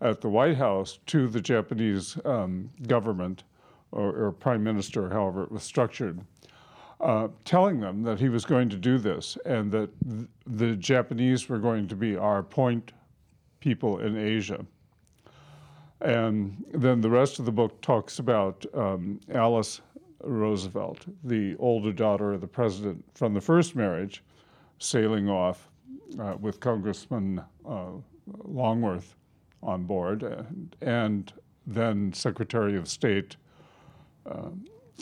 at 0.00 0.20
the 0.20 0.28
White 0.28 0.56
House 0.56 0.98
to 1.06 1.28
the 1.28 1.40
Japanese 1.40 2.18
um, 2.24 2.70
government 2.86 3.44
or, 3.92 4.26
or, 4.26 4.32
prime 4.32 4.62
minister, 4.62 5.08
however 5.08 5.44
it 5.44 5.52
was 5.52 5.62
structured, 5.62 6.20
uh, 7.00 7.28
telling 7.44 7.80
them 7.80 8.02
that 8.02 8.18
he 8.18 8.28
was 8.28 8.44
going 8.44 8.68
to 8.68 8.76
do 8.76 8.98
this 8.98 9.38
and 9.46 9.70
that 9.70 9.90
th- 10.08 10.26
the 10.46 10.74
Japanese 10.74 11.48
were 11.48 11.58
going 11.58 11.86
to 11.86 11.94
be 11.94 12.16
our 12.16 12.42
point 12.42 12.92
people 13.60 14.00
in 14.00 14.16
Asia. 14.16 14.64
And 16.00 16.64
then 16.74 17.00
the 17.00 17.08
rest 17.08 17.38
of 17.38 17.44
the 17.44 17.52
book 17.52 17.80
talks 17.80 18.18
about 18.18 18.66
um, 18.74 19.20
Alice 19.32 19.80
Roosevelt, 20.22 21.06
the 21.22 21.56
older 21.58 21.92
daughter 21.92 22.32
of 22.32 22.40
the 22.40 22.46
president 22.46 23.04
from 23.14 23.32
the 23.32 23.40
first 23.40 23.76
marriage, 23.76 24.22
sailing 24.78 25.28
off 25.28 25.68
uh, 26.18 26.34
with 26.40 26.60
Congressman 26.60 27.42
uh, 27.66 27.90
Longworth 28.44 29.14
on 29.64 29.84
board, 29.84 30.22
and, 30.22 30.76
and 30.80 31.32
then 31.66 32.12
Secretary 32.12 32.76
of 32.76 32.86
State 32.88 33.36
uh, 34.26 34.50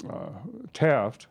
uh, 0.08 0.30
Taft 0.72 1.26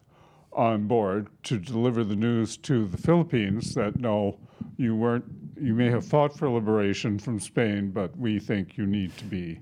on 0.54 0.86
board 0.86 1.28
to 1.44 1.58
deliver 1.58 2.04
the 2.04 2.16
news 2.16 2.58
to 2.58 2.86
the 2.88 2.98
Philippines 2.98 3.74
that 3.74 4.00
no, 4.00 4.38
you 4.78 4.96
weren't, 4.96 5.24
you 5.60 5.74
may 5.74 5.90
have 5.90 6.06
fought 6.06 6.38
for 6.38 6.50
liberation 6.50 7.18
from 7.18 7.40
Spain, 7.40 7.90
but 7.90 8.16
we 8.18 8.38
think 8.38 8.78
you 8.78 8.86
need 8.86 9.16
to 9.18 9.24
be, 9.26 9.60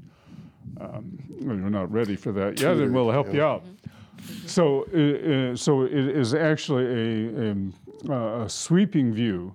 um, 0.82 1.20
you're 1.40 1.56
not 1.56 1.92
ready 1.92 2.16
for 2.16 2.32
that 2.32 2.60
yet, 2.60 2.78
and 2.78 2.94
we'll 2.94 3.12
help 3.12 3.28
yeah. 3.28 3.34
you 3.34 3.44
out. 3.44 3.64
So, 4.46 4.86
uh, 4.94 5.52
uh, 5.52 5.56
so 5.56 5.84
it 5.84 5.94
is 5.94 6.34
actually 6.34 6.86
a, 6.86 8.12
a, 8.12 8.44
a 8.44 8.50
sweeping 8.50 9.14
view 9.14 9.54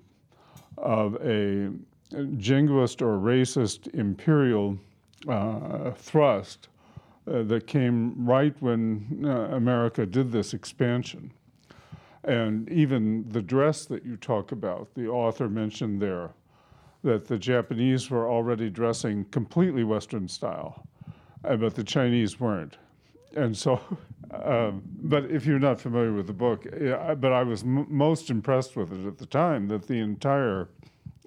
of 0.78 1.16
a 1.16 1.70
jingoist 2.36 3.02
or 3.02 3.18
racist 3.18 3.92
imperial 3.94 4.78
uh, 5.28 5.90
thrust 5.92 6.68
uh, 7.26 7.42
that 7.42 7.66
came 7.66 8.14
right 8.24 8.54
when 8.60 9.24
uh, 9.24 9.54
America 9.56 10.04
did 10.06 10.30
this 10.30 10.54
expansion. 10.54 11.32
And 12.24 12.70
even 12.70 13.28
the 13.28 13.42
dress 13.42 13.84
that 13.86 14.04
you 14.04 14.16
talk 14.16 14.52
about, 14.52 14.94
the 14.94 15.08
author 15.08 15.48
mentioned 15.48 16.00
there 16.00 16.30
that 17.02 17.26
the 17.26 17.38
Japanese 17.38 18.10
were 18.10 18.30
already 18.30 18.70
dressing 18.70 19.26
completely 19.26 19.84
Western 19.84 20.26
style, 20.26 20.86
uh, 21.44 21.54
but 21.56 21.74
the 21.74 21.84
Chinese 21.84 22.40
weren't. 22.40 22.78
And 23.36 23.54
so, 23.56 23.78
um, 24.30 24.82
but 25.02 25.30
if 25.30 25.44
you're 25.44 25.58
not 25.58 25.78
familiar 25.78 26.12
with 26.12 26.26
the 26.26 26.32
book, 26.32 26.66
yeah, 26.80 27.14
but 27.14 27.32
I 27.32 27.42
was 27.42 27.62
m- 27.62 27.86
most 27.90 28.30
impressed 28.30 28.74
with 28.74 28.92
it 28.92 29.06
at 29.06 29.18
the 29.18 29.26
time 29.26 29.68
that 29.68 29.86
the 29.86 29.98
entire 29.98 30.68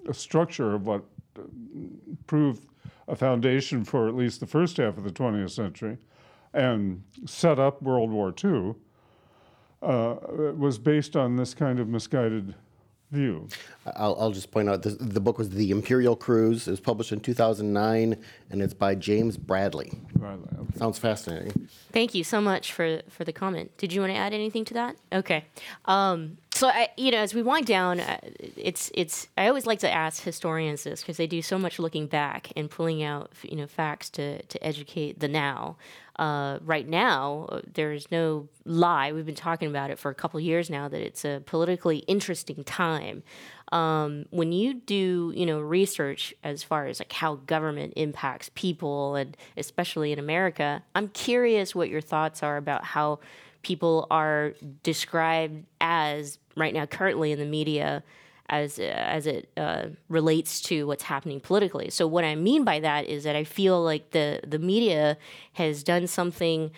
a 0.08 0.14
structure 0.14 0.74
of 0.74 0.86
what 0.86 1.04
proved 2.26 2.66
a 3.06 3.16
foundation 3.16 3.84
for 3.84 4.08
at 4.08 4.14
least 4.14 4.40
the 4.40 4.46
first 4.46 4.76
half 4.76 4.96
of 4.98 5.04
the 5.04 5.10
20th 5.10 5.50
century 5.50 5.98
and 6.52 7.02
set 7.26 7.58
up 7.58 7.82
World 7.82 8.10
War 8.10 8.34
II 8.42 8.74
uh, 9.82 10.16
was 10.56 10.78
based 10.78 11.16
on 11.16 11.36
this 11.36 11.54
kind 11.54 11.78
of 11.78 11.88
misguided 11.88 12.54
view. 13.10 13.48
I'll, 13.96 14.16
I'll 14.20 14.30
just 14.32 14.50
point 14.50 14.68
out 14.68 14.82
this, 14.82 14.96
the 15.00 15.20
book 15.20 15.38
was 15.38 15.50
The 15.50 15.70
Imperial 15.70 16.14
Cruise. 16.14 16.68
It 16.68 16.72
was 16.72 16.80
published 16.80 17.12
in 17.12 17.20
2009 17.20 18.16
and 18.50 18.62
it's 18.62 18.74
by 18.74 18.94
James 18.94 19.36
Bradley. 19.36 19.92
Bradley 20.14 20.48
okay. 20.58 20.78
Sounds 20.78 20.98
fascinating. 20.98 21.68
Thank 21.92 22.14
you 22.14 22.24
so 22.24 22.40
much 22.40 22.72
for, 22.72 23.00
for 23.08 23.24
the 23.24 23.32
comment. 23.32 23.76
Did 23.78 23.92
you 23.92 24.00
want 24.00 24.12
to 24.12 24.18
add 24.18 24.34
anything 24.34 24.64
to 24.66 24.74
that? 24.74 24.96
Okay. 25.12 25.44
Um, 25.86 26.36
so 26.58 26.66
I, 26.66 26.88
you 26.96 27.12
know, 27.12 27.18
as 27.18 27.34
we 27.34 27.42
wind 27.42 27.66
down, 27.66 28.00
uh, 28.00 28.18
it's 28.56 28.90
it's. 28.92 29.28
I 29.36 29.46
always 29.46 29.64
like 29.64 29.78
to 29.80 29.90
ask 29.90 30.24
historians 30.24 30.82
this 30.82 31.02
because 31.02 31.16
they 31.16 31.28
do 31.28 31.40
so 31.40 31.56
much 31.56 31.78
looking 31.78 32.08
back 32.08 32.50
and 32.56 32.68
pulling 32.68 33.00
out, 33.02 33.30
you 33.42 33.56
know, 33.56 33.68
facts 33.68 34.10
to 34.10 34.42
to 34.42 34.64
educate 34.66 35.20
the 35.20 35.28
now. 35.28 35.76
Uh, 36.16 36.58
right 36.64 36.88
now, 36.88 37.46
uh, 37.50 37.60
there's 37.74 38.10
no 38.10 38.48
lie. 38.64 39.12
We've 39.12 39.24
been 39.24 39.36
talking 39.36 39.68
about 39.68 39.90
it 39.90 40.00
for 40.00 40.10
a 40.10 40.16
couple 40.16 40.40
years 40.40 40.68
now 40.68 40.88
that 40.88 41.00
it's 41.00 41.24
a 41.24 41.40
politically 41.46 41.98
interesting 41.98 42.64
time. 42.64 43.22
Um, 43.70 44.24
when 44.30 44.50
you 44.50 44.74
do, 44.74 45.32
you 45.36 45.46
know, 45.46 45.60
research 45.60 46.34
as 46.42 46.64
far 46.64 46.86
as 46.86 46.98
like 46.98 47.12
how 47.12 47.36
government 47.36 47.92
impacts 47.94 48.50
people, 48.56 49.14
and 49.14 49.36
especially 49.56 50.10
in 50.10 50.18
America, 50.18 50.82
I'm 50.96 51.06
curious 51.08 51.72
what 51.72 51.88
your 51.88 52.00
thoughts 52.00 52.42
are 52.42 52.56
about 52.56 52.82
how 52.82 53.20
people 53.62 54.06
are 54.10 54.54
described 54.82 55.66
as 55.80 56.38
right 56.58 56.74
now, 56.74 56.86
currently 56.86 57.32
in 57.32 57.38
the 57.38 57.44
media, 57.44 58.02
as 58.48 58.78
as 58.78 59.26
it 59.26 59.50
uh, 59.56 59.86
relates 60.08 60.60
to 60.62 60.86
what's 60.86 61.04
happening 61.04 61.40
politically. 61.40 61.90
So 61.90 62.06
what 62.06 62.24
I 62.24 62.34
mean 62.34 62.64
by 62.64 62.80
that 62.80 63.06
is 63.06 63.24
that 63.24 63.36
I 63.36 63.44
feel 63.44 63.82
like 63.82 64.10
the 64.12 64.40
the 64.46 64.58
media 64.58 65.16
has 65.54 65.82
done 65.82 66.06
something. 66.06 66.70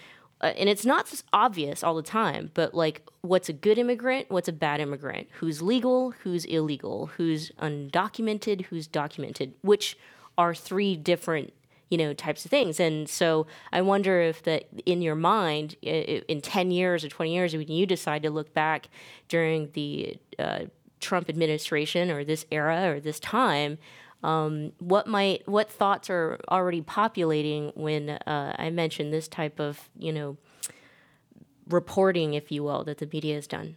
Uh, 0.42 0.54
and 0.56 0.70
it's 0.70 0.86
not 0.86 1.22
obvious 1.34 1.84
all 1.84 1.94
the 1.94 2.02
time, 2.02 2.50
but 2.54 2.72
like 2.72 3.06
what's 3.20 3.50
a 3.50 3.52
good 3.52 3.76
immigrant, 3.76 4.30
what's 4.30 4.48
a 4.48 4.54
bad 4.54 4.80
immigrant, 4.80 5.28
who's 5.32 5.60
legal, 5.60 6.12
who's 6.22 6.46
illegal, 6.46 7.10
who's 7.18 7.50
undocumented, 7.60 8.62
who's 8.62 8.86
documented, 8.86 9.52
which 9.60 9.98
are 10.38 10.54
three 10.54 10.96
different 10.96 11.52
you 11.90 11.98
know 11.98 12.14
types 12.14 12.44
of 12.44 12.50
things. 12.50 12.80
And 12.80 13.08
so 13.08 13.46
i 13.72 13.82
wonder 13.82 14.20
if 14.20 14.42
that 14.44 14.64
in 14.86 15.02
your 15.02 15.14
mind 15.14 15.74
in 15.82 16.40
10 16.40 16.70
years 16.70 17.04
or 17.04 17.08
20 17.08 17.34
years 17.34 17.54
when 17.54 17.68
you 17.68 17.86
decide 17.86 18.22
to 18.22 18.30
look 18.30 18.54
back 18.54 18.88
during 19.28 19.70
the 19.72 20.16
uh, 20.38 20.60
trump 21.00 21.28
administration 21.28 22.10
or 22.10 22.24
this 22.24 22.46
era 22.50 22.90
or 22.90 23.00
this 23.00 23.20
time 23.20 23.78
um, 24.22 24.72
what 24.78 25.06
might 25.06 25.48
what 25.48 25.70
thoughts 25.70 26.10
are 26.10 26.38
already 26.50 26.82
populating 26.82 27.72
when 27.74 28.10
uh, 28.10 28.54
i 28.58 28.70
mention 28.70 29.10
this 29.10 29.28
type 29.28 29.58
of 29.58 29.88
you 29.98 30.12
know 30.12 30.36
reporting 31.72 32.34
if 32.34 32.50
you 32.50 32.62
will 32.62 32.84
that 32.84 32.98
the 32.98 33.08
media 33.12 33.34
has 33.36 33.46
done? 33.46 33.76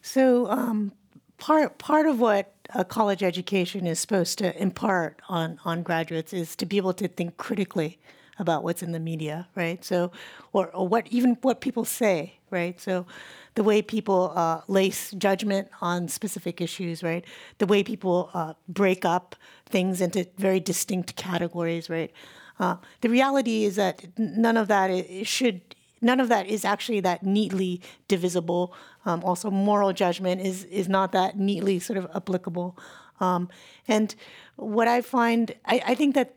So 0.00 0.50
um, 0.50 0.92
part 1.38 1.78
part 1.78 2.06
of 2.06 2.20
what 2.20 2.54
a 2.74 2.84
college 2.84 3.22
education 3.22 3.86
is 3.86 4.00
supposed 4.00 4.38
to 4.38 4.60
impart 4.60 5.20
on 5.28 5.58
on 5.64 5.82
graduates 5.82 6.32
is 6.32 6.56
to 6.56 6.66
be 6.66 6.76
able 6.76 6.94
to 6.94 7.08
think 7.08 7.36
critically 7.36 7.98
about 8.38 8.62
what's 8.62 8.82
in 8.82 8.92
the 8.92 9.00
media, 9.00 9.48
right? 9.54 9.84
So, 9.84 10.10
or, 10.52 10.68
or 10.74 10.88
what 10.88 11.06
even 11.08 11.36
what 11.42 11.60
people 11.60 11.84
say, 11.84 12.34
right? 12.50 12.80
So, 12.80 13.06
the 13.54 13.62
way 13.62 13.82
people 13.82 14.32
uh, 14.34 14.62
lace 14.68 15.10
judgment 15.12 15.68
on 15.80 16.08
specific 16.08 16.60
issues, 16.60 17.02
right? 17.02 17.24
The 17.58 17.66
way 17.66 17.82
people 17.82 18.30
uh, 18.32 18.54
break 18.68 19.04
up 19.04 19.36
things 19.66 20.00
into 20.00 20.26
very 20.38 20.60
distinct 20.60 21.16
categories, 21.16 21.90
right? 21.90 22.12
Uh, 22.58 22.76
the 23.00 23.08
reality 23.08 23.64
is 23.64 23.76
that 23.76 24.04
none 24.18 24.56
of 24.56 24.68
that 24.68 25.26
should 25.26 25.60
none 26.02 26.20
of 26.20 26.28
that 26.28 26.46
is 26.46 26.64
actually 26.64 27.00
that 27.00 27.22
neatly 27.22 27.80
divisible. 28.08 28.74
Um, 29.06 29.22
also, 29.24 29.50
moral 29.50 29.92
judgment 29.92 30.40
is 30.40 30.64
is 30.64 30.88
not 30.88 31.12
that 31.12 31.38
neatly 31.38 31.78
sort 31.78 31.96
of 31.96 32.10
applicable. 32.14 32.76
Um, 33.20 33.48
and 33.86 34.14
what 34.56 34.88
I 34.88 35.00
find, 35.00 35.54
I, 35.64 35.82
I 35.86 35.94
think 35.94 36.14
that 36.14 36.34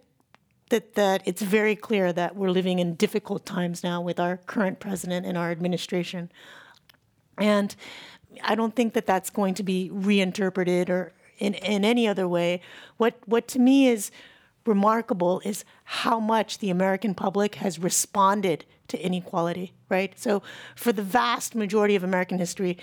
that 0.69 0.93
that 0.95 1.21
it's 1.25 1.41
very 1.41 1.75
clear 1.75 2.13
that 2.13 2.35
we're 2.35 2.51
living 2.51 2.79
in 2.79 2.95
difficult 2.95 3.45
times 3.45 3.83
now 3.83 4.01
with 4.01 4.19
our 4.19 4.37
current 4.37 4.79
president 4.79 5.25
and 5.25 5.37
our 5.37 5.51
administration, 5.51 6.31
and 7.37 7.75
I 8.43 8.55
don't 8.55 8.75
think 8.75 8.93
that 8.93 9.05
that's 9.05 9.29
going 9.29 9.55
to 9.55 9.63
be 9.63 9.89
reinterpreted 9.91 10.89
or 10.89 11.13
in 11.39 11.55
in 11.55 11.83
any 11.83 12.07
other 12.07 12.27
way. 12.27 12.61
What 12.97 13.15
what 13.25 13.47
to 13.49 13.59
me 13.59 13.87
is 13.87 14.11
remarkable 14.65 15.41
is 15.45 15.63
how 15.83 16.19
much 16.19 16.57
the 16.57 16.69
American 16.69 17.13
public 17.13 17.55
has 17.55 17.77
responded 17.77 18.65
to 18.87 19.03
inequality, 19.03 19.73
right? 19.89 20.17
So, 20.17 20.41
for 20.75 20.91
the 20.91 21.03
vast 21.03 21.55
majority 21.55 21.95
of 21.95 22.03
American 22.03 22.37
history, 22.37 22.77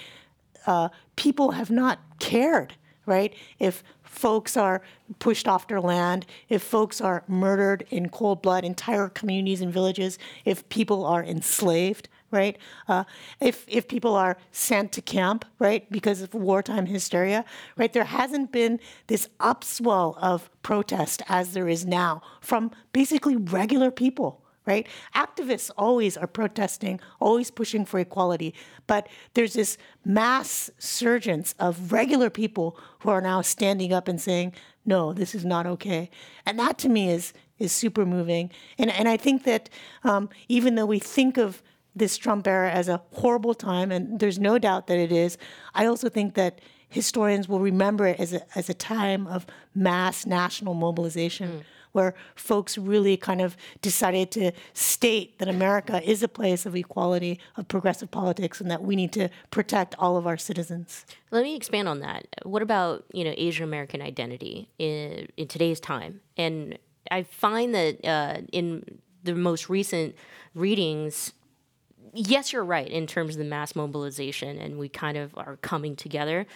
uh, 0.67 0.89
people 1.17 1.53
have 1.53 1.71
not 1.71 1.99
cared, 2.19 2.75
right? 3.07 3.35
If 3.59 3.83
folks 4.03 4.57
are 4.57 4.83
pushed 5.19 5.49
off 5.49 5.69
their 5.69 5.81
land, 5.81 6.27
if 6.49 6.63
folks 6.63 7.01
are 7.01 7.25
murdered 7.27 7.87
in 7.91 8.09
cold 8.11 8.43
blood, 8.43 8.65
entire 8.65 9.09
communities 9.09 9.61
and 9.61 9.73
villages, 9.73 10.19
if 10.45 10.69
people 10.69 11.05
are 11.05 11.25
enslaved, 11.25 12.09
right? 12.31 12.57
Uh, 12.89 13.05
if 13.41 13.65
if 13.69 13.87
people 13.87 14.15
are 14.15 14.37
sent 14.51 14.91
to 14.93 15.03
camp, 15.03 15.45
right, 15.59 15.91
because 15.93 16.21
of 16.23 16.35
wartime 16.35 16.87
hysteria, 16.87 17.45
right? 17.77 17.93
There 17.93 18.05
hasn't 18.05 18.51
been 18.51 18.81
this 19.07 19.29
upswell 19.39 20.17
of 20.19 20.51
protest 20.63 21.23
as 21.29 21.53
there 21.53 21.69
is 21.69 21.87
now 21.87 22.23
from 22.41 22.71
basically 22.93 23.37
regular 23.37 23.91
people, 23.91 24.42
right? 24.67 24.87
Activists 25.15 25.71
always 25.77 26.17
are 26.17 26.27
protesting, 26.27 27.01
always 27.21 27.51
pushing 27.51 27.85
for 27.85 27.99
equality, 27.99 28.55
but 28.87 29.09
there's 29.35 29.55
this 29.55 29.79
mass 30.05 30.71
surgence 30.79 31.55
of 31.59 31.93
regular 31.93 32.31
people 32.31 32.79
who 33.01 33.11
are 33.11 33.21
now 33.21 33.41
standing 33.41 33.93
up 33.93 34.09
and 34.09 34.21
saying, 34.21 34.53
"No, 34.85 35.13
this 35.13 35.35
is 35.35 35.45
not 35.45 35.67
okay," 35.67 36.11
and 36.47 36.59
that 36.59 36.79
to 36.79 36.89
me 36.89 37.11
is 37.11 37.33
is 37.59 37.73
super 37.73 38.05
moving. 38.05 38.51
And 38.79 38.91
and 38.91 39.09
I 39.09 39.17
think 39.17 39.45
that 39.45 39.69
um, 40.05 40.29
even 40.49 40.75
though 40.75 40.87
we 40.87 40.99
think 40.99 41.37
of 41.37 41.63
this 41.95 42.17
Trump 42.17 42.47
era 42.47 42.71
as 42.71 42.89
a 42.89 43.03
horrible 43.13 43.55
time, 43.55 43.93
and 43.93 44.19
there's 44.19 44.39
no 44.39 44.59
doubt 44.59 44.87
that 44.87 44.99
it 44.99 45.13
is. 45.13 45.37
I 45.75 45.87
also 45.87 46.09
think 46.09 46.35
that 46.35 46.61
historians 46.89 47.49
will 47.49 47.61
remember 47.61 48.07
it 48.07 48.19
as 48.21 48.33
a, 48.33 48.59
as 48.59 48.69
a 48.69 48.75
time 48.75 49.27
of 49.27 49.47
mass 49.75 50.27
national 50.27 50.75
mobilization. 50.75 51.51
Mm. 51.51 51.63
Where 51.93 52.15
folks 52.35 52.79
really 52.79 53.17
kind 53.17 53.41
of 53.41 53.57
decided 53.83 54.31
to 54.33 54.53
state 54.73 55.39
that 55.39 55.49
America 55.49 56.03
is 56.03 56.23
a 56.23 56.29
place 56.29 56.65
of 56.65 56.75
equality, 56.75 57.39
of 57.57 57.69
progressive 57.69 58.11
politics, 58.11 58.61
and 58.61 58.71
that 58.71 58.83
we 58.83 58.97
need 58.97 59.13
to 59.13 59.29
protect 59.51 59.95
all 59.99 60.17
of 60.17 60.27
our 60.27 60.37
citizens. 60.37 61.05
Let 61.31 61.43
me 61.43 61.55
expand 61.55 61.89
on 61.89 62.01
that. 62.01 62.27
What 62.45 62.63
about 62.63 63.05
you 63.13 63.25
know 63.25 63.35
Asian 63.37 63.65
American 63.65 64.01
identity 64.01 64.69
in 64.79 65.29
in 65.37 65.49
today's 65.49 65.81
time? 65.81 66.21
And 66.37 66.79
I 67.11 67.25
find 67.25 67.75
that 67.75 68.05
uh, 68.05 68.43
in 68.53 69.01
the 69.25 69.35
most 69.35 69.69
recent 69.69 70.15
readings, 70.55 71.33
yes, 72.15 72.53
you're 72.53 72.65
right 72.65 72.89
in 72.89 73.07
terms 73.07 73.35
of 73.35 73.39
the 73.39 73.45
mass 73.45 73.75
mobilization, 73.75 74.59
and 74.59 74.79
we 74.79 74.89
kind 74.89 75.17
of 75.17 75.37
are 75.37 75.57
coming 75.57 75.97
together. 75.97 76.47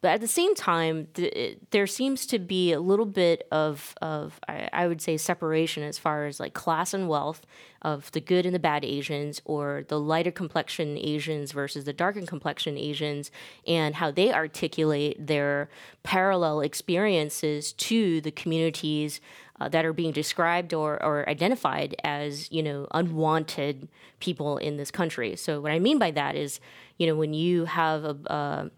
But 0.00 0.12
at 0.12 0.20
the 0.20 0.28
same 0.28 0.54
time, 0.54 1.08
th- 1.14 1.58
there 1.70 1.86
seems 1.88 2.24
to 2.26 2.38
be 2.38 2.72
a 2.72 2.80
little 2.80 3.06
bit 3.06 3.48
of, 3.50 3.94
of 4.00 4.38
I, 4.48 4.68
I, 4.72 4.86
would 4.86 5.00
say, 5.00 5.16
separation 5.16 5.82
as 5.82 5.98
far 5.98 6.26
as 6.26 6.38
like 6.38 6.54
class 6.54 6.94
and 6.94 7.08
wealth 7.08 7.42
of 7.82 8.10
the 8.12 8.20
good 8.20 8.46
and 8.46 8.54
the 8.54 8.60
bad 8.60 8.84
Asians, 8.84 9.40
or 9.44 9.84
the 9.88 9.98
lighter 9.98 10.30
complexion 10.30 10.96
Asians 10.96 11.50
versus 11.50 11.84
the 11.84 11.92
darker 11.92 12.22
complexion 12.22 12.76
Asians, 12.78 13.32
and 13.66 13.96
how 13.96 14.12
they 14.12 14.32
articulate 14.32 15.26
their 15.26 15.68
parallel 16.04 16.60
experiences 16.60 17.72
to 17.72 18.20
the 18.20 18.30
communities 18.30 19.20
uh, 19.60 19.68
that 19.68 19.84
are 19.84 19.92
being 19.92 20.12
described 20.12 20.72
or, 20.72 21.02
or 21.02 21.28
identified 21.28 21.96
as 22.04 22.50
you 22.52 22.62
know 22.62 22.86
unwanted 22.92 23.88
people 24.20 24.58
in 24.58 24.76
this 24.76 24.90
country. 24.90 25.34
So 25.34 25.60
what 25.60 25.72
I 25.72 25.80
mean 25.80 25.98
by 25.98 26.12
that 26.12 26.36
is, 26.36 26.60
you 26.98 27.06
know, 27.06 27.16
when 27.16 27.34
you 27.34 27.64
have 27.64 28.04
a, 28.04 28.70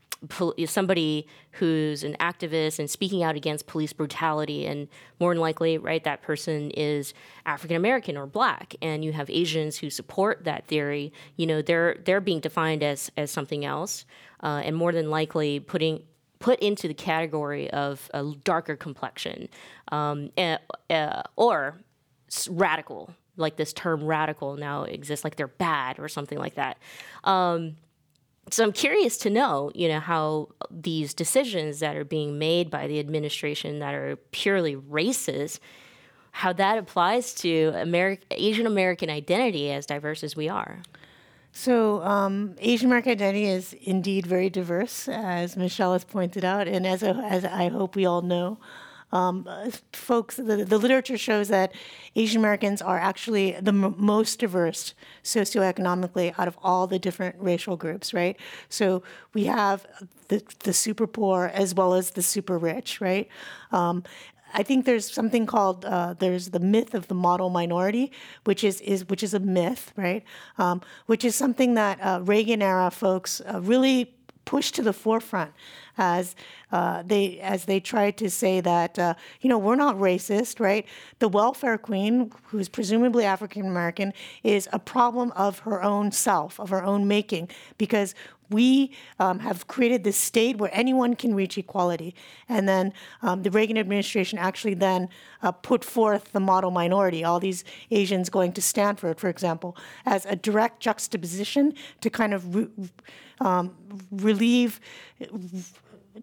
somebody 0.66 1.26
who's 1.52 2.04
an 2.04 2.14
activist 2.20 2.78
and 2.78 2.90
speaking 2.90 3.22
out 3.22 3.36
against 3.36 3.66
police 3.66 3.92
brutality, 3.92 4.66
and 4.66 4.88
more 5.18 5.32
than 5.32 5.40
likely, 5.40 5.78
right, 5.78 6.04
that 6.04 6.22
person 6.22 6.70
is 6.72 7.14
African 7.46 7.76
American 7.76 8.16
or 8.16 8.26
black, 8.26 8.74
and 8.82 9.04
you 9.04 9.12
have 9.12 9.30
Asians 9.30 9.78
who 9.78 9.90
support 9.90 10.44
that 10.44 10.66
theory. 10.66 11.12
You 11.36 11.46
know, 11.46 11.62
they're 11.62 11.96
they're 12.04 12.20
being 12.20 12.40
defined 12.40 12.82
as 12.82 13.10
as 13.16 13.30
something 13.30 13.64
else, 13.64 14.04
uh, 14.42 14.62
and 14.64 14.76
more 14.76 14.92
than 14.92 15.10
likely 15.10 15.60
putting 15.60 16.02
put 16.38 16.58
into 16.60 16.88
the 16.88 16.94
category 16.94 17.70
of 17.70 18.10
a 18.14 18.32
darker 18.44 18.74
complexion 18.74 19.48
um, 19.92 20.30
uh, 20.36 20.56
uh, 20.88 21.22
or 21.36 21.78
radical, 22.48 23.14
like 23.36 23.56
this 23.56 23.72
term 23.72 24.04
radical 24.04 24.56
now 24.56 24.84
exists, 24.84 25.22
like 25.22 25.36
they're 25.36 25.48
bad 25.48 25.98
or 25.98 26.08
something 26.08 26.38
like 26.38 26.54
that. 26.54 26.78
Um, 27.24 27.76
so 28.50 28.64
I'm 28.64 28.72
curious 28.72 29.16
to 29.18 29.30
know, 29.30 29.70
you 29.74 29.88
know, 29.88 30.00
how 30.00 30.48
these 30.70 31.14
decisions 31.14 31.80
that 31.80 31.96
are 31.96 32.04
being 32.04 32.38
made 32.38 32.70
by 32.70 32.86
the 32.86 32.98
administration 32.98 33.78
that 33.80 33.94
are 33.94 34.16
purely 34.32 34.76
racist, 34.76 35.60
how 36.32 36.52
that 36.54 36.78
applies 36.78 37.34
to 37.34 37.72
Ameri- 37.72 38.20
Asian 38.30 38.66
American 38.66 39.10
identity 39.10 39.70
as 39.72 39.86
diverse 39.86 40.22
as 40.22 40.36
we 40.36 40.48
are. 40.48 40.82
So, 41.52 42.02
um, 42.02 42.54
Asian 42.58 42.86
American 42.86 43.12
identity 43.12 43.46
is 43.46 43.72
indeed 43.82 44.26
very 44.26 44.48
diverse, 44.48 45.08
as 45.08 45.56
Michelle 45.56 45.92
has 45.94 46.04
pointed 46.04 46.44
out, 46.44 46.68
and 46.68 46.86
as, 46.86 47.02
a, 47.02 47.10
as 47.16 47.44
I 47.44 47.68
hope 47.68 47.96
we 47.96 48.06
all 48.06 48.22
know. 48.22 48.58
Um, 49.12 49.46
uh, 49.48 49.70
folks, 49.92 50.36
the, 50.36 50.64
the 50.64 50.78
literature 50.78 51.18
shows 51.18 51.48
that 51.48 51.72
Asian 52.14 52.40
Americans 52.40 52.80
are 52.80 52.98
actually 52.98 53.52
the 53.52 53.72
m- 53.72 53.94
most 53.98 54.38
diverse 54.38 54.94
socioeconomically 55.24 56.34
out 56.38 56.48
of 56.48 56.56
all 56.62 56.86
the 56.86 56.98
different 56.98 57.36
racial 57.38 57.76
groups, 57.76 58.14
right? 58.14 58.36
So 58.68 59.02
we 59.34 59.44
have 59.44 59.86
the, 60.28 60.42
the 60.60 60.72
super 60.72 61.06
poor 61.06 61.50
as 61.52 61.74
well 61.74 61.94
as 61.94 62.10
the 62.10 62.22
super 62.22 62.56
rich, 62.56 63.00
right? 63.00 63.28
Um, 63.72 64.04
I 64.52 64.62
think 64.62 64.84
there's 64.84 65.10
something 65.10 65.46
called 65.46 65.84
uh, 65.84 66.14
there's 66.18 66.50
the 66.50 66.58
myth 66.58 66.94
of 66.94 67.08
the 67.08 67.14
model 67.14 67.50
minority, 67.50 68.10
which 68.44 68.64
is 68.64 68.80
is 68.80 69.08
which 69.08 69.22
is 69.22 69.32
a 69.32 69.38
myth, 69.38 69.92
right? 69.96 70.24
Um, 70.58 70.82
which 71.06 71.24
is 71.24 71.34
something 71.36 71.74
that 71.74 72.00
uh, 72.00 72.20
Reagan 72.22 72.62
era 72.62 72.90
folks 72.90 73.40
uh, 73.40 73.60
really 73.60 74.12
pushed 74.44 74.74
to 74.74 74.82
the 74.82 74.92
forefront 74.92 75.52
as 76.00 76.34
uh, 76.72 77.02
they 77.04 77.38
as 77.40 77.66
they 77.66 77.78
tried 77.78 78.16
to 78.16 78.30
say 78.30 78.60
that 78.60 78.98
uh, 78.98 79.14
you 79.42 79.50
know 79.50 79.58
we're 79.58 79.76
not 79.76 79.96
racist, 79.96 80.58
right? 80.58 80.86
The 81.18 81.28
welfare 81.28 81.78
queen, 81.78 82.32
who's 82.44 82.68
presumably 82.68 83.24
African 83.24 83.66
American, 83.66 84.12
is 84.42 84.68
a 84.72 84.78
problem 84.78 85.30
of 85.36 85.60
her 85.60 85.82
own 85.82 86.10
self, 86.10 86.58
of 86.58 86.70
her 86.70 86.82
own 86.82 87.06
making, 87.06 87.50
because 87.76 88.14
we 88.48 88.90
um, 89.18 89.38
have 89.40 89.68
created 89.68 90.02
this 90.02 90.16
state 90.16 90.56
where 90.58 90.70
anyone 90.72 91.14
can 91.14 91.34
reach 91.34 91.56
equality. 91.56 92.14
And 92.48 92.68
then 92.68 92.92
um, 93.22 93.42
the 93.42 93.50
Reagan 93.50 93.78
administration 93.78 94.38
actually 94.38 94.74
then 94.74 95.08
uh, 95.42 95.52
put 95.52 95.84
forth 95.84 96.32
the 96.32 96.40
model 96.40 96.72
minority, 96.72 97.22
all 97.22 97.38
these 97.38 97.62
Asians 97.92 98.28
going 98.28 98.52
to 98.54 98.62
Stanford, 98.62 99.20
for 99.20 99.28
example, 99.28 99.76
as 100.04 100.26
a 100.26 100.34
direct 100.34 100.80
juxtaposition 100.80 101.74
to 102.00 102.10
kind 102.10 102.34
of 102.34 102.54
re- 102.54 102.68
um, 103.40 103.74
relieve 104.10 104.80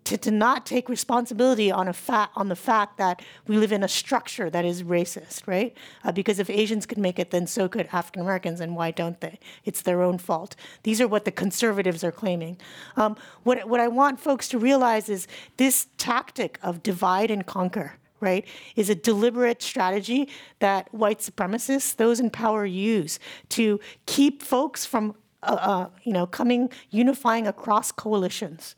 to, 0.04 0.18
to 0.18 0.32
not 0.32 0.66
take 0.66 0.90
responsibility 0.90 1.72
on 1.72 1.88
a 1.88 1.96
on 2.36 2.50
the 2.50 2.56
fact 2.56 2.98
that 2.98 3.22
we 3.48 3.58
live 3.58 3.72
in 3.72 3.84
a 3.84 3.88
structure 3.88 4.50
that 4.50 4.66
is 4.66 4.84
racist, 4.84 5.48
right? 5.48 5.76
Uh, 6.04 6.12
because 6.12 6.40
if 6.40 6.50
Asians 6.50 6.86
could 6.86 6.98
make 6.98 7.20
it, 7.20 7.32
then 7.32 7.48
so 7.48 7.68
could 7.70 7.88
African 7.92 8.22
Americans, 8.22 8.60
and 8.60 8.76
why 8.76 8.92
don't 8.92 9.20
they? 9.22 9.40
It's 9.66 9.82
their 9.82 10.02
own 10.02 10.18
fault. 10.18 10.56
These 10.84 11.00
are 11.00 11.08
what 11.08 11.26
the 11.26 11.32
conservatives 11.32 12.04
are 12.04 12.12
claiming. 12.12 12.58
Um, 12.96 13.16
what 13.44 13.68
what 13.68 13.80
I 13.80 13.88
want 13.88 14.20
folks 14.20 14.48
to 14.50 14.60
realize 14.60 15.10
is 15.10 15.28
this 15.58 15.88
tactic 15.98 16.60
of 16.62 16.84
divide 16.84 17.32
and 17.32 17.46
conquer 17.46 17.94
right, 18.20 18.48
is 18.76 18.90
a 18.90 18.96
deliberate 18.96 19.62
strategy 19.62 20.28
that 20.58 20.92
white 20.92 21.20
supremacists, 21.20 21.96
those 21.96 22.20
in 22.20 22.32
power, 22.32 22.66
use 22.66 23.20
to 23.50 23.80
keep 24.08 24.42
folks 24.42 24.88
from, 24.88 25.14
uh, 25.44 25.58
uh, 25.60 25.90
you 26.04 26.12
know, 26.12 26.26
coming, 26.26 26.68
unifying 26.90 27.46
across 27.46 27.92
coalitions 27.92 28.76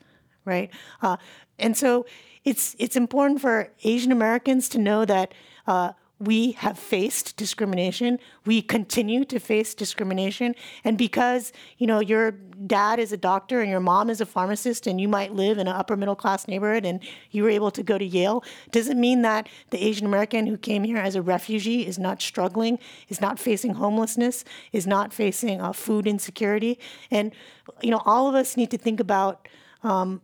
right? 0.50 0.70
Uh, 1.00 1.16
and 1.58 1.76
so 1.76 2.04
it's 2.44 2.74
it's 2.78 2.96
important 2.96 3.40
for 3.40 3.70
Asian 3.84 4.12
Americans 4.12 4.68
to 4.70 4.78
know 4.78 5.04
that 5.04 5.32
uh, 5.66 5.92
we 6.18 6.52
have 6.52 6.78
faced 6.78 7.38
discrimination. 7.38 8.18
We 8.44 8.60
continue 8.60 9.24
to 9.24 9.38
face 9.38 9.74
discrimination, 9.74 10.54
and 10.84 10.98
because 10.98 11.52
you 11.78 11.86
know 11.86 12.00
your 12.00 12.32
dad 12.66 12.98
is 12.98 13.10
a 13.10 13.16
doctor 13.16 13.60
and 13.60 13.70
your 13.70 13.80
mom 13.80 14.10
is 14.10 14.20
a 14.20 14.26
pharmacist, 14.26 14.86
and 14.86 15.00
you 15.00 15.08
might 15.08 15.34
live 15.34 15.58
in 15.58 15.66
an 15.66 15.74
upper 15.74 15.96
middle 15.96 16.14
class 16.14 16.46
neighborhood, 16.46 16.84
and 16.84 17.00
you 17.30 17.42
were 17.42 17.50
able 17.50 17.70
to 17.70 17.82
go 17.82 17.96
to 17.96 18.04
Yale, 18.04 18.44
doesn't 18.70 19.00
mean 19.00 19.22
that 19.22 19.48
the 19.70 19.82
Asian 19.82 20.06
American 20.06 20.46
who 20.46 20.58
came 20.58 20.84
here 20.84 20.98
as 20.98 21.14
a 21.14 21.22
refugee 21.22 21.86
is 21.86 21.98
not 21.98 22.20
struggling, 22.20 22.78
is 23.08 23.20
not 23.20 23.38
facing 23.38 23.74
homelessness, 23.74 24.44
is 24.72 24.86
not 24.86 25.12
facing 25.12 25.60
uh, 25.60 25.72
food 25.72 26.06
insecurity, 26.06 26.78
and 27.10 27.32
you 27.82 27.90
know 27.90 28.02
all 28.04 28.28
of 28.28 28.34
us 28.34 28.56
need 28.56 28.70
to 28.70 28.78
think 28.78 29.00
about. 29.00 29.48
Um, 29.82 30.20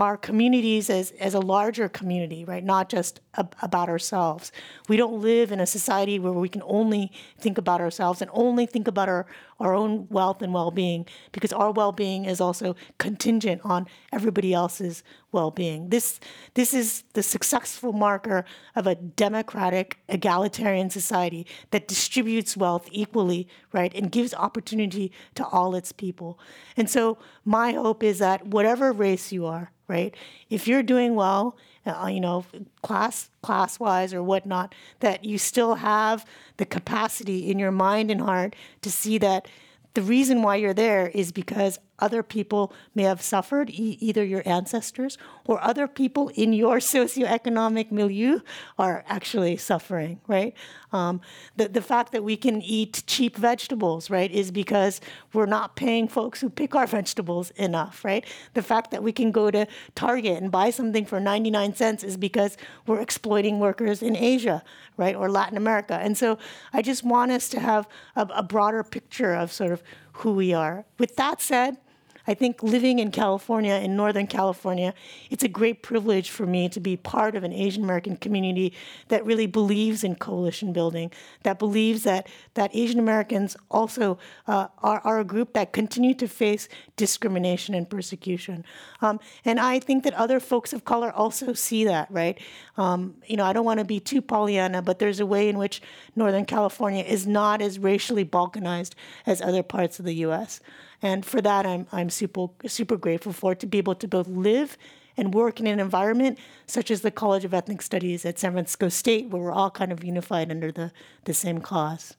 our 0.00 0.16
communities 0.16 0.90
as, 0.90 1.12
as 1.12 1.34
a 1.34 1.40
larger 1.40 1.88
community, 1.88 2.44
right? 2.44 2.64
Not 2.64 2.88
just 2.88 3.20
ab- 3.36 3.54
about 3.62 3.88
ourselves. 3.88 4.52
We 4.88 4.96
don't 4.96 5.20
live 5.20 5.52
in 5.52 5.60
a 5.60 5.66
society 5.66 6.18
where 6.18 6.32
we 6.32 6.48
can 6.48 6.62
only 6.64 7.12
think 7.38 7.58
about 7.58 7.80
ourselves 7.80 8.22
and 8.22 8.30
only 8.32 8.66
think 8.66 8.88
about 8.88 9.08
our, 9.08 9.26
our 9.58 9.74
own 9.74 10.06
wealth 10.10 10.42
and 10.42 10.54
well 10.54 10.70
being, 10.70 11.06
because 11.32 11.52
our 11.52 11.70
well 11.70 11.92
being 11.92 12.24
is 12.24 12.40
also 12.40 12.76
contingent 12.98 13.60
on 13.64 13.86
everybody 14.12 14.54
else's 14.54 15.02
well 15.32 15.50
being. 15.50 15.88
This, 15.90 16.20
this 16.54 16.74
is 16.74 17.04
the 17.12 17.22
successful 17.22 17.92
marker 17.92 18.44
of 18.74 18.86
a 18.86 18.94
democratic, 18.94 19.98
egalitarian 20.08 20.90
society 20.90 21.46
that 21.70 21.88
distributes 21.88 22.56
wealth 22.56 22.88
equally, 22.90 23.48
right, 23.72 23.94
and 23.94 24.10
gives 24.10 24.34
opportunity 24.34 25.12
to 25.34 25.46
all 25.46 25.74
its 25.74 25.92
people. 25.92 26.38
And 26.76 26.88
so, 26.88 27.18
my 27.44 27.72
hope 27.72 28.02
is 28.02 28.18
that 28.18 28.46
whatever 28.46 28.92
race 28.92 29.32
you 29.32 29.46
are, 29.46 29.70
right? 29.88 30.14
If 30.48 30.66
you're 30.68 30.82
doing 30.82 31.14
well, 31.14 31.56
uh, 31.86 32.08
you 32.12 32.20
know, 32.20 32.44
class 32.82 33.30
class 33.42 33.80
wise 33.80 34.12
or 34.12 34.22
whatnot, 34.22 34.74
that 35.00 35.24
you 35.24 35.38
still 35.38 35.76
have 35.76 36.24
the 36.58 36.66
capacity 36.66 37.50
in 37.50 37.58
your 37.58 37.72
mind 37.72 38.10
and 38.10 38.20
heart 38.20 38.54
to 38.82 38.90
see 38.90 39.18
that 39.18 39.48
the 39.94 40.02
reason 40.02 40.42
why 40.42 40.56
you're 40.56 40.74
there 40.74 41.08
is 41.08 41.32
because 41.32 41.78
other 42.00 42.22
people 42.22 42.72
may 42.94 43.04
have 43.04 43.22
suffered, 43.22 43.70
e- 43.70 43.98
either 44.00 44.24
your 44.24 44.42
ancestors 44.46 45.18
or 45.44 45.62
other 45.62 45.86
people 45.86 46.28
in 46.34 46.52
your 46.52 46.76
socioeconomic 46.94 47.90
milieu 47.90 48.40
are 48.78 49.04
actually 49.06 49.56
suffering, 49.56 50.20
right? 50.26 50.54
Um, 50.92 51.20
the, 51.56 51.68
the 51.68 51.82
fact 51.82 52.12
that 52.12 52.24
we 52.24 52.36
can 52.36 52.62
eat 52.62 53.04
cheap 53.06 53.36
vegetables, 53.36 54.10
right, 54.10 54.30
is 54.30 54.50
because 54.50 55.00
we're 55.32 55.46
not 55.46 55.76
paying 55.76 56.08
folks 56.08 56.40
who 56.40 56.50
pick 56.50 56.74
our 56.74 56.86
vegetables 56.86 57.50
enough, 57.52 58.04
right? 58.04 58.24
The 58.54 58.62
fact 58.62 58.90
that 58.90 59.02
we 59.02 59.12
can 59.12 59.30
go 59.30 59.50
to 59.50 59.66
Target 59.94 60.42
and 60.42 60.50
buy 60.50 60.70
something 60.70 61.04
for 61.04 61.20
99 61.20 61.74
cents 61.74 62.02
is 62.02 62.16
because 62.16 62.56
we're 62.86 63.00
exploiting 63.00 63.60
workers 63.60 64.02
in 64.02 64.16
Asia, 64.16 64.62
right, 64.96 65.14
or 65.14 65.30
Latin 65.30 65.56
America. 65.56 65.94
And 65.94 66.16
so 66.18 66.38
I 66.72 66.82
just 66.82 67.04
want 67.04 67.30
us 67.30 67.48
to 67.50 67.60
have 67.60 67.88
a, 68.16 68.28
a 68.34 68.42
broader 68.42 68.82
picture 68.82 69.34
of 69.34 69.52
sort 69.52 69.72
of 69.72 69.82
who 70.14 70.32
we 70.32 70.52
are. 70.52 70.84
With 70.98 71.16
that 71.16 71.40
said, 71.40 71.78
I 72.26 72.34
think 72.34 72.62
living 72.62 72.98
in 72.98 73.10
California, 73.10 73.74
in 73.74 73.96
Northern 73.96 74.26
California, 74.26 74.94
it's 75.30 75.42
a 75.42 75.48
great 75.48 75.82
privilege 75.82 76.30
for 76.30 76.46
me 76.46 76.68
to 76.68 76.80
be 76.80 76.96
part 76.96 77.34
of 77.34 77.44
an 77.44 77.52
Asian 77.52 77.82
American 77.82 78.16
community 78.16 78.72
that 79.08 79.24
really 79.24 79.46
believes 79.46 80.04
in 80.04 80.14
coalition 80.14 80.72
building, 80.72 81.10
that 81.42 81.58
believes 81.58 82.04
that, 82.04 82.28
that 82.54 82.70
Asian 82.74 82.98
Americans 82.98 83.56
also 83.70 84.18
uh, 84.46 84.68
are, 84.82 85.00
are 85.04 85.20
a 85.20 85.24
group 85.24 85.52
that 85.54 85.72
continue 85.72 86.14
to 86.14 86.28
face 86.28 86.68
discrimination 86.96 87.74
and 87.74 87.88
persecution. 87.88 88.64
Um, 89.00 89.20
and 89.44 89.58
I 89.58 89.78
think 89.78 90.04
that 90.04 90.14
other 90.14 90.40
folks 90.40 90.72
of 90.72 90.84
color 90.84 91.12
also 91.12 91.52
see 91.52 91.84
that, 91.84 92.10
right? 92.10 92.38
Um, 92.76 93.16
you 93.26 93.36
know, 93.36 93.44
I 93.44 93.52
don't 93.52 93.64
want 93.64 93.78
to 93.78 93.84
be 93.84 94.00
too 94.00 94.22
Pollyanna, 94.22 94.82
but 94.82 94.98
there's 94.98 95.20
a 95.20 95.26
way 95.26 95.48
in 95.48 95.58
which 95.58 95.82
Northern 96.16 96.44
California 96.44 97.04
is 97.04 97.26
not 97.26 97.60
as 97.60 97.78
racially 97.78 98.24
balkanized 98.24 98.92
as 99.26 99.40
other 99.40 99.62
parts 99.62 99.98
of 99.98 100.04
the 100.04 100.14
U.S. 100.16 100.60
And 101.02 101.24
for 101.24 101.40
that, 101.40 101.66
I'm, 101.66 101.86
I'm 101.92 102.10
super, 102.10 102.48
super 102.66 102.96
grateful 102.96 103.32
for 103.32 103.54
to 103.54 103.66
be 103.66 103.78
able 103.78 103.94
to 103.94 104.08
both 104.08 104.28
live 104.28 104.76
and 105.16 105.34
work 105.34 105.60
in 105.60 105.66
an 105.66 105.80
environment 105.80 106.38
such 106.66 106.90
as 106.90 107.00
the 107.00 107.10
College 107.10 107.44
of 107.44 107.52
Ethnic 107.52 107.82
Studies 107.82 108.24
at 108.24 108.38
San 108.38 108.52
Francisco 108.52 108.88
State, 108.88 109.28
where 109.28 109.42
we're 109.42 109.52
all 109.52 109.70
kind 109.70 109.92
of 109.92 110.04
unified 110.04 110.50
under 110.50 110.70
the, 110.70 110.92
the 111.24 111.34
same 111.34 111.60
cause. 111.60 112.16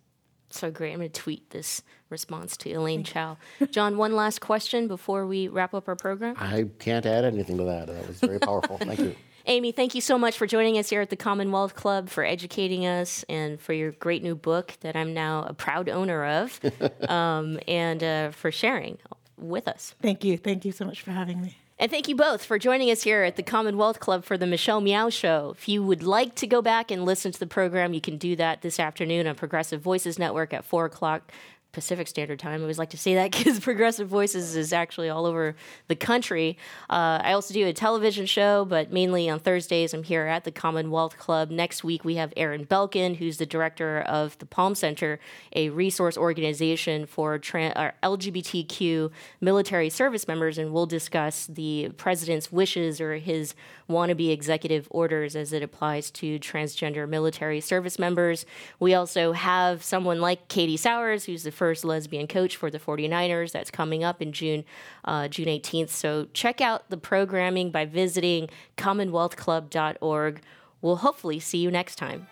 So 0.49 0.69
great. 0.69 0.91
I'm 0.91 0.99
going 0.99 1.09
to 1.09 1.21
tweet 1.21 1.49
this 1.51 1.81
response 2.09 2.57
to 2.57 2.71
Elaine 2.73 3.03
Chao. 3.03 3.37
John, 3.71 3.97
one 3.97 4.13
last 4.15 4.41
question 4.41 4.87
before 4.87 5.25
we 5.25 5.47
wrap 5.47 5.73
up 5.73 5.87
our 5.87 5.95
program. 5.95 6.35
I 6.37 6.67
can't 6.79 7.05
add 7.05 7.23
anything 7.23 7.57
to 7.57 7.63
that. 7.63 7.87
That 7.87 8.07
was 8.07 8.19
very 8.19 8.39
powerful. 8.39 8.77
Thank 8.77 8.99
you. 8.99 9.15
Amy, 9.45 9.71
thank 9.71 9.95
you 9.95 10.01
so 10.01 10.17
much 10.17 10.37
for 10.37 10.45
joining 10.45 10.77
us 10.77 10.89
here 10.89 11.01
at 11.01 11.09
the 11.09 11.15
Commonwealth 11.15 11.75
Club, 11.75 12.09
for 12.09 12.23
educating 12.23 12.85
us, 12.85 13.25
and 13.27 13.59
for 13.59 13.73
your 13.73 13.91
great 13.91 14.23
new 14.23 14.35
book 14.35 14.73
that 14.81 14.95
I'm 14.95 15.13
now 15.13 15.43
a 15.43 15.53
proud 15.53 15.89
owner 15.89 16.25
of, 16.25 16.59
um, 17.09 17.59
and 17.67 18.03
uh, 18.03 18.31
for 18.31 18.51
sharing 18.51 18.97
with 19.37 19.67
us. 19.67 19.95
Thank 20.01 20.23
you. 20.23 20.37
Thank 20.37 20.65
you 20.65 20.71
so 20.71 20.85
much 20.85 21.01
for 21.01 21.11
having 21.11 21.41
me. 21.41 21.57
And 21.79 21.89
thank 21.89 22.07
you 22.07 22.15
both 22.15 22.45
for 22.45 22.59
joining 22.59 22.91
us 22.91 23.01
here 23.01 23.23
at 23.23 23.37
the 23.37 23.43
Commonwealth 23.43 23.99
Club 23.99 24.23
for 24.23 24.37
the 24.37 24.45
Michelle 24.45 24.81
Meow 24.81 25.09
Show. 25.09 25.55
If 25.57 25.67
you 25.67 25.81
would 25.81 26.03
like 26.03 26.35
to 26.35 26.45
go 26.45 26.61
back 26.61 26.91
and 26.91 27.05
listen 27.05 27.31
to 27.31 27.39
the 27.39 27.47
program, 27.47 27.95
you 27.95 28.01
can 28.01 28.17
do 28.17 28.35
that 28.35 28.61
this 28.61 28.79
afternoon 28.79 29.25
on 29.25 29.33
Progressive 29.33 29.81
Voices 29.81 30.19
Network 30.19 30.53
at 30.53 30.63
4 30.63 30.85
o'clock 30.85 31.31
Pacific 31.71 32.07
Standard 32.07 32.39
Time. 32.39 32.59
I 32.59 32.61
always 32.61 32.79
like 32.79 32.89
to 32.91 32.97
say 32.97 33.15
that 33.15 33.31
because 33.37 33.59
Progressive 33.59 34.07
Voices 34.07 34.55
is 34.55 34.73
actually 34.73 35.09
all 35.09 35.25
over 35.25 35.55
the 35.87 35.95
country. 35.95 36.57
Uh, 36.89 37.19
I 37.23 37.33
also 37.33 37.53
do 37.53 37.65
a 37.67 37.73
television 37.73 38.25
show, 38.25 38.65
but 38.65 38.91
mainly 38.91 39.29
on 39.29 39.39
Thursdays, 39.39 39.93
I'm 39.93 40.03
here 40.03 40.27
at 40.27 40.43
the 40.43 40.51
Commonwealth 40.51 41.17
Club. 41.17 41.49
Next 41.49 41.83
week, 41.83 42.03
we 42.03 42.15
have 42.15 42.33
Aaron 42.35 42.65
Belkin, 42.65 43.17
who's 43.17 43.37
the 43.37 43.45
director 43.45 44.01
of 44.01 44.37
the 44.39 44.45
Palm 44.45 44.75
Center, 44.75 45.19
a 45.55 45.69
resource 45.69 46.17
organization 46.17 47.05
for 47.05 47.37
tra- 47.37 47.93
LGBTQ 48.03 49.11
military 49.39 49.89
service 49.89 50.27
members, 50.27 50.57
and 50.57 50.73
we'll 50.73 50.85
discuss 50.85 51.47
the 51.47 51.89
president's 51.97 52.51
wishes 52.51 52.99
or 52.99 53.15
his 53.15 53.55
wannabe 53.89 54.31
executive 54.31 54.87
orders 54.89 55.35
as 55.35 55.53
it 55.53 55.61
applies 55.61 56.09
to 56.11 56.39
transgender 56.39 57.07
military 57.07 57.59
service 57.59 57.99
members. 57.99 58.45
We 58.79 58.93
also 58.93 59.33
have 59.33 59.83
someone 59.83 60.21
like 60.21 60.47
Katie 60.47 60.77
Sowers, 60.77 61.25
who's 61.25 61.43
the 61.43 61.51
first 61.61 61.85
lesbian 61.85 62.27
coach 62.27 62.55
for 62.55 62.71
the 62.71 62.79
49ers. 62.79 63.51
That's 63.51 63.69
coming 63.69 64.03
up 64.03 64.21
in 64.21 64.31
June, 64.31 64.63
uh, 65.05 65.27
June 65.27 65.45
18th. 65.45 65.89
So 65.89 66.27
check 66.33 66.59
out 66.59 66.89
the 66.89 66.97
programming 66.97 67.69
by 67.69 67.85
visiting 67.85 68.49
commonwealthclub.org 68.77 70.41
We'll 70.81 70.97
hopefully 70.97 71.39
see 71.39 71.59
you 71.59 71.71
next 71.71 71.95
time. 71.95 72.27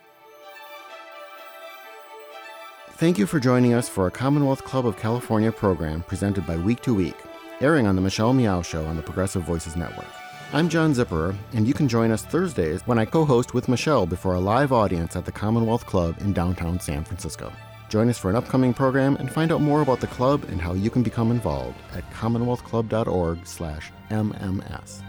Thank 2.93 3.17
you 3.17 3.25
for 3.25 3.39
joining 3.39 3.73
us 3.73 3.87
for 3.87 4.07
a 4.07 4.11
Commonwealth 4.11 4.65
Club 4.65 4.85
of 4.85 4.97
California 4.97 5.51
program 5.51 6.03
presented 6.03 6.45
by 6.45 6.57
Week 6.57 6.81
to 6.81 6.93
Week, 6.93 7.15
airing 7.61 7.87
on 7.87 7.95
the 7.95 8.01
Michelle 8.01 8.33
Meow 8.33 8.61
Show 8.61 8.85
on 8.85 8.97
the 8.97 9.01
Progressive 9.01 9.43
Voices 9.43 9.77
Network. 9.77 10.07
I'm 10.51 10.67
John 10.67 10.93
Zipperer, 10.93 11.35
and 11.53 11.65
you 11.65 11.73
can 11.73 11.87
join 11.87 12.11
us 12.11 12.23
Thursdays 12.23 12.81
when 12.87 12.99
I 12.99 13.05
co 13.05 13.23
host 13.23 13.53
with 13.53 13.69
Michelle 13.69 14.05
before 14.05 14.33
a 14.33 14.39
live 14.39 14.73
audience 14.73 15.15
at 15.15 15.23
the 15.23 15.31
Commonwealth 15.31 15.85
Club 15.85 16.15
in 16.19 16.33
downtown 16.33 16.79
San 16.79 17.05
Francisco. 17.05 17.53
Join 17.89 18.07
us 18.07 18.17
for 18.19 18.29
an 18.29 18.35
upcoming 18.35 18.71
program 18.73 19.15
and 19.17 19.31
find 19.31 19.51
out 19.51 19.61
more 19.61 19.81
about 19.81 19.99
the 19.99 20.07
club 20.07 20.45
and 20.45 20.61
how 20.61 20.73
you 20.73 20.89
can 20.91 21.03
become 21.03 21.31
involved 21.31 21.81
at 21.93 22.09
commonwealthclub.org/mms. 22.11 25.08